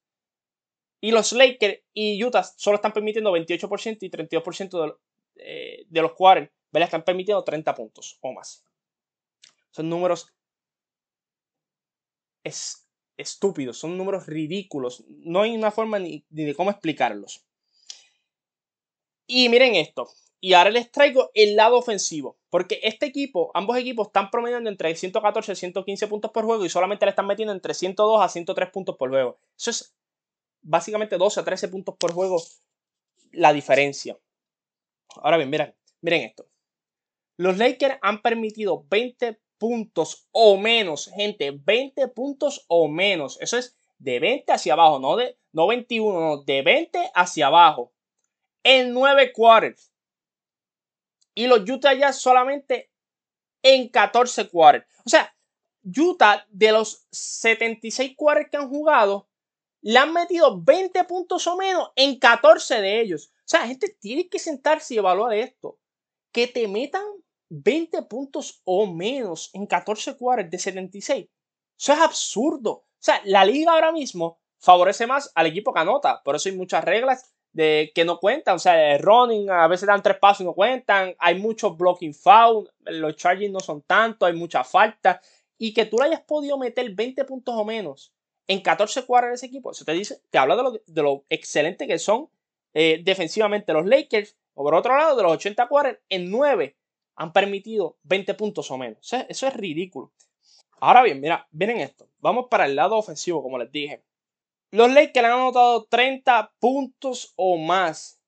Y 1.01 1.11
los 1.11 1.33
Lakers 1.33 1.81
y 1.93 2.23
Utah 2.25 2.43
solo 2.43 2.77
están 2.77 2.93
permitiendo 2.93 3.33
28% 3.33 3.99
y 4.01 4.11
32% 4.11 4.85
de, 4.85 4.95
eh, 5.37 5.87
de 5.89 6.03
los 6.03 6.13
cuales 6.77 6.89
están 6.89 7.05
permitiendo 7.05 7.43
30 7.43 7.75
puntos 7.75 8.19
o 8.21 8.35
más. 8.35 8.63
Son 9.71 9.89
números 9.89 10.31
es, 12.45 12.87
estúpidos, 13.17 13.79
son 13.79 13.97
números 13.97 14.27
ridículos. 14.27 15.03
No 15.09 15.41
hay 15.41 15.57
una 15.57 15.71
forma 15.71 15.99
ni 15.99 16.27
de 16.29 16.55
cómo 16.55 16.71
explicarlos. 16.71 17.47
Y 19.27 19.49
miren 19.49 19.75
esto. 19.75 20.07
Y 20.39 20.53
ahora 20.53 20.69
les 20.69 20.93
traigo 20.93 21.31
el 21.33 21.57
lado 21.57 21.79
ofensivo. 21.79 22.37
Porque 22.51 22.79
este 22.83 23.07
equipo, 23.07 23.51
ambos 23.55 23.79
equipos 23.79 24.09
están 24.09 24.31
promediando 24.31 24.69
entre 24.69 24.95
114 24.95 25.53
y 25.53 25.57
115 25.57 26.07
puntos 26.09 26.31
por 26.31 26.45
juego 26.45 26.67
y 26.67 26.69
solamente 26.69 27.07
le 27.07 27.11
están 27.11 27.27
metiendo 27.27 27.55
entre 27.55 27.73
102 27.73 28.21
a 28.21 28.29
103 28.29 28.71
puntos 28.71 28.97
por 28.99 29.09
juego. 29.09 29.39
Eso 29.57 29.71
es 29.71 29.97
básicamente 30.61 31.17
12 31.17 31.41
a 31.41 31.45
13 31.45 31.69
puntos 31.69 31.97
por 31.99 32.13
juego 32.13 32.43
la 33.33 33.55
diferencia. 33.55 34.19
Ahora 35.17 35.39
bien, 35.39 35.49
miren, 35.49 35.75
miren 36.03 36.25
esto. 36.25 36.47
Los 37.37 37.59
Lakers 37.59 37.99
han 38.03 38.23
permitido 38.23 38.87
20 38.89 39.39
puntos 39.59 40.27
o 40.33 40.57
menos, 40.57 41.11
gente, 41.15 41.51
20 41.51 42.09
puntos 42.09 42.65
o 42.69 42.89
menos. 42.89 43.39
Eso 43.41 43.59
es 43.59 43.77
de 43.99 44.21
20 44.21 44.53
hacia 44.53 44.75
abajo, 44.75 44.99
no 44.99 45.17
de 45.17 45.39
no 45.53 45.67
21, 45.67 46.21
no, 46.21 46.43
de 46.43 46.63
20 46.63 47.11
hacia 47.15 47.47
abajo. 47.47 47.93
En 48.63 48.93
9 48.93 49.33
quarters. 49.33 49.91
Y 51.35 51.47
los 51.47 51.69
Utah 51.69 51.95
ya 51.95 52.13
solamente 52.13 52.91
en 53.63 53.89
14 53.89 54.49
quarters. 54.49 54.87
O 55.05 55.09
sea, 55.09 55.35
Utah 55.85 56.47
de 56.51 56.73
los 56.73 57.07
76 57.11 58.15
quarters 58.17 58.51
que 58.51 58.57
han 58.57 58.69
jugado, 58.69 59.29
le 59.83 59.99
han 59.99 60.13
metido 60.13 60.61
20 60.61 61.05
puntos 61.05 61.47
o 61.47 61.57
menos 61.57 61.91
en 61.97 62.19
14 62.19 62.81
de 62.81 63.01
ellos. 63.01 63.31
O 63.39 63.49
sea, 63.49 63.67
gente 63.67 63.97
tiene 64.01 64.29
que 64.29 64.39
sentarse 64.39 64.95
y 64.95 64.99
evaluar 64.99 65.33
esto. 65.35 65.79
Que 66.33 66.47
te 66.49 66.67
metan 66.69 67.05
20 67.49 68.03
puntos 68.03 68.61
o 68.65 68.87
menos 68.87 69.51
en 69.55 69.67
14 69.67 70.17
quarters 70.17 70.51
de 70.51 70.59
76. 70.59 71.29
Eso 71.79 71.93
es 71.93 71.99
absurdo. 71.99 72.71
O 72.71 72.87
sea, 72.99 73.21
la 73.25 73.45
liga 73.45 73.73
ahora 73.73 73.93
mismo 73.93 74.39
favorece 74.59 75.07
más 75.07 75.31
al 75.35 75.47
equipo 75.47 75.73
que 75.73 75.81
anota. 75.81 76.23
Por 76.25 76.37
eso 76.37 76.49
hay 76.49 76.57
muchas 76.57 76.85
reglas 76.85 77.33
de 77.53 77.93
que 77.95 78.05
no 78.05 78.19
cuentan. 78.19 78.57
O 78.57 78.59
sea, 78.59 78.99
running 78.99 79.51
a 79.51 79.69
veces 79.69 79.87
dan 79.87 80.03
tres 80.03 80.19
pasos 80.19 80.43
y 80.43 80.45
no 80.45 80.55
cuentan. 80.55 81.15
Hay 81.19 81.39
muchos 81.39 81.77
blocking 81.77 82.15
foul. 82.15 82.71
Los 82.85 83.17
charging 83.17 83.53
no 83.53 83.61
son 83.61 83.83
tanto. 83.83 84.27
Hay 84.27 84.33
mucha 84.33 84.65
falta. 84.65 85.21
Y 85.59 85.73
que 85.73 85.87
tú 85.87 85.99
le 85.99 86.07
hayas 86.07 86.23
podido 86.23 86.59
meter 86.59 86.91
20 86.95 87.25
puntos 87.25 87.55
o 87.55 87.65
menos 87.65 88.13
en 88.47 88.61
14 88.61 89.05
quarters 89.05 89.31
de 89.31 89.35
ese 89.37 89.47
equipo. 89.47 89.71
Eso 89.71 89.85
te 89.85 89.93
dice, 89.93 90.21
te 90.31 90.39
habla 90.39 90.57
de 90.57 90.63
lo, 90.63 90.73
de 90.73 91.03
lo 91.03 91.25
excelente 91.29 91.87
que 91.87 91.99
son 91.99 92.29
eh, 92.75 93.01
defensivamente 93.05 93.73
los 93.73 93.87
Lakers. 93.87 94.37
O 94.55 94.65
por 94.65 94.75
otro 94.75 94.97
lado, 94.97 95.17
de 95.17 95.23
los 95.23 95.33
80 95.33 95.69
quarters 95.69 95.99
en 96.09 96.31
9 96.31 96.77
han 97.17 97.33
permitido 97.33 97.99
20 98.05 98.35
puntos 98.35 98.71
o 98.71 98.79
menos. 98.79 99.13
Eso 99.29 99.47
es, 99.47 99.55
ridículo. 99.55 100.13
Ahora 100.79 101.03
bien, 101.03 101.21
mira, 101.21 101.49
miren 101.51 101.79
esto. 101.79 102.09
Vamos 102.19 102.47
para 102.51 102.67
el 102.67 102.77
lado 102.77 102.97
ofensivo, 102.97 103.43
como 103.43 103.59
les 103.59 103.73
dije. 103.73 104.05
Los 104.71 104.93
Lakers 104.93 105.27
han 105.27 105.33
anotado 105.33 105.85
30 105.87 106.53
puntos 106.59 107.33
o 107.37 107.57
más 107.57 108.21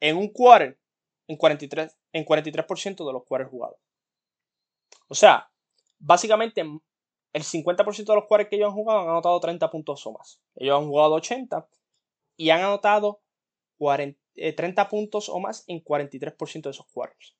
en 0.00 0.16
un 0.16 0.28
quarter 0.28 0.78
en 1.26 1.36
43%, 1.36 1.92
en 2.12 2.24
43 2.24 2.66
de 2.96 3.12
los 3.12 3.24
quarters 3.24 3.50
jugados. 3.50 3.78
O 5.08 5.14
sea, 5.14 5.50
básicamente 5.98 6.60
el 6.60 7.42
50% 7.42 8.06
de 8.06 8.14
los 8.14 8.26
quarters 8.26 8.50
que 8.50 8.56
ellos 8.56 8.68
han 8.68 8.74
jugado 8.74 9.00
han 9.00 9.08
anotado 9.08 9.40
30 9.40 9.70
puntos 9.70 10.06
o 10.06 10.12
más. 10.12 10.40
Ellos 10.54 10.78
han 10.78 10.86
jugado 10.86 11.14
80 11.14 11.68
y 12.36 12.50
han 12.50 12.60
anotado 12.60 13.20
30 13.78 14.16
eh, 14.36 14.86
puntos 14.88 15.28
o 15.28 15.40
más 15.40 15.64
en 15.66 15.82
43% 15.82 16.62
de 16.62 16.70
esos 16.70 16.86
quarters. 16.86 17.36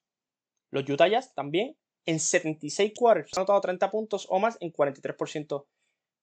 Los 0.73 0.89
Utah 0.89 1.07
Jazz 1.07 1.35
también 1.35 1.77
en 2.07 2.19
76 2.19 2.93
quarters 2.97 3.31
han 3.37 3.41
anotado 3.41 3.61
30 3.61 3.91
puntos 3.91 4.25
o 4.27 4.39
más 4.39 4.57
en 4.59 4.73
43% 4.73 5.67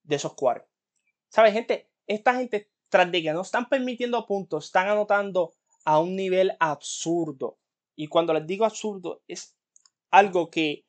de 0.03 0.15
esos 0.17 0.33
quarters. 0.33 0.69
¿Sabes, 1.29 1.53
gente? 1.53 1.89
Esta 2.05 2.35
gente, 2.35 2.69
tras 2.89 3.09
de 3.09 3.23
que 3.23 3.31
no 3.31 3.43
están 3.43 3.69
permitiendo 3.69 4.25
puntos, 4.25 4.65
están 4.65 4.89
anotando 4.89 5.53
a 5.85 6.01
un 6.01 6.17
nivel 6.17 6.51
absurdo. 6.59 7.59
Y 7.95 8.07
cuando 8.07 8.33
les 8.33 8.45
digo 8.45 8.65
absurdo, 8.65 9.21
es 9.25 9.55
algo 10.09 10.49
que 10.49 10.83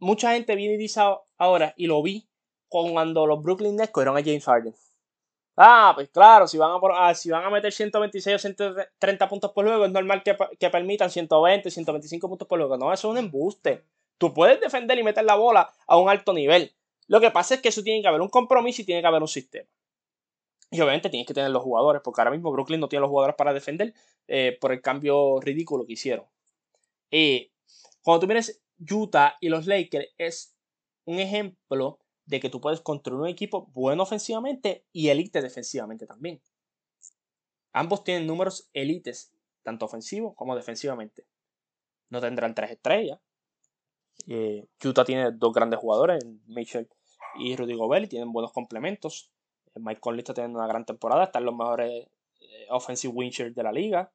mucha 0.00 0.32
gente 0.32 0.56
viene 0.56 0.74
y 0.74 0.78
dice 0.78 1.00
ahora, 1.38 1.72
y 1.76 1.86
lo 1.86 2.02
vi 2.02 2.28
cuando 2.66 3.28
los 3.28 3.42
Brooklyn 3.42 3.76
Nets 3.76 3.92
cogieron 3.92 4.16
a 4.16 4.24
James 4.24 4.44
Harden. 4.44 4.74
Ah, 5.56 5.92
pues 5.94 6.10
claro, 6.10 6.46
si 6.46 6.58
van 6.58 6.70
a, 6.70 7.08
ah, 7.08 7.14
si 7.14 7.30
van 7.30 7.44
a 7.44 7.50
meter 7.50 7.72
126 7.72 8.36
o 8.36 8.38
130 8.38 9.28
puntos 9.28 9.52
por 9.52 9.66
juego, 9.66 9.86
es 9.86 9.90
normal 9.92 10.22
que, 10.22 10.36
que 10.58 10.70
permitan 10.70 11.10
120, 11.10 11.70
125 11.70 12.28
puntos 12.28 12.46
por 12.46 12.58
juego. 12.58 12.76
No, 12.76 12.92
eso 12.92 13.08
es 13.08 13.12
un 13.12 13.18
embuste. 13.18 13.84
Tú 14.18 14.34
puedes 14.34 14.60
defender 14.60 14.98
y 14.98 15.02
meter 15.02 15.24
la 15.24 15.34
bola 15.36 15.72
a 15.86 15.98
un 15.98 16.08
alto 16.10 16.32
nivel. 16.34 16.74
Lo 17.08 17.20
que 17.20 17.30
pasa 17.30 17.54
es 17.54 17.60
que 17.62 17.68
eso 17.70 17.82
tiene 17.82 18.02
que 18.02 18.08
haber 18.08 18.20
un 18.20 18.28
compromiso 18.28 18.82
y 18.82 18.84
tiene 18.84 19.00
que 19.00 19.06
haber 19.06 19.22
un 19.22 19.28
sistema. 19.28 19.68
Y 20.70 20.80
obviamente 20.80 21.10
tienes 21.10 21.26
que 21.26 21.34
tener 21.34 21.50
los 21.50 21.62
jugadores, 21.62 22.02
porque 22.04 22.20
ahora 22.20 22.32
mismo 22.32 22.50
Brooklyn 22.50 22.80
no 22.80 22.88
tiene 22.88 23.02
los 23.02 23.10
jugadores 23.10 23.36
para 23.36 23.52
defender 23.52 23.94
eh, 24.26 24.58
por 24.60 24.72
el 24.72 24.82
cambio 24.82 25.40
ridículo 25.40 25.86
que 25.86 25.92
hicieron. 25.94 26.26
Y 27.10 27.52
cuando 28.02 28.20
tú 28.20 28.26
vienes 28.26 28.62
Utah 28.90 29.36
y 29.40 29.48
los 29.48 29.66
Lakers, 29.66 30.08
es 30.18 30.54
un 31.04 31.20
ejemplo 31.20 31.98
de 32.26 32.40
que 32.40 32.50
tú 32.50 32.60
puedes 32.60 32.80
construir 32.80 33.20
un 33.20 33.28
equipo 33.28 33.66
bueno 33.72 34.02
ofensivamente 34.02 34.84
y 34.92 35.08
elite 35.08 35.40
defensivamente 35.40 36.06
también. 36.06 36.40
Ambos 37.72 38.04
tienen 38.04 38.26
números 38.26 38.68
elites, 38.72 39.32
tanto 39.62 39.86
ofensivos 39.86 40.34
como 40.34 40.56
defensivamente. 40.56 41.26
No 42.10 42.20
tendrán 42.20 42.54
tres 42.54 42.72
estrellas. 42.72 43.20
Eh, 44.28 44.66
Utah 44.84 45.04
tiene 45.04 45.30
dos 45.32 45.52
grandes 45.52 45.78
jugadores, 45.78 46.24
Mitchell 46.46 46.88
y 47.38 47.54
Rudy 47.54 47.74
Gobert, 47.74 48.08
tienen 48.08 48.32
buenos 48.32 48.52
complementos. 48.52 49.30
Mike 49.74 50.00
Conley 50.00 50.20
está 50.20 50.34
teniendo 50.34 50.58
una 50.58 50.68
gran 50.68 50.84
temporada, 50.84 51.24
están 51.24 51.44
los 51.44 51.54
mejores 51.54 52.08
eh, 52.40 52.66
offensive 52.70 53.12
winchers 53.12 53.54
de 53.54 53.62
la 53.62 53.72
liga, 53.72 54.10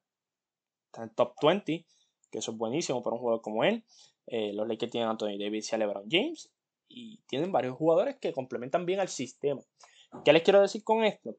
está 0.86 1.04
en 1.04 1.10
top 1.10 1.34
20, 1.40 1.86
que 2.30 2.38
eso 2.38 2.50
es 2.50 2.56
buenísimo 2.58 3.02
para 3.02 3.14
un 3.14 3.20
jugador 3.20 3.42
como 3.42 3.64
él. 3.64 3.84
Eh, 4.26 4.52
los 4.52 4.66
Lakers 4.66 4.90
tienen 4.90 5.08
a 5.08 5.12
Anthony 5.12 5.38
Davis 5.38 5.70
y 5.70 5.74
a 5.74 5.78
LeBron 5.78 6.08
James, 6.10 6.50
y 6.92 7.22
tienen 7.26 7.52
varios 7.52 7.76
jugadores 7.76 8.16
que 8.20 8.32
complementan 8.32 8.86
bien 8.86 9.00
al 9.00 9.08
sistema. 9.08 9.62
¿Qué 10.24 10.32
les 10.32 10.42
quiero 10.42 10.60
decir 10.60 10.84
con 10.84 11.04
esto? 11.04 11.36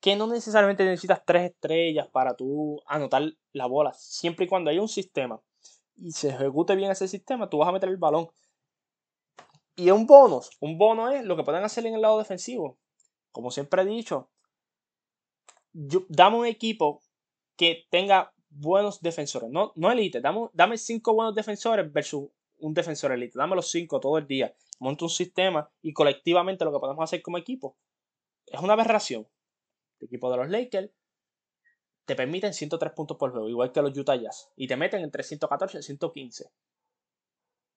Que 0.00 0.16
no 0.16 0.26
necesariamente 0.26 0.84
necesitas 0.84 1.24
tres 1.24 1.50
estrellas 1.50 2.08
para 2.08 2.34
tú 2.34 2.80
anotar 2.86 3.22
la 3.52 3.66
bola, 3.66 3.92
siempre 3.94 4.46
y 4.46 4.48
cuando 4.48 4.70
haya 4.70 4.80
un 4.80 4.88
sistema 4.88 5.40
y 5.96 6.12
se 6.12 6.30
ejecute 6.30 6.74
bien 6.76 6.90
ese 6.90 7.08
sistema, 7.08 7.50
tú 7.50 7.58
vas 7.58 7.68
a 7.68 7.72
meter 7.72 7.88
el 7.88 7.98
balón. 7.98 8.28
Y 9.76 9.90
un 9.90 10.06
bonus, 10.06 10.50
un 10.60 10.78
bono 10.78 11.10
es 11.10 11.24
lo 11.24 11.36
que 11.36 11.42
pueden 11.42 11.64
hacer 11.64 11.86
en 11.86 11.94
el 11.94 12.02
lado 12.02 12.18
defensivo 12.18 12.78
como 13.32 13.50
siempre 13.50 13.82
he 13.82 13.86
dicho, 13.86 14.30
dame 15.72 16.36
un 16.38 16.46
equipo 16.46 17.02
que 17.56 17.86
tenga 17.90 18.32
buenos 18.48 19.00
defensores, 19.00 19.50
no, 19.50 19.72
no 19.76 19.92
elite, 19.92 20.20
dame, 20.20 20.48
dame 20.52 20.78
cinco 20.78 21.14
buenos 21.14 21.34
defensores 21.34 21.92
versus 21.92 22.28
un 22.60 22.74
defensor 22.74 23.12
elite, 23.12 23.38
dame 23.38 23.56
los 23.56 23.70
cinco 23.70 24.00
todo 24.00 24.18
el 24.18 24.26
día, 24.26 24.54
monta 24.78 25.04
un 25.04 25.10
sistema 25.10 25.70
y 25.82 25.92
colectivamente 25.92 26.64
lo 26.64 26.72
que 26.72 26.78
podemos 26.78 27.02
hacer 27.02 27.22
como 27.22 27.38
equipo 27.38 27.76
es 28.46 28.60
una 28.60 28.72
aberración. 28.74 29.26
El 29.98 30.06
equipo 30.06 30.30
de 30.30 30.36
los 30.38 30.48
Lakers 30.48 30.90
te 32.04 32.16
permiten 32.16 32.52
103 32.52 32.92
puntos 32.92 33.16
por 33.16 33.30
juego, 33.30 33.48
igual 33.48 33.70
que 33.70 33.82
los 33.82 33.96
Utah 33.96 34.16
Jazz, 34.16 34.50
y 34.56 34.66
te 34.66 34.76
meten 34.76 35.02
entre 35.02 35.22
114 35.22 35.78
y 35.78 35.82
115. 35.82 36.50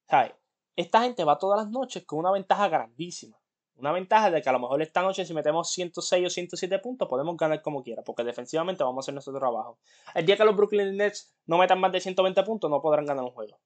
¿Sabes? 0.10 0.34
Esta 0.76 1.04
gente 1.04 1.24
va 1.24 1.38
todas 1.38 1.64
las 1.64 1.70
noches 1.70 2.04
con 2.06 2.20
una 2.20 2.32
ventaja 2.32 2.68
grandísima. 2.68 3.38
Una 3.76 3.92
ventaja 3.92 4.30
de 4.32 4.42
que 4.42 4.50
a 4.50 4.52
lo 4.52 4.60
mejor 4.60 4.82
esta 4.82 5.02
noche 5.02 5.26
si 5.26 5.34
metemos 5.34 5.72
106 5.72 6.26
o 6.26 6.30
107 6.30 6.80
puntos 6.80 7.08
podemos 7.08 7.36
ganar 7.38 7.62
como 7.62 7.84
quiera, 7.84 8.04
porque 8.04 8.24
defensivamente 8.24 8.84
vamos 8.84 8.98
a 8.98 9.06
hacer 9.06 9.14
nuestro 9.14 9.38
trabajo. 9.38 9.80
El 10.14 10.26
día 10.26 10.38
que 10.38 10.46
los 10.46 10.56
Brooklyn 10.56 10.96
Nets 10.96 11.36
no 11.46 11.58
metan 11.58 11.80
más 11.80 11.92
de 11.92 12.00
120 12.00 12.44
puntos 12.44 12.70
no 12.70 12.82
podrán 12.82 13.06
ganar 13.06 13.26
un 13.26 13.32
juego. 13.32 13.60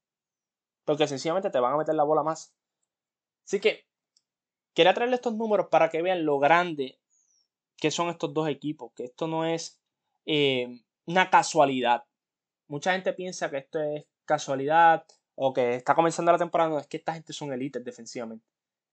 Porque 0.88 1.08
sencillamente 1.08 1.52
te 1.52 1.60
van 1.60 1.74
a 1.74 1.78
meter 1.78 1.94
la 1.94 2.04
bola 2.04 2.24
más. 2.24 2.56
Así 3.46 3.60
que 3.60 3.86
quería 4.74 4.96
traerle 4.96 5.18
estos 5.18 5.36
números 5.36 5.68
para 5.68 5.90
que 5.90 6.02
vean 6.02 6.26
lo 6.26 6.40
grande 6.40 6.98
que 7.78 7.92
son 7.92 8.10
estos 8.10 8.34
dos 8.34 8.50
equipos, 8.50 8.92
que 8.96 9.04
esto 9.04 9.28
no 9.28 9.46
es 9.46 9.80
eh, 10.26 10.82
una 11.06 11.30
casualidad. 11.30 12.06
Mucha 12.68 12.94
gente 12.94 13.14
piensa 13.14 13.52
que 13.52 13.58
esto 13.58 13.80
es 13.80 14.08
casualidad 14.26 15.06
o 15.36 15.54
que 15.54 15.76
está 15.76 15.94
comenzando 15.94 16.32
la 16.32 16.40
temporada, 16.40 16.72
no, 16.72 16.80
es 16.80 16.88
que 16.88 16.98
esta 16.98 17.14
gente 17.14 17.34
son 17.34 17.54
élites 17.54 17.84
defensivamente 17.84 18.48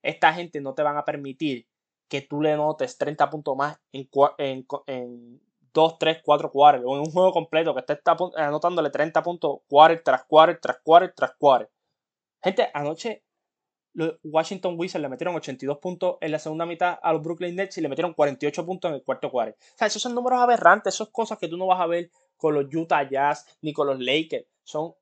esta 0.04 0.32
gente 0.34 0.60
no 0.60 0.74
te 0.74 0.82
van 0.82 0.96
a 0.96 1.04
permitir 1.04 1.66
que 2.08 2.20
tú 2.20 2.40
le 2.42 2.54
notes 2.56 2.98
30 2.98 3.30
puntos 3.30 3.56
más 3.56 3.80
en, 3.90 4.08
en, 4.38 4.66
en 4.86 5.40
2, 5.72 5.98
3, 5.98 6.20
4 6.22 6.52
quarters 6.52 6.84
o 6.86 6.94
en 6.94 7.00
un 7.00 7.10
juego 7.10 7.32
completo 7.32 7.74
que 7.74 7.80
esté 7.80 7.98
anotándole 8.36 8.90
30 8.90 9.22
puntos 9.22 9.60
quarter 9.66 10.02
tras 10.04 10.24
quarter 10.24 10.60
tras 10.60 10.78
quarter 10.84 11.12
tras 11.16 11.32
quarter. 11.36 11.70
Gente, 12.44 12.68
anoche 12.74 13.24
los 13.94 14.18
Washington 14.22 14.74
Wizards 14.76 15.00
le 15.00 15.08
metieron 15.08 15.34
82 15.34 15.78
puntos 15.78 16.18
en 16.20 16.30
la 16.30 16.38
segunda 16.38 16.66
mitad 16.66 16.98
a 17.02 17.14
los 17.14 17.22
Brooklyn 17.22 17.56
Nets 17.56 17.78
y 17.78 17.80
le 17.80 17.88
metieron 17.88 18.12
48 18.12 18.66
puntos 18.66 18.90
en 18.90 18.96
el 18.96 19.02
cuarto 19.02 19.30
quarter. 19.30 19.54
O 19.54 19.78
sea, 19.78 19.86
esos 19.86 20.02
son 20.02 20.14
números 20.14 20.42
aberrantes, 20.42 20.94
esas 20.94 21.08
cosas 21.08 21.38
que 21.38 21.48
tú 21.48 21.56
no 21.56 21.68
vas 21.68 21.80
a 21.80 21.86
ver 21.86 22.10
con 22.36 22.52
los 22.52 22.66
Utah 22.74 23.08
Jazz 23.08 23.46
ni 23.62 23.72
con 23.72 23.86
los 23.86 23.98
Lakers. 23.98 24.44
Son 24.62 24.94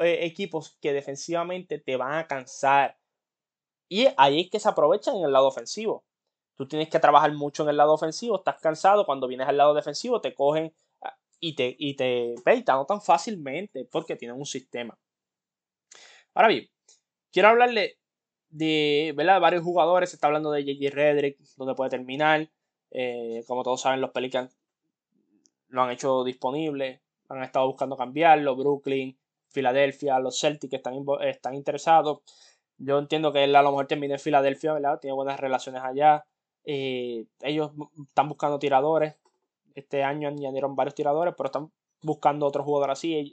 eh, 0.00 0.18
equipos 0.26 0.76
que 0.82 0.92
defensivamente 0.92 1.78
te 1.78 1.96
van 1.96 2.12
a 2.12 2.26
cansar. 2.26 2.98
Y 3.88 4.08
ahí 4.18 4.42
es 4.42 4.50
que 4.50 4.60
se 4.60 4.68
aprovechan 4.68 5.16
en 5.16 5.24
el 5.24 5.32
lado 5.32 5.46
ofensivo. 5.46 6.04
Tú 6.56 6.68
tienes 6.68 6.90
que 6.90 6.98
trabajar 6.98 7.32
mucho 7.32 7.62
en 7.62 7.70
el 7.70 7.78
lado 7.78 7.94
ofensivo, 7.94 8.36
estás 8.36 8.60
cansado, 8.60 9.06
cuando 9.06 9.28
vienes 9.28 9.48
al 9.48 9.56
lado 9.56 9.72
defensivo 9.72 10.20
te 10.20 10.34
cogen 10.34 10.74
ah, 11.00 11.16
y 11.38 11.54
te, 11.54 11.74
y 11.78 11.96
te, 11.96 12.34
no 12.66 12.84
tan 12.84 13.00
fácilmente 13.00 13.86
porque 13.90 14.14
tienen 14.16 14.36
un 14.36 14.44
sistema. 14.44 14.98
Ahora 16.34 16.48
bien, 16.48 16.68
quiero 17.32 17.48
hablarle 17.48 17.98
de 18.50 19.12
varios 19.16 19.62
jugadores. 19.62 20.10
Se 20.10 20.16
está 20.16 20.26
hablando 20.26 20.50
de 20.52 20.64
JJ 20.64 20.90
Redrick, 20.90 21.38
donde 21.56 21.74
puede 21.74 21.90
terminar. 21.90 22.48
Eh, 22.90 23.44
como 23.46 23.62
todos 23.62 23.80
saben, 23.80 24.00
los 24.00 24.10
Pelicans 24.10 24.56
lo 25.68 25.82
han 25.82 25.90
hecho 25.90 26.24
disponible. 26.24 27.02
Han 27.28 27.42
estado 27.42 27.66
buscando 27.66 27.96
cambiarlo. 27.96 28.56
Brooklyn, 28.56 29.16
Filadelfia, 29.48 30.18
los 30.18 30.38
Celtics 30.38 30.74
están, 30.74 30.94
están 31.22 31.54
interesados. 31.54 32.20
Yo 32.78 32.98
entiendo 32.98 33.32
que 33.32 33.44
él 33.44 33.54
a 33.54 33.62
lo 33.62 33.70
mejor 33.70 33.86
termina 33.86 34.14
en 34.14 34.20
Filadelfia, 34.20 34.72
¿verdad? 34.72 34.98
Tiene 35.00 35.14
buenas 35.14 35.38
relaciones 35.38 35.82
allá. 35.82 36.24
Eh, 36.64 37.26
ellos 37.40 37.72
están 38.08 38.28
buscando 38.28 38.58
tiradores. 38.58 39.16
Este 39.74 40.02
año 40.02 40.28
añadieron 40.28 40.74
varios 40.74 40.94
tiradores, 40.94 41.34
pero 41.36 41.46
están 41.46 41.72
buscando 42.02 42.46
otro 42.46 42.64
jugador 42.64 42.90
así. 42.90 43.32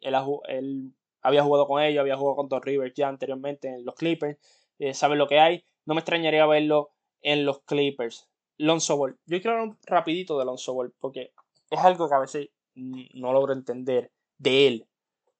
Había 1.28 1.44
jugado 1.44 1.68
con 1.68 1.82
ellos, 1.82 2.00
había 2.00 2.16
jugado 2.16 2.38
con 2.38 2.48
Don 2.48 2.62
Rivers 2.62 2.94
ya 2.96 3.10
anteriormente 3.10 3.68
en 3.68 3.84
los 3.84 3.96
Clippers. 3.96 4.38
Eh, 4.80 4.94
sabe 4.94 5.18
lo 5.18 5.28
que 5.28 5.40
hay. 5.40 5.66
No 5.86 5.94
me 5.94 6.00
extrañaría 6.00 6.46
verlo 6.46 6.92
en 7.22 7.46
los 7.46 7.60
Clippers. 7.63 8.30
Lonzo 8.58 8.96
Ball. 8.96 9.20
Yo 9.26 9.42
quiero 9.42 9.52
hablar 9.52 9.68
un 9.68 9.78
rapidito 9.86 10.40
de 10.40 10.46
Lonzo 10.46 10.74
Ball 10.74 10.94
porque 11.00 11.34
es 11.70 11.80
algo 11.80 12.08
que 12.08 12.16
a 12.16 12.20
veces 12.20 12.50
no 12.76 13.34
logro 13.34 13.52
entender 13.52 14.12
de 14.38 14.68
él. 14.68 14.88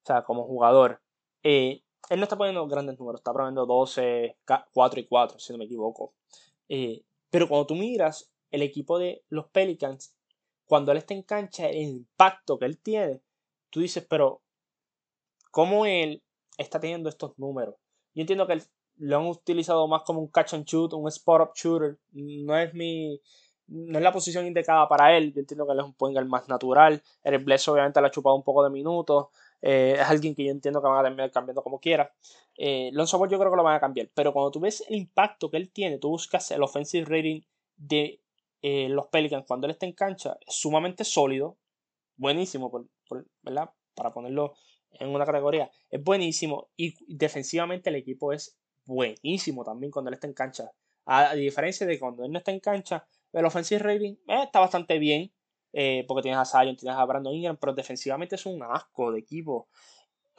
O 0.04 0.06
sea, 0.06 0.24
como 0.24 0.44
jugador. 0.44 1.02
Eh, 1.44 1.84
él 2.10 2.20
no 2.20 2.24
está 2.24 2.38
poniendo 2.38 2.68
grandes 2.68 3.00
números, 3.00 3.22
está 3.22 3.32
poniendo 3.32 3.66
12, 3.66 4.38
4 4.74 5.00
y 5.00 5.08
4, 5.08 5.40
si 5.40 5.54
no 5.54 5.60
me 5.60 5.66
equivoco. 5.66 6.14
Eh, 6.68 7.04
pero 7.30 7.48
cuando 7.48 7.68
tú 7.68 7.76
miras 7.76 8.30
el 8.52 8.62
equipo 8.62 9.00
de 9.00 9.24
los 9.30 9.48
Pelicans, 9.48 10.16
cuando 10.66 10.92
él 10.92 10.98
está 10.98 11.14
en 11.14 11.24
cancha, 11.24 11.70
el 11.70 11.78
impacto 11.78 12.60
que 12.60 12.66
él 12.66 12.78
tiene, 12.78 13.22
tú 13.70 13.80
dices, 13.80 14.06
pero 14.10 14.42
¿cómo 15.58 15.88
él 15.88 16.22
está 16.56 16.80
teniendo 16.80 17.10
estos 17.10 17.32
números? 17.40 17.74
Yo 18.14 18.22
entiendo 18.22 18.46
que 18.46 18.62
lo 18.98 19.18
han 19.18 19.26
utilizado 19.26 19.88
más 19.88 20.04
como 20.04 20.20
un 20.20 20.28
catch 20.28 20.54
and 20.54 20.66
shoot, 20.66 20.94
un 20.94 21.08
spot 21.08 21.42
up 21.42 21.52
shooter. 21.56 21.98
No 22.12 22.56
es 22.56 22.76
mi. 22.76 23.20
No 23.66 23.98
es 23.98 24.04
la 24.04 24.12
posición 24.12 24.46
indicada 24.46 24.88
para 24.88 25.18
él. 25.18 25.34
Yo 25.34 25.40
entiendo 25.40 25.66
que 25.66 25.74
él 25.74 25.80
es 25.80 25.86
un 25.86 25.96
point 25.96 26.16
más 26.28 26.48
natural. 26.48 27.02
El 27.24 27.40
Bless 27.40 27.68
obviamente 27.70 28.00
le 28.00 28.06
ha 28.06 28.12
chupado 28.12 28.36
un 28.36 28.44
poco 28.44 28.64
de 28.64 28.70
minutos. 28.70 29.30
Eh, 29.64 29.96
es 30.00 30.08
alguien 30.08 30.36
que 30.36 30.46
yo 30.46 30.52
entiendo 30.52 30.80
que 30.80 30.90
van 30.90 31.00
a 31.00 31.04
terminar 31.04 31.32
cambiando 31.32 31.64
como 31.64 31.80
quiera. 31.80 32.14
Eh, 32.56 32.92
Lonzo 32.94 33.18
yo 33.26 33.40
creo 33.40 33.50
que 33.50 33.58
lo 33.58 33.64
van 33.64 33.78
a 33.78 33.80
cambiar. 33.80 34.12
Pero 34.14 34.34
cuando 34.34 34.52
tú 34.52 34.60
ves 34.60 34.84
el 34.88 34.96
impacto 34.98 35.50
que 35.50 35.58
él 35.58 35.72
tiene, 35.72 35.98
tú 35.98 36.10
buscas 36.10 36.52
el 36.52 36.62
offensive 36.62 37.06
rating 37.06 37.42
de 37.78 38.22
eh, 38.62 38.90
los 38.90 39.08
Pelicans 39.08 39.46
cuando 39.48 39.66
él 39.66 39.72
está 39.72 39.88
en 39.88 39.94
cancha, 39.94 40.38
es 40.46 40.54
sumamente 40.54 41.04
sólido. 41.04 41.58
Buenísimo, 42.16 42.72
¿verdad? 43.42 43.72
Para 43.96 44.14
ponerlo 44.14 44.54
en 45.00 45.10
una 45.10 45.26
categoría. 45.26 45.70
Es 45.90 46.04
buenísimo. 46.04 46.70
Y 46.76 46.96
defensivamente 47.08 47.90
el 47.90 47.96
equipo 47.96 48.34
es 48.34 48.58
buenísimo 48.86 49.64
también 49.64 49.92
cuando 49.92 50.10
él 50.10 50.16
está 50.16 50.28
en 50.28 50.34
cancha. 50.34 50.72
A, 51.06 51.36
diferencia 51.36 51.88
de 51.88 52.00
cuando 52.00 52.26
él 52.26 52.32
no 52.32 52.40
está 52.40 52.52
en 52.52 52.60
cancha, 52.60 53.06
el 53.34 53.46
offensive 53.46 53.80
rating 53.80 54.16
está 54.28 54.60
bastante 54.60 55.00
bien. 55.00 55.32
Eh, 55.74 56.06
porque 56.08 56.24
tienes 56.24 56.40
a 56.40 56.46
Zion, 56.46 56.76
tienes 56.76 56.98
a 56.98 57.06
Brandon 57.06 57.34
Ingram, 57.34 57.58
pero 57.58 57.74
defensivamente 57.74 58.36
es 58.36 58.46
un 58.46 58.64
asco 58.64 59.12
de 59.12 59.20
equipo. 59.20 59.68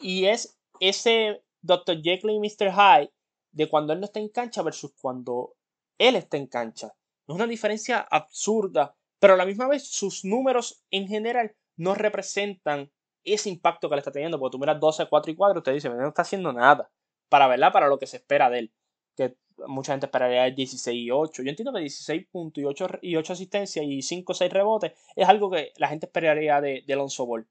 Y 0.01 0.25
es 0.27 0.59
ese 0.81 1.43
Dr. 1.61 2.03
Jekyll 2.03 2.31
y 2.31 2.41
Mr. 2.41 2.73
Hyde 2.73 3.13
de 3.53 3.69
cuando 3.69 3.93
él 3.93 4.01
no 4.01 4.07
está 4.07 4.21
en 4.21 4.29
cancha 4.29 4.63
versus 4.63 4.93
cuando 5.01 5.55
él 5.99 6.17
está 6.17 6.37
en 6.37 6.47
cancha. 6.47 6.95
Es 7.27 7.35
una 7.35 7.47
diferencia 7.47 8.01
absurda, 8.01 8.97
pero 9.19 9.35
a 9.35 9.37
la 9.37 9.47
misma 9.47 9.69
vez 9.69 9.89
sus 9.89 10.25
números 10.25 10.83
en 10.91 11.09
general 11.09 11.55
no 11.77 11.95
representan 11.95 12.91
ese 13.33 13.49
impacto 13.51 13.89
que 13.89 13.97
le 13.97 14.01
está 14.01 14.13
teniendo. 14.13 14.39
Porque 14.39 14.53
tú 14.53 14.59
miras 14.59 14.81
12, 14.81 15.07
4 15.07 15.33
y 15.33 15.37
4, 15.37 15.63
te 15.63 15.73
dice, 15.73 15.89
no 15.89 16.09
está 16.09 16.23
haciendo 16.23 16.53
nada. 16.53 16.91
Para 17.29 17.47
verla, 17.47 17.73
para 17.73 17.89
lo 17.89 17.99
que 17.99 18.07
se 18.07 18.19
espera 18.19 18.51
de 18.51 18.61
él. 18.61 18.73
Que 19.17 19.37
mucha 19.67 19.93
gente 19.93 20.07
esperaría 20.07 20.45
16 20.51 20.97
y 20.97 21.11
8. 21.11 21.43
Yo 21.43 21.51
entiendo 21.51 21.73
que 21.73 21.81
16 21.81 22.27
puntos 22.31 22.63
y 22.63 22.65
8, 22.65 22.89
y 23.03 23.17
8 23.17 23.33
asistencias 23.33 23.85
y 23.87 24.03
5 24.03 24.33
o 24.33 24.35
6 24.35 24.53
rebotes 24.53 24.93
es 25.17 25.29
algo 25.29 25.51
que 25.51 25.73
la 25.77 25.89
gente 25.89 26.07
esperaría 26.07 26.61
de, 26.61 26.85
de 26.87 26.93
Alonso 26.93 27.27
Ball. 27.27 27.47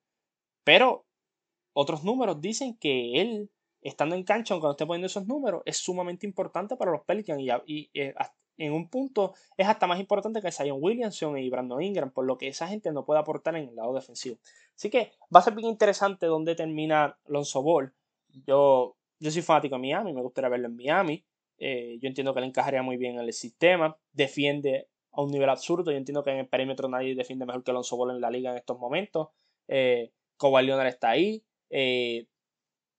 Pero 0.63 1.05
otros 1.73 2.03
números 2.03 2.41
dicen 2.41 2.75
que 2.77 3.21
él, 3.21 3.51
estando 3.81 4.15
en 4.15 4.23
cancha, 4.23 4.53
aunque 4.53 4.65
no 4.65 4.71
esté 4.71 4.85
poniendo 4.85 5.05
esos 5.07 5.27
números, 5.27 5.61
es 5.65 5.77
sumamente 5.77 6.25
importante 6.25 6.75
para 6.75 6.91
los 6.91 7.03
Pelicans 7.03 7.39
y, 7.39 7.49
y, 7.65 7.89
eh, 7.93 8.13
en 8.57 8.73
un 8.73 8.89
punto 8.89 9.33
es 9.55 9.67
hasta 9.67 9.87
más 9.87 9.99
importante 9.99 10.41
que 10.41 10.51
Zion 10.51 10.79
Williamson 10.81 11.37
y 11.37 11.49
Brandon 11.49 11.81
Ingram, 11.81 12.11
por 12.11 12.25
lo 12.25 12.37
que 12.37 12.47
esa 12.47 12.67
gente 12.67 12.91
no 12.91 13.05
puede 13.05 13.19
aportar 13.19 13.55
en 13.55 13.69
el 13.69 13.75
lado 13.75 13.93
defensivo. 13.93 14.37
Así 14.75 14.89
que 14.89 15.11
va 15.35 15.39
a 15.39 15.43
ser 15.43 15.55
bien 15.55 15.69
interesante 15.69 16.25
dónde 16.25 16.55
termina 16.55 17.17
Lonzo 17.27 17.61
Ball. 17.61 17.93
Yo, 18.45 18.95
yo 19.19 19.31
soy 19.31 19.41
fanático 19.41 19.75
de 19.75 19.81
Miami, 19.81 20.13
me 20.13 20.21
gustaría 20.21 20.49
verlo 20.49 20.67
en 20.67 20.75
Miami. 20.75 21.25
Eh, 21.59 21.97
yo 22.01 22.07
entiendo 22.07 22.33
que 22.33 22.41
le 22.41 22.47
encajaría 22.47 22.83
muy 22.83 22.97
bien 22.97 23.15
en 23.15 23.21
el 23.21 23.33
sistema. 23.33 23.97
Defiende 24.11 24.87
a 25.11 25.21
un 25.21 25.31
nivel 25.31 25.49
absurdo. 25.49 25.91
Yo 25.91 25.97
entiendo 25.97 26.23
que 26.23 26.31
en 26.31 26.37
el 26.37 26.47
perímetro 26.47 26.87
nadie 26.87 27.15
defiende 27.15 27.45
mejor 27.45 27.63
que 27.63 27.73
Lonzo 27.73 27.97
Ball 27.97 28.11
en 28.11 28.21
la 28.21 28.29
liga 28.29 28.51
en 28.51 28.57
estos 28.57 28.77
momentos. 28.77 29.29
Eh, 29.67 30.11
Leonard 30.39 30.87
está 30.87 31.09
ahí. 31.09 31.43
Eh, 31.69 32.27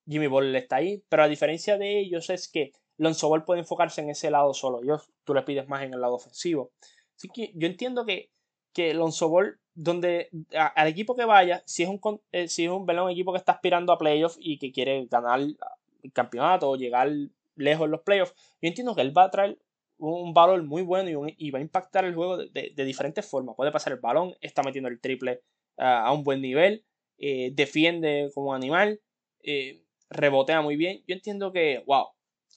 Jimmy 0.06 0.26
Ball 0.26 0.54
está 0.56 0.76
ahí. 0.76 1.02
Pero 1.08 1.22
a 1.22 1.28
diferencia 1.28 1.78
de 1.78 2.00
ellos 2.00 2.30
es 2.30 2.48
que 2.48 2.72
Lonzo 2.98 3.28
Ball 3.28 3.44
puede 3.44 3.60
enfocarse 3.60 4.02
en 4.02 4.10
ese 4.10 4.30
lado 4.30 4.52
solo. 4.52 4.82
Yo, 4.84 5.00
tú 5.24 5.34
le 5.34 5.42
pides 5.42 5.68
más 5.68 5.82
en 5.82 5.94
el 5.94 6.00
lado 6.00 6.14
ofensivo. 6.14 6.72
Así 7.16 7.28
que 7.28 7.52
yo 7.54 7.66
entiendo 7.66 8.04
que, 8.04 8.30
que 8.72 8.92
Lonzo 8.92 9.28
Ball, 9.28 9.58
donde 9.74 10.28
al 10.52 10.88
equipo 10.88 11.16
que 11.16 11.24
vaya, 11.24 11.62
si 11.64 11.84
es 11.84 11.88
un, 11.88 12.00
eh, 12.32 12.48
si 12.48 12.64
es 12.64 12.70
un, 12.70 12.88
un 12.88 13.10
equipo 13.10 13.32
que 13.32 13.38
está 13.38 13.52
aspirando 13.52 13.92
a 13.92 13.98
playoffs 13.98 14.36
y 14.40 14.58
que 14.58 14.72
quiere 14.72 15.06
ganar 15.06 15.40
el 15.40 16.12
campeonato 16.12 16.68
o 16.68 16.76
llegar 16.76 17.10
lejos 17.56 17.86
en 17.86 17.90
los 17.92 18.02
playoffs, 18.02 18.34
yo 18.60 18.68
entiendo 18.68 18.94
que 18.94 19.00
él 19.00 19.16
va 19.16 19.24
a 19.24 19.30
traer 19.30 19.58
un 19.98 20.32
valor 20.32 20.62
muy 20.62 20.82
bueno 20.82 21.28
y, 21.36 21.50
va 21.50 21.58
a 21.58 21.62
impactar 21.62 22.04
el 22.04 22.14
juego 22.14 22.38
de, 22.38 22.72
diferentes 22.76 23.26
formas. 23.26 23.56
Puede 23.56 23.72
pasar 23.72 23.92
el 23.92 23.98
balón, 23.98 24.34
está 24.40 24.62
metiendo 24.62 24.88
el 24.88 25.00
triple 25.00 25.42
ah, 25.76 26.06
a 26.06 26.12
un 26.12 26.22
buen 26.22 26.40
nivel, 26.40 26.84
eh, 27.18 27.50
defiende 27.52 28.30
como 28.32 28.54
animal, 28.54 29.00
eh, 29.42 29.82
rebotea 30.08 30.62
muy 30.62 30.76
bien. 30.76 31.02
Yo 31.06 31.14
entiendo 31.14 31.52
que, 31.52 31.82
wow, 31.86 32.06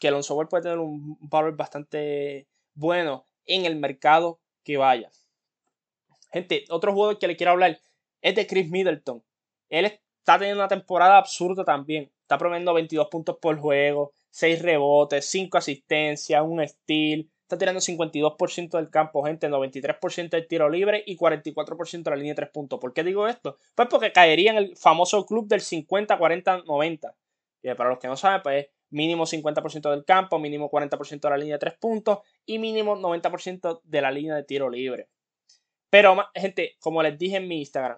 que 0.01 0.07
Alonso 0.07 0.33
Ball 0.33 0.47
puede 0.47 0.63
tener 0.63 0.79
un 0.79 1.15
valor 1.21 1.55
bastante 1.55 2.47
bueno 2.73 3.27
en 3.45 3.65
el 3.65 3.75
mercado 3.75 4.39
que 4.63 4.77
vaya. 4.77 5.11
Gente, 6.33 6.65
otro 6.69 6.91
jugador 6.91 7.19
que 7.19 7.27
le 7.27 7.37
quiero 7.37 7.51
hablar 7.51 7.79
es 8.21 8.35
de 8.35 8.47
Chris 8.47 8.67
Middleton. 8.67 9.23
Él 9.69 9.85
está 9.85 10.39
teniendo 10.39 10.59
una 10.59 10.67
temporada 10.67 11.19
absurda 11.19 11.63
también. 11.63 12.11
Está 12.21 12.39
promediando 12.39 12.73
22 12.73 13.09
puntos 13.09 13.37
por 13.39 13.59
juego, 13.59 14.13
6 14.31 14.63
rebotes, 14.63 15.23
5 15.29 15.59
asistencias, 15.59 16.41
un 16.43 16.67
steal. 16.67 17.29
Está 17.43 17.59
tirando 17.59 17.79
52% 17.79 18.77
del 18.77 18.89
campo, 18.89 19.23
gente, 19.23 19.49
93% 19.49 20.29
del 20.31 20.47
tiro 20.47 20.67
libre 20.67 21.03
y 21.05 21.15
44% 21.15 22.03
de 22.03 22.09
la 22.09 22.15
línea 22.15 22.31
de 22.31 22.37
3 22.37 22.49
puntos. 22.49 22.79
¿Por 22.79 22.93
qué 22.93 23.03
digo 23.03 23.27
esto? 23.27 23.57
Pues 23.75 23.87
porque 23.87 24.11
caería 24.11 24.49
en 24.49 24.57
el 24.57 24.75
famoso 24.77 25.27
club 25.27 25.47
del 25.47 25.61
50, 25.61 26.17
40, 26.17 26.63
90. 26.65 27.15
Y 27.61 27.73
para 27.75 27.91
los 27.91 27.99
que 27.99 28.07
no 28.07 28.17
saben, 28.17 28.41
pues 28.41 28.67
mínimo 28.91 29.25
50% 29.25 29.89
del 29.89 30.05
campo, 30.05 30.37
mínimo 30.37 30.69
40% 30.69 31.19
de 31.19 31.29
la 31.29 31.37
línea 31.37 31.55
de 31.55 31.59
3 31.59 31.77
puntos 31.79 32.19
y 32.45 32.59
mínimo 32.59 32.95
90% 32.95 33.81
de 33.83 34.01
la 34.01 34.11
línea 34.11 34.35
de 34.35 34.43
tiro 34.43 34.69
libre. 34.69 35.09
Pero, 35.89 36.15
gente, 36.35 36.77
como 36.79 37.01
les 37.01 37.17
dije 37.17 37.37
en 37.37 37.47
mi 37.47 37.59
Instagram, 37.59 37.97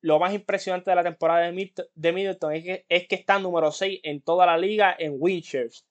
lo 0.00 0.18
más 0.18 0.34
impresionante 0.34 0.90
de 0.90 0.96
la 0.96 1.02
temporada 1.02 1.50
de 1.50 2.12
Middleton 2.12 2.52
es 2.52 2.62
que, 2.62 2.86
es 2.88 3.08
que 3.08 3.14
está 3.14 3.38
número 3.38 3.72
6 3.72 4.00
en 4.02 4.20
toda 4.20 4.46
la 4.46 4.58
liga 4.58 4.94
en 4.98 5.16
Winchers. 5.18 5.86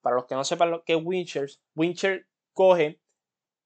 Para 0.00 0.16
los 0.16 0.26
que 0.26 0.34
no 0.34 0.44
sepan 0.44 0.70
lo 0.70 0.84
que 0.84 0.94
es 0.94 1.00
Winchers, 1.02 1.60
Winchers 1.74 2.26
coge 2.54 3.00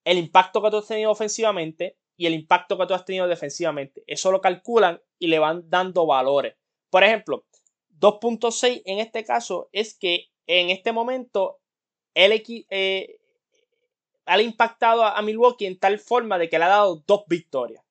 el 0.04 0.18
impacto 0.18 0.60
que 0.60 0.70
tú 0.70 0.78
has 0.78 0.88
tenido 0.88 1.12
ofensivamente 1.12 1.96
y 2.16 2.26
el 2.26 2.34
impacto 2.34 2.76
que 2.76 2.86
tú 2.86 2.94
has 2.94 3.04
tenido 3.04 3.28
defensivamente. 3.28 4.02
Eso 4.06 4.32
lo 4.32 4.40
calculan 4.40 5.00
y 5.18 5.28
le 5.28 5.38
van 5.38 5.70
dando 5.70 6.04
valores. 6.04 6.56
Por 6.90 7.04
ejemplo, 7.04 7.46
2.6 8.00 8.82
en 8.84 8.98
este 8.98 9.24
caso 9.24 9.68
es 9.70 9.96
que 9.96 10.31
en 10.46 10.70
este 10.70 10.92
momento 10.92 11.58
él 12.14 12.42
eh, 12.70 13.18
ha 14.26 14.40
impactado 14.40 15.04
a, 15.04 15.20
Milwaukee 15.22 15.66
en 15.66 15.78
tal 15.78 15.98
forma 15.98 16.38
de 16.38 16.48
que 16.48 16.58
le 16.58 16.64
ha 16.64 16.68
dado 16.68 17.02
dos 17.06 17.24
victorias. 17.26 17.82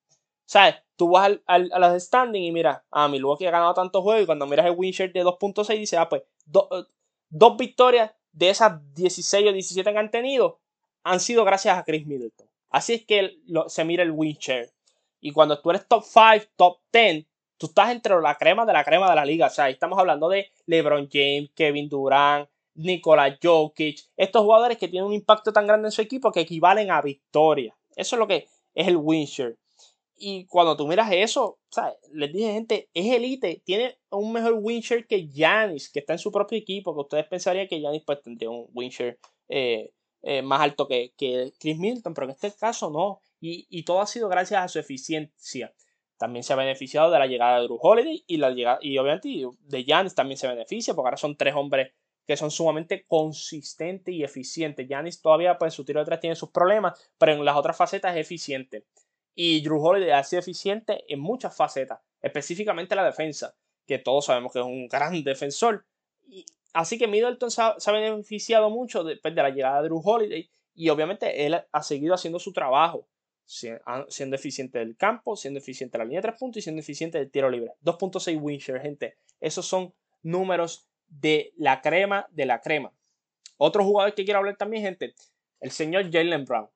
¿Sabes? 0.44 0.76
Tú 0.96 1.10
vas 1.10 1.38
al, 1.46 1.70
a 1.72 1.78
las 1.78 2.04
standings 2.04 2.48
y 2.48 2.52
mira, 2.52 2.84
a 2.90 3.04
ah, 3.04 3.08
Milwaukee 3.08 3.46
ha 3.46 3.50
ganado 3.50 3.74
tantos 3.74 4.02
juegos 4.02 4.22
y 4.22 4.26
cuando 4.26 4.46
miras 4.46 4.66
el 4.66 4.74
win 4.76 4.92
share 4.92 5.12
de 5.12 5.24
2.6 5.24 5.78
dices, 5.78 5.98
ah, 5.98 6.08
pues 6.08 6.22
eh, 6.22 6.84
dos 7.30 7.56
victorias 7.56 8.12
de 8.32 8.50
esas 8.50 8.80
16 8.94 9.48
o 9.48 9.52
17 9.52 9.92
que 9.92 9.98
han 9.98 10.10
tenido 10.10 10.60
han 11.04 11.20
sido 11.20 11.44
gracias 11.44 11.76
a 11.76 11.84
Chris 11.84 12.06
Middleton. 12.06 12.48
Así 12.70 12.94
es 12.94 13.04
que 13.04 13.38
se 13.66 13.84
mira 13.84 14.02
el 14.02 14.12
win. 14.12 14.38
Y 15.20 15.32
cuando 15.32 15.60
tú 15.60 15.70
eres 15.70 15.86
top 15.86 16.04
5, 16.04 16.46
top 16.56 16.78
10, 16.92 17.26
tú 17.62 17.66
estás 17.66 17.92
entre 17.92 18.20
la 18.20 18.34
crema 18.34 18.66
de 18.66 18.72
la 18.72 18.82
crema 18.82 19.08
de 19.08 19.14
la 19.14 19.24
liga. 19.24 19.46
O 19.46 19.50
sea, 19.50 19.70
estamos 19.70 19.96
hablando 19.96 20.28
de 20.28 20.50
LeBron 20.66 21.08
James, 21.08 21.52
Kevin 21.54 21.88
Durant, 21.88 22.48
Nikola 22.74 23.38
Jokic, 23.40 24.00
estos 24.16 24.42
jugadores 24.42 24.78
que 24.78 24.88
tienen 24.88 25.06
un 25.06 25.12
impacto 25.12 25.52
tan 25.52 25.68
grande 25.68 25.86
en 25.86 25.92
su 25.92 26.02
equipo 26.02 26.32
que 26.32 26.40
equivalen 26.40 26.90
a 26.90 27.00
victoria. 27.00 27.76
Eso 27.94 28.16
es 28.16 28.18
lo 28.18 28.26
que 28.26 28.48
es 28.74 28.88
el 28.88 28.96
win 28.96 29.28
Y 30.16 30.46
cuando 30.46 30.76
tú 30.76 30.88
miras 30.88 31.12
eso, 31.12 31.60
les 32.10 32.32
dije, 32.32 32.52
gente, 32.52 32.88
es 32.92 33.14
elite, 33.14 33.62
tiene 33.64 33.96
un 34.10 34.32
mejor 34.32 34.54
win 34.60 34.82
que 35.08 35.28
Giannis, 35.28 35.88
que 35.88 36.00
está 36.00 36.14
en 36.14 36.18
su 36.18 36.32
propio 36.32 36.58
equipo, 36.58 36.92
que 36.94 37.00
ustedes 37.00 37.26
pensarían 37.28 37.68
que 37.68 37.78
Giannis 37.78 38.02
pues 38.04 38.22
tendría 38.22 38.50
un 38.50 38.66
win 38.72 38.90
eh, 39.48 39.92
eh, 40.22 40.42
más 40.42 40.60
alto 40.62 40.88
que, 40.88 41.12
que, 41.16 41.52
Chris 41.60 41.78
Milton, 41.78 42.12
pero 42.12 42.24
en 42.24 42.32
este 42.32 42.50
caso 42.50 42.90
no. 42.90 43.20
Y, 43.40 43.68
y, 43.70 43.84
todo 43.84 44.00
ha 44.00 44.06
sido 44.06 44.28
gracias 44.28 44.64
a 44.64 44.68
su 44.68 44.80
eficiencia. 44.80 45.72
También 46.22 46.44
se 46.44 46.52
ha 46.52 46.56
beneficiado 46.56 47.10
de 47.10 47.18
la 47.18 47.26
llegada 47.26 47.58
de 47.58 47.64
Drew 47.64 47.80
Holiday 47.82 48.22
y, 48.28 48.36
la 48.36 48.50
llegada, 48.50 48.78
y 48.80 48.96
obviamente 48.96 49.44
de 49.58 49.82
Giannis 49.82 50.14
también 50.14 50.38
se 50.38 50.46
beneficia, 50.46 50.94
porque 50.94 51.08
ahora 51.08 51.16
son 51.16 51.36
tres 51.36 51.52
hombres 51.56 51.90
que 52.24 52.36
son 52.36 52.52
sumamente 52.52 53.04
consistentes 53.08 54.14
y 54.14 54.22
eficientes. 54.22 54.86
Giannis 54.86 55.20
todavía, 55.20 55.58
pues 55.58 55.74
su 55.74 55.84
tiro 55.84 55.98
de 55.98 56.06
tres 56.06 56.20
tiene 56.20 56.36
sus 56.36 56.50
problemas, 56.50 57.10
pero 57.18 57.32
en 57.32 57.44
las 57.44 57.56
otras 57.56 57.76
facetas 57.76 58.14
es 58.14 58.20
eficiente. 58.20 58.86
Y 59.34 59.62
Drew 59.62 59.84
Holiday 59.84 60.12
ha 60.12 60.22
sido 60.22 60.38
eficiente 60.38 61.04
en 61.12 61.18
muchas 61.18 61.56
facetas, 61.56 61.98
específicamente 62.20 62.94
la 62.94 63.04
defensa, 63.04 63.56
que 63.84 63.98
todos 63.98 64.26
sabemos 64.26 64.52
que 64.52 64.60
es 64.60 64.64
un 64.64 64.86
gran 64.86 65.24
defensor. 65.24 65.84
Y, 66.28 66.46
así 66.72 66.98
que 66.98 67.08
Middleton 67.08 67.50
se 67.50 67.62
ha, 67.62 67.92
beneficiado 67.92 68.70
mucho 68.70 69.02
después 69.02 69.34
de 69.34 69.42
la 69.42 69.50
llegada 69.50 69.82
de 69.82 69.88
Drew 69.88 70.00
Holiday 70.04 70.48
y 70.72 70.88
obviamente 70.88 71.46
él 71.46 71.60
ha 71.72 71.82
seguido 71.82 72.14
haciendo 72.14 72.38
su 72.38 72.52
trabajo, 72.52 73.08
siendo 73.44 74.36
eficiente 74.36 74.78
del 74.78 74.96
campo, 74.96 75.36
siendo 75.36 75.58
eficiente 75.58 75.98
de 75.98 75.98
la 75.98 76.04
línea 76.04 76.20
de 76.20 76.28
tres 76.28 76.38
puntos 76.38 76.58
y 76.58 76.62
siendo 76.62 76.80
eficiente 76.80 77.18
del 77.18 77.30
tiro 77.30 77.50
libre. 77.50 77.72
2.6 77.84 78.40
win 78.40 78.60
gente. 78.60 79.16
Esos 79.40 79.66
son 79.66 79.92
números 80.22 80.88
de 81.08 81.52
la 81.56 81.80
crema 81.80 82.26
de 82.30 82.46
la 82.46 82.60
crema. 82.60 82.92
Otro 83.58 83.84
jugador 83.84 84.14
que 84.14 84.24
quiero 84.24 84.38
hablar 84.38 84.56
también, 84.56 84.82
gente, 84.82 85.14
el 85.60 85.70
señor 85.70 86.10
Jalen 86.10 86.44
Brown. 86.44 86.68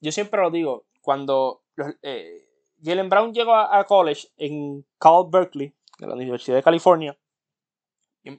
Yo 0.00 0.12
siempre 0.12 0.40
lo 0.40 0.50
digo, 0.50 0.86
cuando 1.00 1.62
eh, 2.02 2.48
Jalen 2.82 3.08
Brown 3.08 3.32
llegó 3.32 3.54
a, 3.54 3.84
college 3.84 4.28
en 4.36 4.84
Cal 4.98 5.26
Berkeley, 5.30 5.74
de 5.98 6.06
la 6.06 6.14
Universidad 6.14 6.56
de 6.56 6.62
California, 6.62 7.16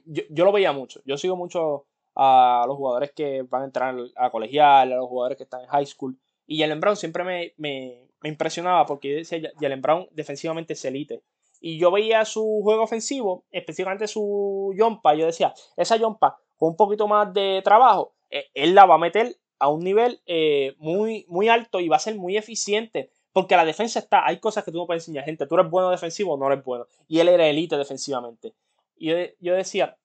yo, 0.04 0.44
lo 0.44 0.52
veía 0.52 0.72
mucho. 0.72 1.00
Yo 1.04 1.16
sigo 1.16 1.36
mucho 1.36 1.86
a 2.14 2.64
los 2.66 2.76
jugadores 2.76 3.12
que 3.12 3.42
van 3.42 3.62
a 3.62 3.64
entrar 3.66 3.96
a 4.16 4.30
colegial, 4.30 4.92
a 4.92 4.96
los 4.96 5.08
jugadores 5.08 5.36
que 5.36 5.44
están 5.44 5.62
en 5.62 5.68
high 5.68 5.86
school. 5.86 6.18
Y 6.50 6.58
Jalen 6.58 6.80
Brown 6.80 6.96
siempre 6.96 7.22
me, 7.22 7.54
me, 7.58 8.08
me 8.20 8.28
impresionaba 8.28 8.84
porque 8.84 9.14
decía, 9.14 9.52
Jalen 9.60 9.80
Brown 9.80 10.08
defensivamente 10.10 10.72
es 10.72 10.84
elite 10.84 11.22
y 11.60 11.78
yo 11.78 11.90
veía 11.90 12.24
su 12.24 12.60
juego 12.62 12.82
ofensivo, 12.82 13.44
específicamente 13.50 14.08
su 14.08 14.72
yompa, 14.76 15.14
yo 15.14 15.26
decía, 15.26 15.52
esa 15.76 15.96
yompa 15.96 16.38
con 16.56 16.70
un 16.70 16.76
poquito 16.76 17.06
más 17.06 17.32
de 17.32 17.60
trabajo, 17.62 18.14
eh, 18.30 18.46
él 18.54 18.74
la 18.74 18.86
va 18.86 18.94
a 18.94 18.98
meter 18.98 19.36
a 19.58 19.68
un 19.68 19.84
nivel 19.84 20.20
eh, 20.26 20.74
muy, 20.78 21.26
muy 21.28 21.48
alto 21.48 21.80
y 21.80 21.88
va 21.88 21.96
a 21.96 22.00
ser 22.00 22.16
muy 22.16 22.36
eficiente. 22.36 23.10
Porque 23.32 23.54
la 23.54 23.64
defensa 23.64 24.00
está, 24.00 24.26
hay 24.26 24.38
cosas 24.38 24.64
que 24.64 24.72
tú 24.72 24.78
no 24.78 24.86
puedes 24.86 25.02
enseñar, 25.04 25.24
gente. 25.24 25.46
Tú 25.46 25.54
eres 25.54 25.70
bueno 25.70 25.90
defensivo 25.90 26.34
o 26.34 26.36
no 26.36 26.50
eres 26.50 26.64
bueno. 26.64 26.86
Y 27.06 27.20
él 27.20 27.28
era 27.28 27.46
elite 27.46 27.76
defensivamente. 27.76 28.54
Y 28.96 29.14
yo, 29.38 29.54
decía, 29.54 29.96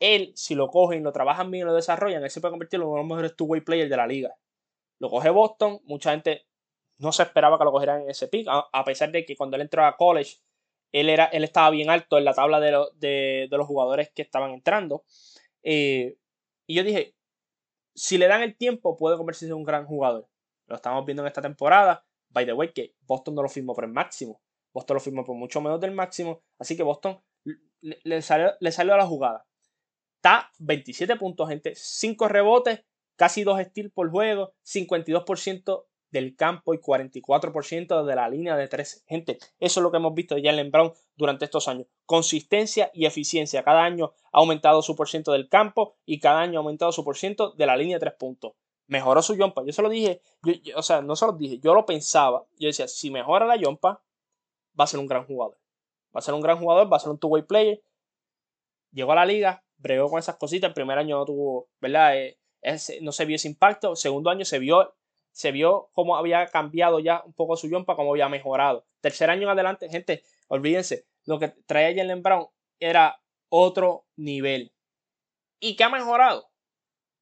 él, 0.00 0.32
si 0.34 0.54
lo 0.54 0.68
cogen, 0.68 1.04
lo 1.04 1.12
trabajan 1.12 1.50
bien 1.50 1.66
lo 1.66 1.74
desarrollan, 1.74 2.24
él 2.24 2.30
se 2.30 2.40
puede 2.40 2.52
convertir 2.52 2.80
en 2.80 2.86
uno 2.86 2.96
de 2.96 3.02
los 3.02 3.08
mejores 3.08 3.36
two-way 3.36 3.60
players 3.60 3.88
de 3.88 3.96
la 3.96 4.06
liga. 4.06 4.34
Lo 4.98 5.10
coge 5.10 5.30
Boston, 5.30 5.80
mucha 5.84 6.10
gente 6.10 6.46
no 6.98 7.12
se 7.12 7.22
esperaba 7.22 7.58
que 7.58 7.64
lo 7.64 7.72
cogieran 7.72 8.02
en 8.02 8.10
ese 8.10 8.28
pick, 8.28 8.46
a 8.48 8.84
pesar 8.84 9.12
de 9.12 9.24
que 9.24 9.36
cuando 9.36 9.56
él 9.56 9.62
entró 9.62 9.84
a 9.84 9.96
college 9.96 10.38
él, 10.92 11.10
era, 11.10 11.26
él 11.26 11.44
estaba 11.44 11.70
bien 11.70 11.90
alto 11.90 12.18
en 12.18 12.24
la 12.24 12.34
tabla 12.34 12.60
de, 12.60 13.48
los 13.50 13.66
jugadores 13.66 14.10
que 14.14 14.22
estaban 14.22 14.52
entrando. 14.52 15.04
Eh, 15.62 16.16
y 16.66 16.74
yo 16.74 16.84
dije, 16.84 17.14
si 17.94 18.18
le 18.18 18.28
dan 18.28 18.42
el 18.42 18.56
tiempo, 18.56 18.96
puede 18.96 19.16
convertirse 19.16 19.46
en 19.46 19.54
un 19.54 19.64
gran 19.64 19.86
jugador. 19.86 20.28
Lo 20.66 20.76
estamos 20.76 21.04
viendo 21.04 21.22
en 21.22 21.28
esta 21.28 21.42
temporada. 21.42 22.04
By 22.30 22.46
the 22.46 22.52
way, 22.52 22.72
que 22.72 22.94
Boston 23.02 23.34
no 23.34 23.42
lo 23.42 23.48
firmó 23.48 23.74
por 23.74 23.84
el 23.84 23.92
máximo. 23.92 24.40
Boston 24.72 24.96
lo 24.96 25.00
firmó 25.00 25.24
por 25.24 25.36
mucho 25.36 25.60
menos 25.60 25.80
del 25.80 25.92
máximo, 25.92 26.42
así 26.58 26.76
que 26.76 26.82
Boston 26.82 27.18
le, 27.80 28.20
salió, 28.20 28.52
le 28.60 28.72
salió 28.72 28.94
a 28.94 28.98
la 28.98 29.06
jugada. 29.06 29.46
Está 30.16 30.50
27 30.58 31.16
puntos, 31.16 31.48
gente, 31.48 31.72
5 31.74 32.28
rebotes, 32.28 32.84
casi 33.16 33.44
2 33.44 33.60
steals 33.64 33.92
por 33.92 34.10
juego, 34.10 34.52
52% 34.64 35.84
del 36.10 36.36
campo 36.36 36.72
y 36.72 36.78
44% 36.78 38.04
de 38.04 38.16
la 38.16 38.28
línea 38.28 38.56
de 38.56 38.68
3. 38.68 39.04
Gente, 39.06 39.38
eso 39.58 39.80
es 39.80 39.82
lo 39.82 39.90
que 39.90 39.96
hemos 39.98 40.14
visto 40.14 40.34
de 40.34 40.42
Jalen 40.42 40.70
Brown 40.70 40.92
durante 41.16 41.44
estos 41.44 41.68
años. 41.68 41.86
Consistencia 42.04 42.90
y 42.94 43.06
eficiencia. 43.06 43.62
Cada 43.62 43.84
año 43.84 44.12
ha 44.32 44.38
aumentado 44.38 44.82
su 44.82 44.96
por 44.96 45.08
ciento 45.08 45.32
del 45.32 45.48
campo 45.48 45.96
y 46.04 46.20
cada 46.20 46.40
año 46.40 46.58
ha 46.58 46.62
aumentado 46.62 46.92
su 46.92 47.04
por 47.04 47.16
ciento 47.16 47.50
de 47.52 47.66
la 47.66 47.76
línea 47.76 47.96
de 47.96 48.00
3 48.00 48.14
puntos. 48.14 48.52
Mejoró 48.86 49.20
su 49.20 49.36
jumpa. 49.36 49.64
Yo 49.64 49.72
se 49.72 49.82
lo 49.82 49.88
dije, 49.88 50.22
o 50.74 50.82
sea, 50.82 51.02
no 51.02 51.16
se 51.16 51.26
lo 51.26 51.32
dije, 51.32 51.58
yo 51.58 51.74
lo 51.74 51.84
pensaba. 51.84 52.46
Yo 52.58 52.68
decía, 52.68 52.86
si 52.86 53.10
mejora 53.10 53.44
la 53.46 53.58
jumpa, 53.58 54.02
va 54.78 54.84
a 54.84 54.86
ser 54.86 55.00
un 55.00 55.06
gran 55.06 55.26
jugador. 55.26 55.58
Va 56.14 56.20
a 56.20 56.22
ser 56.22 56.34
un 56.34 56.40
gran 56.40 56.58
jugador, 56.58 56.90
va 56.90 56.96
a 56.96 57.00
ser 57.00 57.10
un 57.10 57.18
two-way 57.18 57.42
player. 57.42 57.82
Llegó 58.92 59.12
a 59.12 59.16
la 59.16 59.26
liga, 59.26 59.64
bregó 59.76 60.08
con 60.08 60.18
esas 60.18 60.36
cositas. 60.36 60.68
El 60.68 60.74
primer 60.74 60.98
año 60.98 61.18
no 61.18 61.24
tuvo, 61.24 61.68
¿verdad? 61.80 62.16
Eh, 62.16 62.38
no 63.00 63.12
se 63.12 63.24
vio 63.24 63.36
ese 63.36 63.48
impacto. 63.48 63.96
Segundo 63.96 64.30
año 64.30 64.44
se 64.44 64.58
vio 64.58 64.94
se 65.36 65.52
vio 65.52 65.90
cómo 65.92 66.16
había 66.16 66.46
cambiado 66.46 66.98
ya 66.98 67.22
un 67.26 67.34
poco 67.34 67.58
su 67.58 67.68
jumpa, 67.68 67.94
cómo 67.94 68.12
había 68.12 68.26
mejorado. 68.30 68.86
Tercer 69.02 69.28
año 69.28 69.42
en 69.42 69.50
adelante, 69.50 69.90
gente, 69.90 70.22
olvídense, 70.48 71.04
lo 71.26 71.38
que 71.38 71.48
traía 71.48 71.94
Jalen 71.94 72.22
Brown 72.22 72.46
era 72.80 73.20
otro 73.50 74.06
nivel. 74.16 74.72
¿Y 75.60 75.76
qué 75.76 75.84
ha 75.84 75.90
mejorado? 75.90 76.48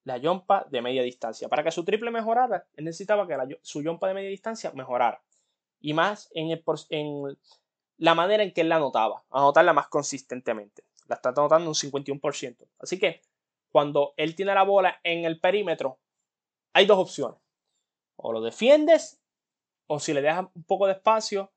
La 0.05 0.21
jumpa 0.21 0.65
de 0.71 0.81
media 0.81 1.03
distancia. 1.03 1.49
Para 1.49 1.65
que 1.65 1.73
su 1.73 1.85
triple 1.85 2.13
mejorara, 2.13 2.69
él 2.77 2.85
necesitaba 2.85 3.27
que 3.27 3.59
su 3.63 3.83
jumpa 3.83 4.07
de 4.07 4.15
media 4.15 4.31
distancia 4.31 4.71
mejorara. 4.77 5.21
Y 5.81 5.93
más 5.93 6.31
en, 6.35 6.63
en 6.91 7.39
la 7.97 8.15
manera 8.15 8.45
en 8.45 8.53
que 8.53 8.61
él 8.61 8.69
la 8.69 8.77
anotaba, 8.77 9.25
anotarla 9.29 9.73
más 9.73 9.89
consistentemente. 9.89 10.85
La 11.09 11.17
está 11.17 11.31
anotando 11.31 11.69
un 11.69 11.75
51%. 11.75 12.69
Así 12.79 13.01
que 13.01 13.23
cuando 13.75 14.15
él 14.17 14.37
tiene 14.37 14.55
la 14.55 14.63
bola 14.63 15.01
en 15.03 15.25
el 15.25 15.41
perímetro, 15.41 15.99
hay 16.73 16.87
dos 16.87 16.97
opciones 16.97 17.41
o 18.15 18.33
lo 18.33 18.41
defiendes, 18.41 19.21
o 19.89 19.99
si 19.99 20.15
le 20.15 20.23
dejas 20.23 20.47
un 20.55 20.63
poco 20.63 20.87
de 20.87 20.93
espacio, 20.93 21.53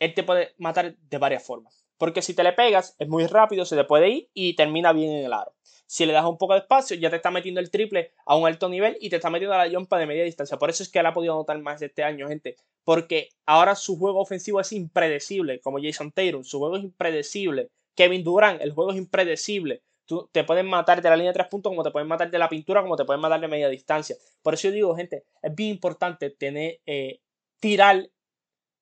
él 0.00 0.14
te 0.14 0.24
puede 0.24 0.52
matar 0.58 0.96
de 0.96 1.18
varias 1.18 1.46
formas. 1.46 1.86
Porque 1.96 2.22
si 2.22 2.34
te 2.34 2.42
le 2.42 2.54
pegas, 2.54 2.96
es 2.98 3.06
muy 3.06 3.28
rápido, 3.28 3.64
se 3.64 3.76
te 3.76 3.84
puede 3.84 4.08
ir 4.08 4.30
y 4.34 4.56
termina 4.56 4.92
bien 4.92 5.12
en 5.12 5.26
el 5.26 5.32
aro. 5.32 5.54
Si 5.86 6.06
le 6.06 6.12
das 6.12 6.24
un 6.24 6.38
poco 6.38 6.54
de 6.54 6.60
espacio, 6.60 6.96
ya 6.96 7.08
te 7.08 7.16
está 7.16 7.30
metiendo 7.30 7.60
el 7.60 7.70
triple 7.70 8.10
a 8.26 8.34
un 8.34 8.48
alto 8.48 8.68
nivel 8.68 8.96
y 9.00 9.10
te 9.10 9.16
está 9.16 9.30
metiendo 9.30 9.54
a 9.54 9.64
la 9.64 9.72
jumpa 9.72 9.96
de 9.96 10.06
media 10.06 10.24
distancia. 10.24 10.58
Por 10.58 10.70
eso 10.70 10.82
es 10.82 10.88
que 10.88 10.98
él 10.98 11.06
ha 11.06 11.14
podido 11.14 11.34
anotar 11.34 11.56
más 11.60 11.80
este 11.82 12.02
año, 12.02 12.26
gente. 12.26 12.56
Porque 12.82 13.28
ahora 13.46 13.76
su 13.76 13.96
juego 13.96 14.18
ofensivo 14.18 14.60
es 14.60 14.72
impredecible, 14.72 15.60
como 15.60 15.78
Jason 15.80 16.10
Taylor. 16.10 16.44
Su 16.44 16.58
juego 16.58 16.78
es 16.78 16.82
impredecible. 16.82 17.70
Kevin 17.94 18.24
Durant, 18.24 18.60
el 18.60 18.72
juego 18.72 18.90
es 18.90 18.96
impredecible 18.96 19.84
te 20.32 20.44
pueden 20.44 20.66
matar 20.66 21.00
de 21.02 21.08
la 21.08 21.16
línea 21.16 21.32
de 21.32 21.34
tres 21.34 21.48
puntos, 21.48 21.70
como 21.70 21.82
te 21.82 21.90
pueden 21.90 22.08
matar 22.08 22.30
de 22.30 22.38
la 22.38 22.48
pintura, 22.48 22.82
como 22.82 22.96
te 22.96 23.04
pueden 23.04 23.20
matar 23.20 23.40
de 23.40 23.48
media 23.48 23.68
distancia. 23.68 24.16
Por 24.42 24.54
eso 24.54 24.68
yo 24.68 24.74
digo, 24.74 24.96
gente, 24.96 25.24
es 25.42 25.54
bien 25.54 25.70
importante 25.70 26.30
tener, 26.30 26.80
eh, 26.86 27.20
tirar 27.58 28.10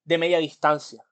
de 0.04 0.18
media 0.18 0.38
distancia. 0.38 1.04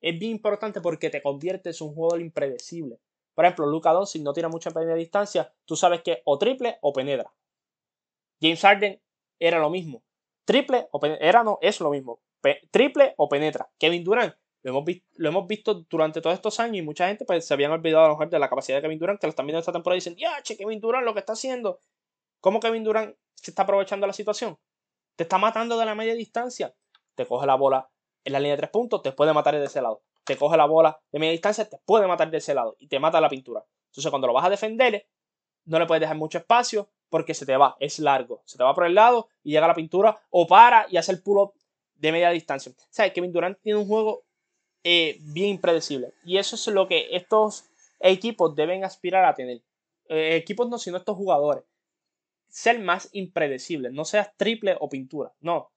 Es 0.00 0.18
bien 0.18 0.32
importante 0.32 0.80
porque 0.80 1.10
te 1.10 1.22
conviertes 1.22 1.80
en 1.80 1.88
un 1.88 1.94
jugador 1.94 2.20
impredecible. 2.20 2.98
Por 3.34 3.44
ejemplo, 3.44 3.66
Luca 3.66 3.92
Doncic 3.92 4.22
no 4.22 4.32
tira 4.32 4.48
mucho 4.48 4.68
en 4.68 4.76
media 4.76 4.94
distancia, 4.94 5.52
tú 5.64 5.76
sabes 5.76 6.02
que 6.02 6.22
o 6.24 6.38
triple 6.38 6.78
o 6.82 6.92
penetra. 6.92 7.32
James 8.40 8.60
Harden 8.60 9.00
era 9.38 9.58
lo 9.58 9.70
mismo. 9.70 10.02
Triple 10.44 10.88
o 10.92 11.00
penetra, 11.00 11.26
era 11.26 11.42
no, 11.42 11.58
es 11.60 11.80
lo 11.80 11.90
mismo. 11.90 12.20
triple 12.70 13.14
o 13.16 13.28
penetra. 13.28 13.70
Kevin 13.78 14.04
Durant 14.04 14.34
lo 14.64 14.70
hemos, 14.70 14.84
visto, 14.84 15.06
lo 15.16 15.28
hemos 15.28 15.46
visto 15.46 15.74
durante 15.90 16.22
todos 16.22 16.34
estos 16.34 16.58
años 16.58 16.78
y 16.78 16.82
mucha 16.82 17.06
gente 17.06 17.26
pues, 17.26 17.46
se 17.46 17.52
habían 17.52 17.70
olvidado 17.70 18.06
a 18.06 18.08
lo 18.08 18.14
mejor 18.14 18.30
de 18.30 18.38
la 18.38 18.48
capacidad 18.48 18.78
de 18.78 18.82
Kevin 18.82 18.98
Durant, 18.98 19.20
que 19.20 19.26
lo 19.26 19.30
están 19.30 19.46
viendo 19.46 19.58
esta 19.60 19.72
temporada 19.72 19.96
y 19.96 20.00
dicen, 20.00 20.16
ya, 20.16 20.42
che, 20.42 20.56
Kevin 20.56 20.80
Durant 20.80 21.04
lo 21.04 21.12
que 21.12 21.20
está 21.20 21.34
haciendo. 21.34 21.80
¿Cómo 22.40 22.60
Kevin 22.60 22.82
Durant 22.82 23.14
se 23.34 23.50
está 23.50 23.64
aprovechando 23.64 24.06
la 24.06 24.14
situación? 24.14 24.58
Te 25.16 25.24
está 25.24 25.36
matando 25.36 25.78
de 25.78 25.84
la 25.84 25.94
media 25.94 26.14
distancia. 26.14 26.74
Te 27.14 27.26
coge 27.26 27.46
la 27.46 27.56
bola 27.56 27.90
en 28.24 28.32
la 28.32 28.40
línea 28.40 28.52
de 28.52 28.60
tres 28.60 28.70
puntos, 28.70 29.02
te 29.02 29.12
puede 29.12 29.34
matar 29.34 29.54
de 29.54 29.66
ese 29.66 29.82
lado. 29.82 30.02
Te 30.24 30.38
coge 30.38 30.56
la 30.56 30.64
bola 30.64 30.98
de 31.12 31.18
media 31.18 31.32
distancia, 31.32 31.68
te 31.68 31.76
puede 31.84 32.06
matar 32.06 32.30
de 32.30 32.38
ese 32.38 32.54
lado 32.54 32.74
y 32.78 32.88
te 32.88 32.98
mata 32.98 33.20
la 33.20 33.28
pintura. 33.28 33.62
Entonces 33.88 34.08
cuando 34.08 34.26
lo 34.26 34.32
vas 34.32 34.46
a 34.46 34.50
defender, 34.50 35.06
no 35.66 35.78
le 35.78 35.84
puedes 35.84 36.00
dejar 36.00 36.16
mucho 36.16 36.38
espacio 36.38 36.88
porque 37.10 37.34
se 37.34 37.44
te 37.44 37.54
va, 37.58 37.76
es 37.80 37.98
largo. 37.98 38.40
Se 38.46 38.56
te 38.56 38.64
va 38.64 38.74
por 38.74 38.86
el 38.86 38.94
lado 38.94 39.28
y 39.42 39.52
llega 39.52 39.66
la 39.66 39.74
pintura 39.74 40.18
o 40.30 40.46
para 40.46 40.86
y 40.88 40.96
hace 40.96 41.12
el 41.12 41.22
pull-up 41.22 41.52
de 41.96 42.12
media 42.12 42.30
distancia. 42.30 42.72
O 42.72 42.86
sea, 42.88 43.12
Kevin 43.12 43.30
Durant 43.30 43.60
tiene 43.60 43.78
un 43.78 43.86
juego 43.86 44.24
eh, 44.84 45.18
bien 45.20 45.48
impredecible. 45.48 46.12
Y 46.24 46.36
eso 46.36 46.56
es 46.56 46.66
lo 46.68 46.86
que 46.86 47.08
estos 47.12 47.64
equipos 48.00 48.54
deben 48.54 48.84
aspirar 48.84 49.24
a 49.24 49.34
tener. 49.34 49.62
Eh, 50.08 50.36
equipos 50.36 50.68
no, 50.68 50.78
sino 50.78 50.98
estos 50.98 51.16
jugadores. 51.16 51.64
Ser 52.48 52.78
más 52.78 53.08
impredecibles. 53.12 53.92
No 53.92 54.04
seas 54.04 54.36
triple 54.36 54.76
o 54.78 54.88
pintura. 54.88 55.32
No. 55.40 55.70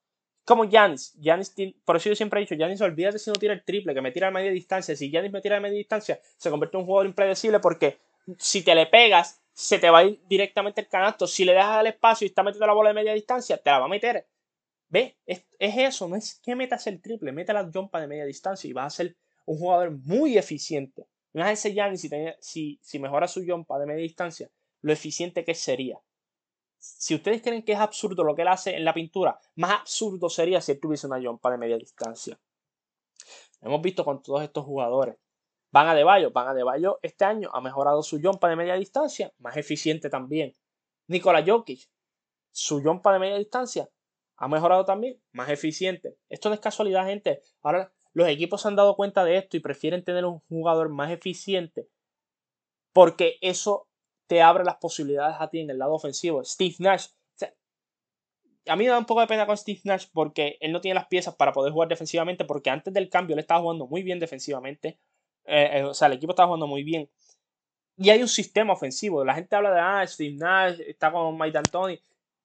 Como 0.45 0.65
Yanis. 0.65 1.13
Giannis 1.19 1.53
por 1.83 1.95
eso 1.95 2.09
yo 2.09 2.15
siempre 2.15 2.39
he 2.39 2.41
dicho, 2.41 2.55
Yanis, 2.55 2.81
olvídate 2.81 3.17
si 3.17 3.29
no 3.29 3.35
tira 3.35 3.53
el 3.53 3.63
triple, 3.63 3.93
que 3.93 4.01
me 4.01 4.11
tira 4.11 4.27
a 4.27 4.31
media 4.31 4.51
distancia. 4.51 4.95
Si 4.95 5.09
Yanis 5.09 5.31
me 5.31 5.41
tira 5.41 5.57
a 5.57 5.59
media 5.61 5.77
distancia, 5.77 6.19
se 6.37 6.49
convierte 6.49 6.77
en 6.77 6.81
un 6.81 6.85
jugador 6.85 7.07
impredecible 7.07 7.59
porque 7.59 7.97
si 8.37 8.63
te 8.63 8.75
le 8.75 8.85
pegas, 8.85 9.41
se 9.53 9.79
te 9.79 9.89
va 9.89 9.99
a 9.99 10.03
ir 10.03 10.21
directamente 10.27 10.81
el 10.81 10.87
canasto. 10.87 11.27
Si 11.27 11.45
le 11.45 11.53
dejas 11.53 11.81
el 11.81 11.87
espacio 11.87 12.25
y 12.25 12.29
está 12.29 12.43
metiendo 12.43 12.67
la 12.67 12.73
bola 12.73 12.89
de 12.89 12.95
media 12.95 13.13
distancia, 13.13 13.57
te 13.57 13.69
la 13.69 13.79
va 13.79 13.85
a 13.85 13.89
meter. 13.89 14.27
Ve, 14.89 15.17
es, 15.25 15.45
eso, 15.59 16.07
no 16.07 16.15
es 16.15 16.39
que 16.41 16.55
metas 16.55 16.87
el 16.87 17.01
triple, 17.01 17.31
mete 17.31 17.53
la 17.53 17.69
jumpa 17.71 17.99
de 17.99 18.07
media 18.07 18.25
distancia 18.25 18.69
y 18.69 18.73
vas 18.73 18.93
a 18.93 18.97
ser 18.97 19.17
un 19.45 19.57
jugador 19.57 19.91
muy 19.91 20.37
eficiente. 20.37 21.07
Imagínense 21.33 21.73
Gianni 21.73 21.97
si, 21.97 22.09
si, 22.39 22.79
si 22.81 22.99
mejora 22.99 23.27
su 23.27 23.43
jumpa 23.45 23.77
de 23.79 23.85
media 23.85 24.03
distancia, 24.03 24.49
lo 24.81 24.93
eficiente 24.93 25.43
que 25.43 25.55
sería. 25.55 25.99
Si 26.79 27.15
ustedes 27.15 27.41
creen 27.41 27.63
que 27.63 27.73
es 27.73 27.79
absurdo 27.79 28.23
lo 28.23 28.35
que 28.35 28.43
él 28.43 28.47
hace 28.47 28.75
en 28.75 28.85
la 28.85 28.93
pintura, 28.93 29.39
más 29.55 29.81
absurdo 29.81 30.29
sería 30.29 30.61
si 30.61 30.71
él 30.71 30.79
tuviese 30.79 31.07
una 31.07 31.21
jumpa 31.21 31.51
de 31.51 31.57
media 31.57 31.77
distancia. 31.77 32.39
Hemos 33.61 33.81
visto 33.81 34.05
con 34.05 34.21
todos 34.21 34.43
estos 34.43 34.63
jugadores. 34.63 35.17
Van 35.71 35.87
a 35.87 35.95
De 35.95 36.03
Bayo, 36.03 36.31
Van 36.31 36.47
a 36.47 36.53
De 36.53 36.63
Bayo 36.63 36.99
este 37.01 37.25
año 37.25 37.49
ha 37.53 37.59
mejorado 37.61 38.01
su 38.03 38.21
jumpa 38.21 38.47
de 38.47 38.55
media 38.55 38.75
distancia, 38.75 39.33
más 39.39 39.57
eficiente 39.57 40.09
también. 40.09 40.53
Nikola 41.07 41.43
Jokic, 41.45 41.89
su 42.51 42.81
jumpa 42.81 43.13
de 43.13 43.19
media 43.19 43.37
distancia, 43.37 43.89
ha 44.37 44.47
mejorado 44.47 44.85
también, 44.85 45.19
más 45.31 45.49
eficiente. 45.49 46.15
Esto 46.29 46.49
no 46.49 46.55
es 46.55 46.61
casualidad, 46.61 47.05
gente. 47.05 47.41
Ahora 47.61 47.91
los 48.13 48.27
equipos 48.27 48.61
se 48.61 48.67
han 48.67 48.75
dado 48.75 48.95
cuenta 48.95 49.23
de 49.23 49.37
esto 49.37 49.57
y 49.57 49.59
prefieren 49.59 50.03
tener 50.03 50.25
un 50.25 50.39
jugador 50.47 50.89
más 50.89 51.11
eficiente 51.11 51.87
porque 52.97 53.37
eso 53.41 53.87
te 54.25 54.41
abre 54.41 54.63
las 54.63 54.77
posibilidades 54.77 55.37
a 55.39 55.49
ti 55.49 55.59
en 55.59 55.69
el 55.69 55.77
lado 55.77 55.93
ofensivo. 55.93 56.43
Steve 56.43 56.75
Nash. 56.79 57.09
a 58.67 58.75
mí 58.75 58.83
me 58.83 58.89
da 58.89 58.97
un 58.97 59.05
poco 59.05 59.21
de 59.21 59.27
pena 59.27 59.45
con 59.45 59.55
Steve 59.55 59.81
Nash 59.83 60.07
porque 60.11 60.57
él 60.61 60.71
no 60.71 60.81
tiene 60.81 60.95
las 60.95 61.07
piezas 61.07 61.35
para 61.35 61.53
poder 61.53 61.71
jugar 61.71 61.89
defensivamente 61.89 62.43
porque 62.43 62.71
antes 62.71 62.91
del 62.93 63.07
cambio 63.07 63.35
él 63.35 63.39
estaba 63.39 63.61
jugando 63.61 63.85
muy 63.85 64.01
bien 64.01 64.19
defensivamente. 64.19 64.99
Eh, 65.45 65.69
eh, 65.73 65.83
o 65.83 65.93
sea, 65.93 66.07
el 66.07 66.13
equipo 66.13 66.31
estaba 66.31 66.47
jugando 66.47 66.65
muy 66.65 66.83
bien. 66.83 67.09
Y 67.97 68.09
hay 68.09 68.21
un 68.21 68.27
sistema 68.27 68.73
ofensivo. 68.73 69.23
La 69.23 69.35
gente 69.35 69.55
habla 69.55 69.71
de, 69.71 69.79
ah, 69.79 70.07
Steve 70.07 70.35
Nash 70.35 70.79
está 70.81 71.11
con 71.11 71.37
Mike 71.37 71.51
D'Antoni. 71.51 71.99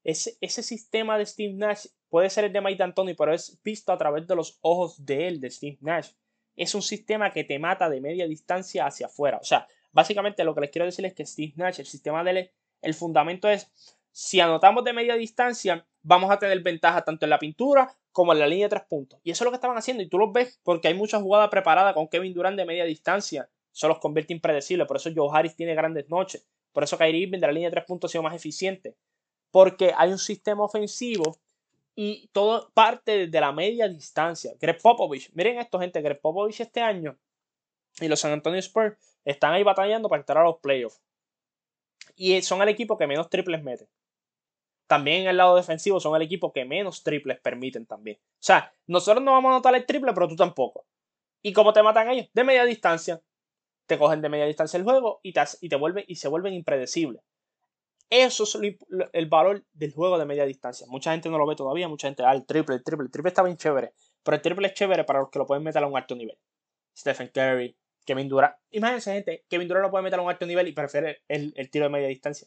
Ese, 0.05 0.37
ese 0.41 0.63
sistema 0.63 1.17
de 1.17 1.27
Steve 1.27 1.55
Nash 1.55 1.87
puede 2.09 2.29
ser 2.31 2.45
el 2.45 2.53
de 2.53 2.61
Mike 2.61 2.79
D'Antoni, 2.79 3.15
pero 3.15 3.33
es 3.33 3.61
visto 3.63 3.93
a 3.93 3.99
través 3.99 4.27
de 4.27 4.35
los 4.35 4.59
ojos 4.61 5.05
de 5.05 5.29
él, 5.29 5.41
de 5.41 5.51
Steve 5.51 5.79
Nash. 5.81 6.11
Es 6.57 6.75
un 6.75 6.83
sistema 6.83 7.33
que 7.33 7.45
te 7.45 7.59
mata 7.59 7.89
de 7.89 8.01
media 8.01 8.27
distancia 8.27 8.87
hacia 8.87 9.07
afuera. 9.07 9.39
O 9.39 9.45
sea, 9.45 9.67
básicamente 9.93 10.45
lo 10.45 10.55
que 10.55 10.63
les 10.63 10.71
quiero 10.71 10.85
decir 10.85 11.07
es 11.07 11.15
que 11.15 11.25
Steve 11.25 11.55
Nash, 11.57 11.81
el 11.81 11.87
sistema 11.87 12.23
de 12.25 12.31
él, 12.31 12.51
el 12.83 12.95
fundamento 12.95 13.49
es, 13.49 13.71
si 14.11 14.41
anotamos 14.41 14.85
de 14.85 14.93
media 14.93 15.15
distancia, 15.15 15.87
vamos 16.03 16.31
a 16.31 16.39
tener 16.39 16.61
ventaja 16.61 17.03
tanto 17.03 17.25
en 17.25 17.31
la 17.31 17.39
pintura 17.39 17.97
como 18.11 18.33
en 18.33 18.41
la 18.41 18.47
línea 18.47 18.67
de 18.67 18.71
tres 18.71 18.83
puntos. 18.89 19.21
Y 19.23 19.31
eso 19.31 19.45
es 19.45 19.47
lo 19.47 19.51
que 19.51 19.57
estaban 19.57 19.79
haciendo. 19.79 20.03
Y 20.03 20.09
tú 20.09 20.19
lo 20.19 20.33
ves 20.33 20.61
porque 20.63 20.89
hay 20.89 20.95
muchas 20.95 21.23
jugadas 21.23 21.49
preparadas 21.49 21.95
con 21.95 22.09
Kevin 22.09 22.35
Durant 22.35 22.57
de 22.57 22.67
media 22.67 22.85
distancia. 22.85 23.49
Eso 23.73 23.89
los 23.89 24.01
convierte 24.01 24.35
impredecibles. 24.35 24.87
Por 24.87 24.99
eso 24.99 25.11
Joe 25.15 25.31
Harris 25.33 25.57
tiene 25.57 25.75
grandes 25.75 26.11
noches. 26.11 26.47
Por 26.73 26.85
eso 26.85 26.99
Kyrie 26.99 27.23
Irving 27.23 27.41
de 27.41 27.47
la 27.47 27.53
línea 27.53 27.71
de 27.71 27.77
tres 27.77 27.85
puntos 27.87 28.11
ha 28.11 28.13
sido 28.13 28.23
más 28.23 28.35
eficiente 28.35 28.97
porque 29.53 29.93
hay 29.97 30.11
un 30.11 30.19
sistema 30.19 30.65
ofensivo 30.65 31.39
y 31.95 32.29
todo 32.33 32.71
parte 32.75 33.29
de 33.29 33.41
la 33.41 33.53
media 33.53 33.87
distancia. 33.87 34.55
Greg 34.59 34.81
Popovich, 34.81 35.31
miren 35.35 35.59
esto, 35.59 35.79
gente, 35.79 36.01
Greg 36.01 36.21
Popovich 36.21 36.61
este 36.61 36.81
año 36.81 37.17
y 38.01 38.09
los 38.09 38.19
San 38.19 38.33
Antonio 38.33 38.59
Spurs 38.59 38.97
están 39.25 39.53
ahí 39.53 39.63
batallando 39.63 40.09
para 40.09 40.21
entrar 40.21 40.39
a 40.39 40.49
los 40.49 40.59
playoffs. 40.59 41.01
Y 42.17 42.41
son 42.43 42.63
el 42.63 42.69
equipo 42.69 42.97
que 42.97 43.07
menos 43.07 43.29
triples 43.29 43.63
mete. 43.63 43.89
También 44.87 45.23
en 45.23 45.29
el 45.29 45.37
lado 45.37 45.55
defensivo 45.55 46.01
son 46.01 46.17
el 46.17 46.23
equipo 46.23 46.53
que 46.53 46.65
menos 46.65 47.03
triples 47.03 47.39
permiten 47.41 47.87
también. 47.87 48.19
O 48.19 48.41
sea, 48.41 48.73
nosotros 48.87 49.23
no 49.23 49.33
vamos 49.33 49.51
a 49.51 49.55
anotar 49.55 49.75
el 49.75 49.87
triple, 49.87 50.13
pero 50.15 50.29
tú 50.29 50.37
tampoco. 50.37 50.87
¿Y 51.43 51.53
cómo 51.53 51.73
te 51.73 51.83
matan 51.83 52.11
ellos? 52.11 52.29
De 52.33 52.43
media 52.43 52.65
distancia. 52.65 53.23
Te 53.87 53.99
cogen 53.99 54.23
de 54.23 54.29
media 54.29 54.47
distancia 54.47 54.79
el 54.79 54.85
juego 54.85 55.21
y 55.23 55.35
y 55.61 55.69
te 55.69 55.77
vuelven, 55.77 56.05
y 56.07 56.17
se 56.17 56.29
vuelven 56.29 56.55
impredecibles. 56.55 57.23
Eso 58.15 58.45
es 58.45 58.59
el 59.15 59.27
valor 59.27 59.65
del 59.73 59.95
juego 59.95 60.19
de 60.19 60.27
media 60.27 60.45
distancia. 60.45 60.87
Mucha 60.87 61.13
gente 61.13 61.31
no 61.31 61.39
lo 61.39 61.47
ve 61.47 61.57
todavía, 61.57 61.89
mucha 61.89 62.09
gente, 62.09 62.23
ah, 62.23 62.35
el 62.35 62.45
triple, 62.45 62.75
el 62.75 62.85
triple, 62.85 63.07
el 63.07 63.11
triple 63.11 63.31
está 63.31 63.43
bien 63.43 63.57
chévere. 63.57 63.95
pero 64.23 64.35
el 64.35 64.43
triple 64.43 64.67
es 64.67 64.75
chévere 64.75 65.05
para 65.05 65.21
los 65.21 65.31
que 65.31 65.39
lo 65.39 65.47
pueden 65.47 65.65
meter 65.65 65.83
a 65.83 65.87
un 65.87 65.97
alto 65.97 66.15
nivel. 66.15 66.37
Stephen 66.95 67.29
Curry, 67.29 67.75
Kevin 68.05 68.29
Durant. 68.29 68.55
Imagínense, 68.73 69.15
gente, 69.15 69.45
Kevin 69.49 69.67
Durant 69.67 69.87
lo 69.87 69.91
puede 69.91 70.05
meter 70.05 70.19
a 70.19 70.23
un 70.23 70.29
alto 70.29 70.45
nivel 70.45 70.69
y 70.69 70.73
prefiere 70.73 71.23
el, 71.27 71.55
tiro 71.71 71.87
de 71.87 71.89
media 71.89 72.09
distancia. 72.09 72.47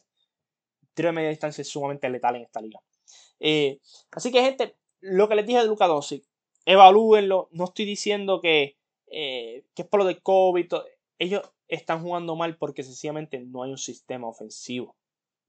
El 0.82 0.88
tiro 0.94 1.08
de 1.08 1.14
media 1.14 1.30
distancia 1.30 1.62
es 1.62 1.68
sumamente 1.68 2.08
letal 2.10 2.36
en 2.36 2.42
esta 2.42 2.60
liga. 2.60 2.78
Eh, 3.40 3.80
así 4.12 4.30
que, 4.30 4.42
gente, 4.42 4.76
lo 5.00 5.28
que 5.28 5.34
les 5.34 5.46
dije 5.48 5.58
de 5.58 5.66
Luka 5.66 5.88
Doncic, 5.88 6.22
evalúenlo. 6.64 7.48
No 7.50 7.64
estoy 7.64 7.86
diciendo 7.86 8.40
que, 8.40 8.76
eh, 9.08 9.64
que 9.74 9.82
es 9.82 9.88
por 9.88 9.98
lo 9.98 10.06
de 10.06 10.20
COVID. 10.20 10.72
Ellos 11.18 11.42
están 11.66 12.04
jugando 12.04 12.36
mal 12.36 12.56
porque 12.56 12.84
sencillamente 12.84 13.40
no 13.40 13.64
hay 13.64 13.72
un 13.72 13.78
sistema 13.78 14.28
ofensivo. 14.28 14.94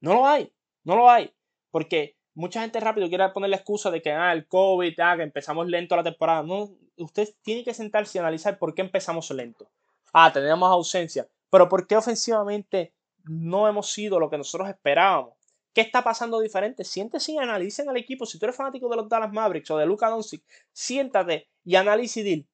No 0.02 0.14
lo 0.14 0.28
hay, 0.28 0.52
no 0.84 0.96
lo 0.96 1.10
hay. 1.10 1.34
Porque 1.72 2.16
mucha 2.34 2.62
gente 2.62 2.80
rápido 2.80 3.10
quiere 3.10 3.30
poner 3.30 3.50
la 3.50 3.58
excusa 3.58 3.92
de 3.92 4.02
que 4.02 4.12
ah, 4.12 4.34
el 4.34 4.48
COVID, 4.48 5.00
ah, 5.00 5.18
que 5.18 5.24
empezamos 5.24 5.68
lento 5.68 5.96
la 5.96 6.04
temporada. 6.04 6.44
No, 6.44 6.70
usted 6.98 7.30
tiene 7.42 7.64
que 7.64 7.74
sentarse 7.74 8.18
y 8.18 8.20
analizar 8.20 8.58
por 8.58 8.74
qué 8.74 8.82
empezamos 8.82 9.30
lento. 9.32 9.70
Ah, 10.14 10.32
tenemos 10.32 10.70
ausencia. 10.70 11.28
Pero 11.50 11.70
¿por 11.70 11.88
qué 11.88 11.98
ofensivamente 11.98 12.94
no 13.24 13.68
hemos 13.68 13.92
sido 13.92 14.20
lo 14.20 14.30
que 14.30 14.38
nosotros 14.38 14.70
esperábamos? 14.70 15.34
¿Qué 15.74 15.82
está 15.82 16.04
pasando 16.04 16.40
diferente? 16.40 16.84
Siéntese 16.84 17.34
y 17.34 17.38
analicen 17.38 17.88
al 17.88 17.98
equipo. 17.98 18.26
Si 18.26 18.40
tú 18.40 18.46
eres 18.46 18.56
fanático 18.56 18.90
de 18.90 18.96
los 18.96 19.08
Dallas 19.08 19.32
Mavericks 19.32 19.70
o 19.70 19.78
de 19.78 19.86
Luka 19.86 20.10
Doncic, 20.10 20.44
siéntate 20.72 21.50
y 21.64 21.76
analice 21.76 22.22
y 22.22 22.24
dile, 22.24 22.48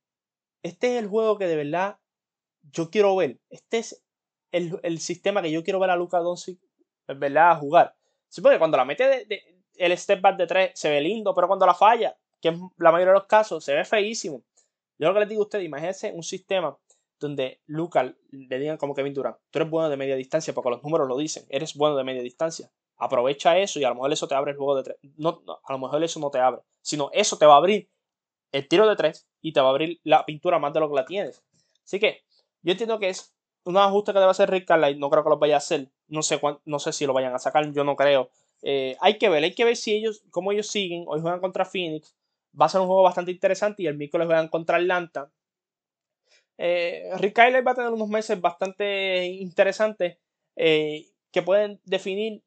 este 0.62 0.96
es 0.98 1.04
el 1.04 1.10
juego 1.10 1.38
que 1.38 1.48
de 1.48 1.56
verdad 1.56 2.00
yo 2.64 2.90
quiero 2.90 3.16
ver. 3.16 3.40
Este 3.50 3.78
es 3.78 4.04
el, 4.52 5.00
sistema 5.00 5.42
que 5.42 5.52
yo 5.52 5.64
quiero 5.64 5.80
ver 5.80 5.90
a 5.90 5.96
Luka 5.96 6.20
Doncic, 6.20 6.60
¿verdad? 7.08 7.60
jugar. 7.60 7.96
Sí, 8.30 8.42
porque 8.42 8.58
cuando 8.58 8.78
la 8.78 8.86
mete 8.86 9.28
el 9.76 9.98
step 9.98 10.22
back 10.22 10.38
de 10.38 10.48
tres 10.48 10.72
se 10.74 10.90
ve 10.90 11.02
lindo, 11.02 11.34
pero 11.34 11.48
cuando 11.48 11.66
la 11.66 11.74
falla, 11.74 12.16
que 12.42 12.50
es 12.50 12.56
la 12.78 12.92
mayoría 12.92 13.14
de 13.14 13.20
los 13.20 13.28
casos, 13.28 13.64
se 13.64 13.74
ve 13.74 13.86
feísimo. 13.86 14.44
Yo 14.98 15.08
lo 15.08 15.14
que 15.14 15.22
les 15.22 15.30
digo 15.30 15.42
a 15.42 15.46
ustedes, 15.46 15.66
imagínense 15.66 16.12
un 16.14 16.24
sistema 16.24 16.78
donde 17.20 17.62
Luca 17.68 18.14
le 18.32 18.60
digan 18.60 18.78
como 18.78 18.94
Kevin 18.94 19.14
Durant, 19.14 19.38
tú 19.50 19.60
eres 19.60 19.70
bueno 19.70 19.90
de 19.90 19.98
media 19.98 20.16
distancia, 20.16 20.54
porque 20.54 20.70
los 20.70 20.84
números 20.84 21.08
lo 21.08 21.18
dicen, 21.18 21.46
eres 21.50 21.76
bueno 21.76 21.96
de 21.96 22.04
media 22.04 22.22
distancia. 22.22 22.72
Aprovecha 22.98 23.58
eso 23.58 23.80
y 23.80 23.84
a 23.84 23.90
lo 23.90 23.96
mejor 23.96 24.14
eso 24.14 24.28
te 24.28 24.36
abre 24.36 24.52
el 24.52 24.58
juego 24.58 24.76
de 24.76 24.84
tres. 24.84 24.98
No, 25.18 25.42
a 25.64 25.74
lo 25.74 25.80
mejor 25.80 26.04
eso 26.04 26.20
no 26.20 26.30
te 26.30 26.40
abre, 26.40 26.62
sino 26.82 27.10
eso 27.14 27.38
te 27.38 27.46
va 27.46 27.56
a 27.56 27.58
abrir 27.58 27.90
el 28.52 28.68
tiro 28.68 28.88
de 28.88 28.96
tres 28.96 29.28
y 29.42 29.52
te 29.52 29.62
va 29.62 29.68
a 29.68 29.70
abrir 29.72 30.00
la 30.04 30.26
pintura 30.26 30.60
más 30.60 30.74
de 30.74 30.80
lo 30.80 30.90
que 30.90 30.96
la 30.96 31.06
tienes. 31.06 31.44
Así 31.84 32.00
que 32.00 32.24
yo 32.62 32.72
entiendo 32.72 33.00
que 33.00 33.10
es 33.10 33.34
un 33.66 33.78
ajuste 33.78 34.14
que 34.14 34.20
debe 34.20 34.32
hacer 34.32 34.50
Rick 34.50 34.68
Carlisle, 34.68 35.00
no 35.00 35.10
creo 35.10 35.24
que 35.24 35.30
lo 35.30 35.38
vaya 35.38 35.56
a 35.56 35.58
hacer, 35.58 35.90
no 36.14 36.22
sé, 36.22 36.40
no 36.66 36.80
sé 36.80 36.94
si 36.94 37.08
lo 37.08 37.14
vayan 37.14 37.34
a 37.34 37.40
sacar, 37.40 37.72
yo 37.72 37.84
no 37.84 37.96
creo. 37.96 38.30
Eh, 38.62 38.96
hay 39.02 39.18
que 39.18 39.30
ver, 39.30 39.44
hay 39.44 39.56
que 39.56 39.66
ver 39.66 39.76
si 39.76 39.94
ellos, 39.94 40.24
cómo 40.30 40.52
ellos 40.52 40.68
siguen, 40.68 41.06
hoy 41.08 41.20
juegan 41.20 41.40
contra 41.40 41.66
Phoenix, 41.66 42.16
va 42.60 42.68
a 42.68 42.70
ser 42.70 42.82
un 42.82 42.88
juego 42.88 43.02
bastante 43.02 43.32
interesante 43.32 43.82
y 43.82 43.88
el 43.88 43.98
miércoles 43.98 44.28
juegan 44.28 44.48
contra 44.48 44.78
Atlanta. 44.78 45.32
Eh, 46.60 47.10
Rick 47.18 47.34
Kyler 47.34 47.68
va 47.68 47.72
a 47.72 47.76
tener 47.76 47.90
unos 47.90 48.08
meses 48.10 48.40
bastante 48.40 49.26
interesantes 49.26 50.20
eh, 50.56 51.08
que 51.32 51.42
pueden 51.42 51.82
definir 51.84 52.44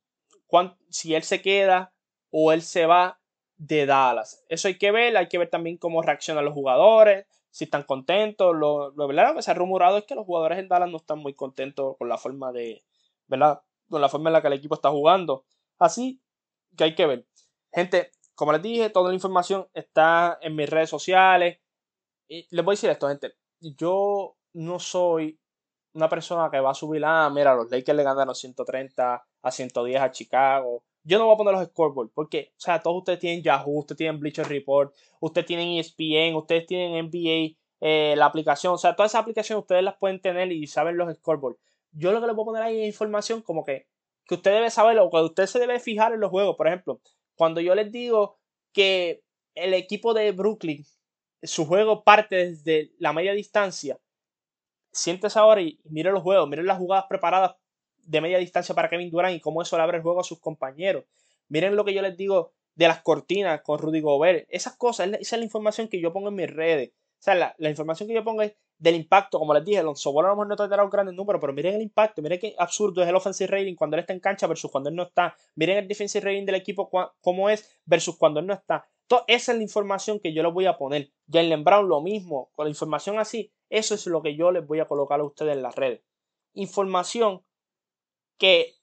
si 0.89 1.17
él 1.17 1.25
se 1.25 1.43
queda 1.43 1.93
o 2.31 2.53
él 2.53 2.63
se 2.63 2.87
va 2.87 3.19
de 3.57 3.85
Dallas. 3.85 4.45
Eso 4.49 4.69
hay 4.69 4.79
que 4.79 4.93
ver, 4.93 5.17
hay 5.17 5.27
que 5.27 5.39
ver 5.39 5.51
también 5.51 5.77
cómo 5.77 6.03
reaccionan 6.03 6.45
los 6.45 6.55
jugadores, 6.55 7.27
si 7.51 7.65
están 7.65 7.83
contentos. 7.83 8.55
Lo, 8.55 8.93
lo, 8.93 9.09
¿verdad? 9.09 9.35
que 9.35 9.43
se 9.43 9.51
ha 9.51 9.55
rumorado 9.55 9.99
es 9.99 10.05
que 10.05 10.15
los 10.15 10.25
jugadores 10.25 10.61
en 10.61 10.69
Dallas 10.69 10.89
no 10.89 10.99
están 10.99 11.19
muy 11.19 11.35
contentos 11.35 11.97
con 11.99 12.09
la 12.09 12.17
forma 12.17 12.53
de, 12.53 12.85
¿verdad? 13.27 13.63
Con 13.89 14.01
la 14.01 14.09
forma 14.09 14.29
en 14.31 14.35
la 14.35 14.41
que 14.41 14.49
el 14.49 14.55
equipo 14.55 14.75
está 14.75 14.91
jugando. 14.91 15.45
Así 15.79 16.21
que 16.77 16.85
hay 16.85 16.95
que 16.95 17.07
ver. 17.07 17.27
Gente, 17.73 18.11
como 18.35 18.53
les 18.53 18.63
dije, 18.63 18.91
toda 18.91 19.09
la 19.09 19.15
información 19.15 19.69
está 19.75 20.39
en 20.41 20.55
mis 20.55 20.69
redes 20.69 20.91
sociales. 20.91 21.59
Y 22.29 22.47
les 22.55 22.65
voy 22.65 22.73
a 22.73 22.77
decir 22.77 22.91
esto, 22.91 23.09
gente. 23.09 23.35
Yo 23.61 24.37
no 24.53 24.79
soy 24.79 25.39
una 25.97 26.09
persona 26.09 26.51
que 26.51 26.61
va 26.61 26.71
a 26.71 26.75
subir, 26.75 27.03
ah, 27.05 27.31
mira, 27.31 27.55
los 27.55 27.71
Lakers 27.71 27.97
le 27.97 28.03
ganaron 28.03 28.35
130 28.35 29.27
a 29.43 29.51
110 29.51 30.01
a 30.01 30.11
Chicago. 30.11 30.85
Yo 31.03 31.19
no 31.19 31.27
voy 31.27 31.35
a 31.35 31.39
poner 31.39 31.55
los 31.55 31.65
scoreboard 31.69 32.11
porque, 32.15 32.53
o 32.53 32.61
sea, 32.61 32.83
todos 32.83 32.99
ustedes 32.99 33.21
tienen 33.21 33.43
Yahoo, 33.43 33.79
ustedes 33.79 33.99
tienen 33.99 34.21
Bleacher 34.21 34.47
Report, 34.47 34.95
ustedes 35.21 35.47
tienen 35.47 35.79
ESPN, 35.79 36.35
ustedes 36.37 36.67
tienen 36.67 37.07
NBA, 37.07 37.57
eh, 37.81 38.15
la 38.17 38.27
aplicación, 38.27 38.75
o 38.75 38.79
sea, 38.79 38.95
todas 38.97 39.13
esas 39.13 39.23
aplicaciones 39.23 39.63
ustedes 39.63 39.85
las 39.85 39.97
pueden 39.97 40.21
tener 40.21 40.53
y 40.53 40.67
saben 40.67 40.97
los 40.97 41.15
scoreboard. 41.17 41.57
Yo 41.99 42.13
lo 42.13 42.21
que 42.21 42.27
les 42.27 42.37
voy 42.37 42.45
a 42.45 42.47
poner 42.47 42.63
ahí 42.63 42.83
es 42.83 42.87
información 42.87 43.41
como 43.43 43.65
que, 43.65 43.87
que 44.27 44.35
usted 44.35 44.53
debe 44.53 44.71
saber 44.71 44.99
o 44.99 45.11
que 45.11 45.17
usted 45.19 45.47
se 45.47 45.59
debe 45.59 45.81
fijar 45.81 46.13
en 46.13 46.21
los 46.21 46.31
juegos. 46.31 46.57
Por 46.57 46.67
ejemplo, 46.67 47.01
cuando 47.35 47.61
yo 47.61 47.75
les 47.75 47.91
digo 47.91 48.39
que 48.73 49.23
el 49.55 49.73
equipo 49.73 50.13
de 50.13 50.33
Brooklyn, 50.33 50.85
su 51.43 51.67
juego 51.67 52.05
parte 52.05 52.37
desde 52.37 52.93
la 52.99 53.13
media 53.13 53.33
distancia, 53.33 53.99
siéntese 54.93 55.39
ahora 55.39 55.63
y 55.63 55.81
mire 55.85 56.11
los 56.11 56.23
juegos, 56.23 56.49
mire 56.49 56.63
las 56.63 56.79
jugadas 56.79 57.07
preparadas 57.09 57.57
de 57.97 58.21
media 58.21 58.39
distancia 58.39 58.75
para 58.75 58.89
Kevin 58.91 59.11
Durant 59.11 59.37
y 59.37 59.41
cómo 59.41 59.63
eso 59.63 59.77
le 59.77 59.83
abre 59.83 59.99
el 59.99 60.03
juego 60.03 60.21
a 60.21 60.25
sus 60.25 60.39
compañeros. 60.39 61.05
Miren 61.49 61.77
lo 61.77 61.85
que 61.85 61.95
yo 61.95 62.03
les 62.03 62.17
digo 62.17 62.53
de 62.75 62.89
las 62.89 63.03
cortinas 63.03 63.63
con 63.63 63.79
Rudy 63.79 64.01
Gobert. 64.01 64.47
Esas 64.51 64.77
cosas, 64.77 65.09
esa 65.09 65.37
es 65.37 65.39
la 65.39 65.45
información 65.45 65.89
que 65.89 66.01
yo 66.01 66.13
pongo 66.13 66.29
en 66.29 66.35
mis 66.35 66.51
redes. 66.51 66.93
O 67.19 67.23
sea, 67.27 67.35
la, 67.35 67.71
información 67.71 68.09
que 68.09 68.15
yo 68.15 68.23
pongo 68.23 68.43
es 68.43 68.55
del 68.79 68.95
impacto, 68.95 69.39
como 69.39 69.55
les 69.55 69.65
dije, 69.65 69.79
Alonso 69.79 70.13
Ball 70.13 70.27
a 70.27 70.29
lo 70.29 70.35
mejor 70.35 70.49
no 70.49 70.57
tendrá 70.57 70.85
un 70.85 70.91
gran 70.91 71.15
número, 71.15 71.41
pero 71.41 71.53
miren 71.53 71.77
el 71.77 71.83
impacto, 71.83 72.21
miren 72.21 72.39
qué 72.39 72.55
absurdo 72.59 73.03
es 73.03 73.09
el 73.09 73.15
offensive 73.15 73.49
rating 73.49 73.75
cuando 73.75 73.97
él 73.97 74.01
está 74.01 74.13
en 74.13 74.21
cancha 74.21 74.47
versus 74.47 74.71
cuando 74.71 74.91
él 74.91 74.97
no 74.97 75.05
está. 75.05 75.35
Miren 75.55 75.79
el 75.79 75.89
defensive 75.89 76.25
rating 76.25 76.45
del 76.45 76.57
equipo 76.57 76.91
cómo 77.21 77.49
es 77.49 77.79
versus 77.85 78.17
cuando 78.17 78.41
él 78.41 78.47
no 78.47 78.53
está. 78.53 78.87
Toda 79.07 79.25
esa 79.29 79.53
es 79.53 79.59
la 79.59 79.65
información 79.65 80.21
que 80.21 80.35
yo 80.35 80.43
les 80.43 80.53
voy 80.53 80.67
a 80.67 80.77
poner. 80.77 81.11
Jalen 81.31 81.65
Brown 81.65 81.89
lo 81.89 82.03
mismo, 82.03 82.51
con 82.55 82.67
la 82.67 82.71
información 82.71 83.19
así, 83.19 83.53
eso 83.71 83.95
es 83.95 84.07
lo 84.07 84.23
que 84.23 84.37
yo 84.37 84.51
les 84.51 84.67
voy 84.67 84.81
a 84.81 84.87
colocar 84.87 85.21
a 85.21 85.25
ustedes 85.25 85.57
en 85.57 85.63
las 85.63 85.75
redes. 85.75 86.03
Información 86.55 87.45
que 88.39 88.75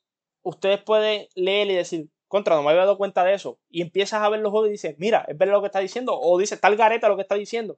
ustedes 0.41 0.81
pueden 0.81 1.27
leer 1.35 1.69
y 1.69 1.75
decir, 1.75 2.09
contra, 2.27 2.55
no 2.55 2.63
me 2.63 2.69
había 2.69 2.81
dado 2.81 2.97
cuenta 2.97 3.23
de 3.23 3.33
eso. 3.33 3.59
Y 3.69 3.81
empiezas 3.81 4.21
a 4.21 4.29
ver 4.29 4.39
los 4.39 4.51
juegos 4.51 4.69
y 4.69 4.71
dices, 4.71 4.95
mira, 4.97 5.25
es 5.27 5.37
verdad 5.37 5.53
lo 5.55 5.61
que 5.61 5.67
está 5.67 5.79
diciendo, 5.79 6.17
o 6.19 6.37
dice, 6.37 6.57
tal 6.57 6.75
gareta 6.75 7.07
lo 7.07 7.15
que 7.15 7.21
está 7.21 7.35
diciendo. 7.35 7.77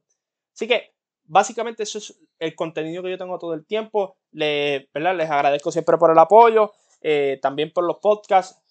Así 0.56 0.68
que, 0.68 0.94
básicamente, 1.26 1.84
eso 1.84 1.98
es 1.98 2.18
el 2.40 2.56
contenido 2.56 3.04
que 3.04 3.12
yo 3.12 3.18
tengo 3.18 3.38
todo 3.38 3.54
el 3.54 3.66
tiempo. 3.66 4.18
Les, 4.32 4.92
¿verdad? 4.94 5.16
Les 5.16 5.30
agradezco 5.30 5.72
siempre 5.72 5.98
por 5.98 6.12
el 6.12 6.18
apoyo, 6.18 6.72
eh, 7.02 7.38
también 7.42 7.72
por 7.72 7.84
los 7.84 7.98
podcasts. 7.98 8.62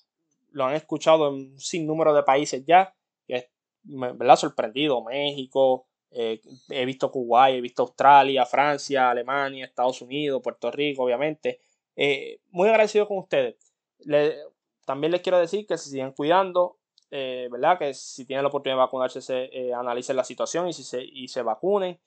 Lo 0.51 0.65
han 0.65 0.75
escuchado 0.75 1.29
en 1.29 1.35
un 1.35 1.61
sinnúmero 1.61 2.15
de 2.15 2.23
países 2.23 2.65
ya, 2.67 2.95
me 3.85 4.31
ha 4.31 4.37
sorprendido. 4.37 5.03
México, 5.05 5.87
eh, 6.11 6.41
he 6.71 6.85
visto 6.87 7.11
Kuwait, 7.11 7.57
he 7.57 7.61
visto 7.61 7.83
Australia, 7.83 8.47
Francia, 8.47 9.11
Alemania, 9.11 9.67
Estados 9.67 10.01
Unidos, 10.01 10.41
Puerto 10.43 10.71
Rico, 10.71 11.03
obviamente. 11.03 11.61
Eh, 11.97 12.39
muy 12.51 12.69
agradecido 12.69 13.07
con 13.07 13.19
ustedes. 13.19 13.57
también 14.87 15.13
les 15.13 15.23
quiero 15.23 15.39
decir 15.39 15.67
que 15.67 15.79
se 15.79 15.91
sigan 15.91 16.13
cuidando, 16.13 16.79
eh, 17.17 17.49
¿verdad? 17.49 17.79
Que 17.79 17.95
si 17.95 18.25
tienen 18.25 18.43
la 18.43 18.49
oportunidad 18.49 18.75
de 18.75 18.87
vacunarse, 18.87 19.21
se, 19.21 19.45
eh, 19.45 19.73
analicen 19.73 20.17
la 20.17 20.25
situación 20.25 20.67
y, 20.67 20.73
si 20.73 20.83
se, 20.83 21.01
y 21.05 21.29
se 21.29 21.43
vacunen. 21.43 22.01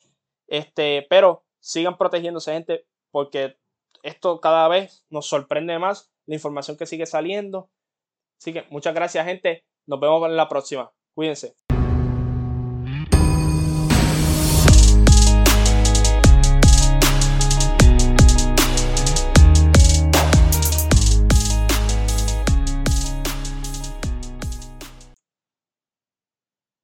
Este, 0.47 1.07
pero 1.09 1.45
sigan 1.61 1.97
protegiéndose, 1.97 2.51
gente, 2.51 2.85
porque 3.09 3.57
esto 4.03 4.41
cada 4.41 4.67
vez 4.67 5.05
nos 5.09 5.25
sorprende 5.25 5.79
más, 5.79 6.11
la 6.25 6.35
información 6.35 6.75
que 6.75 6.85
sigue 6.85 7.05
saliendo. 7.05 7.69
Así 8.37 8.51
que 8.51 8.65
muchas 8.69 8.93
gracias, 8.93 9.25
gente. 9.25 9.63
Nos 9.85 10.01
vemos 10.01 10.27
en 10.27 10.35
la 10.35 10.49
próxima. 10.49 10.91
Cuídense. 11.15 11.66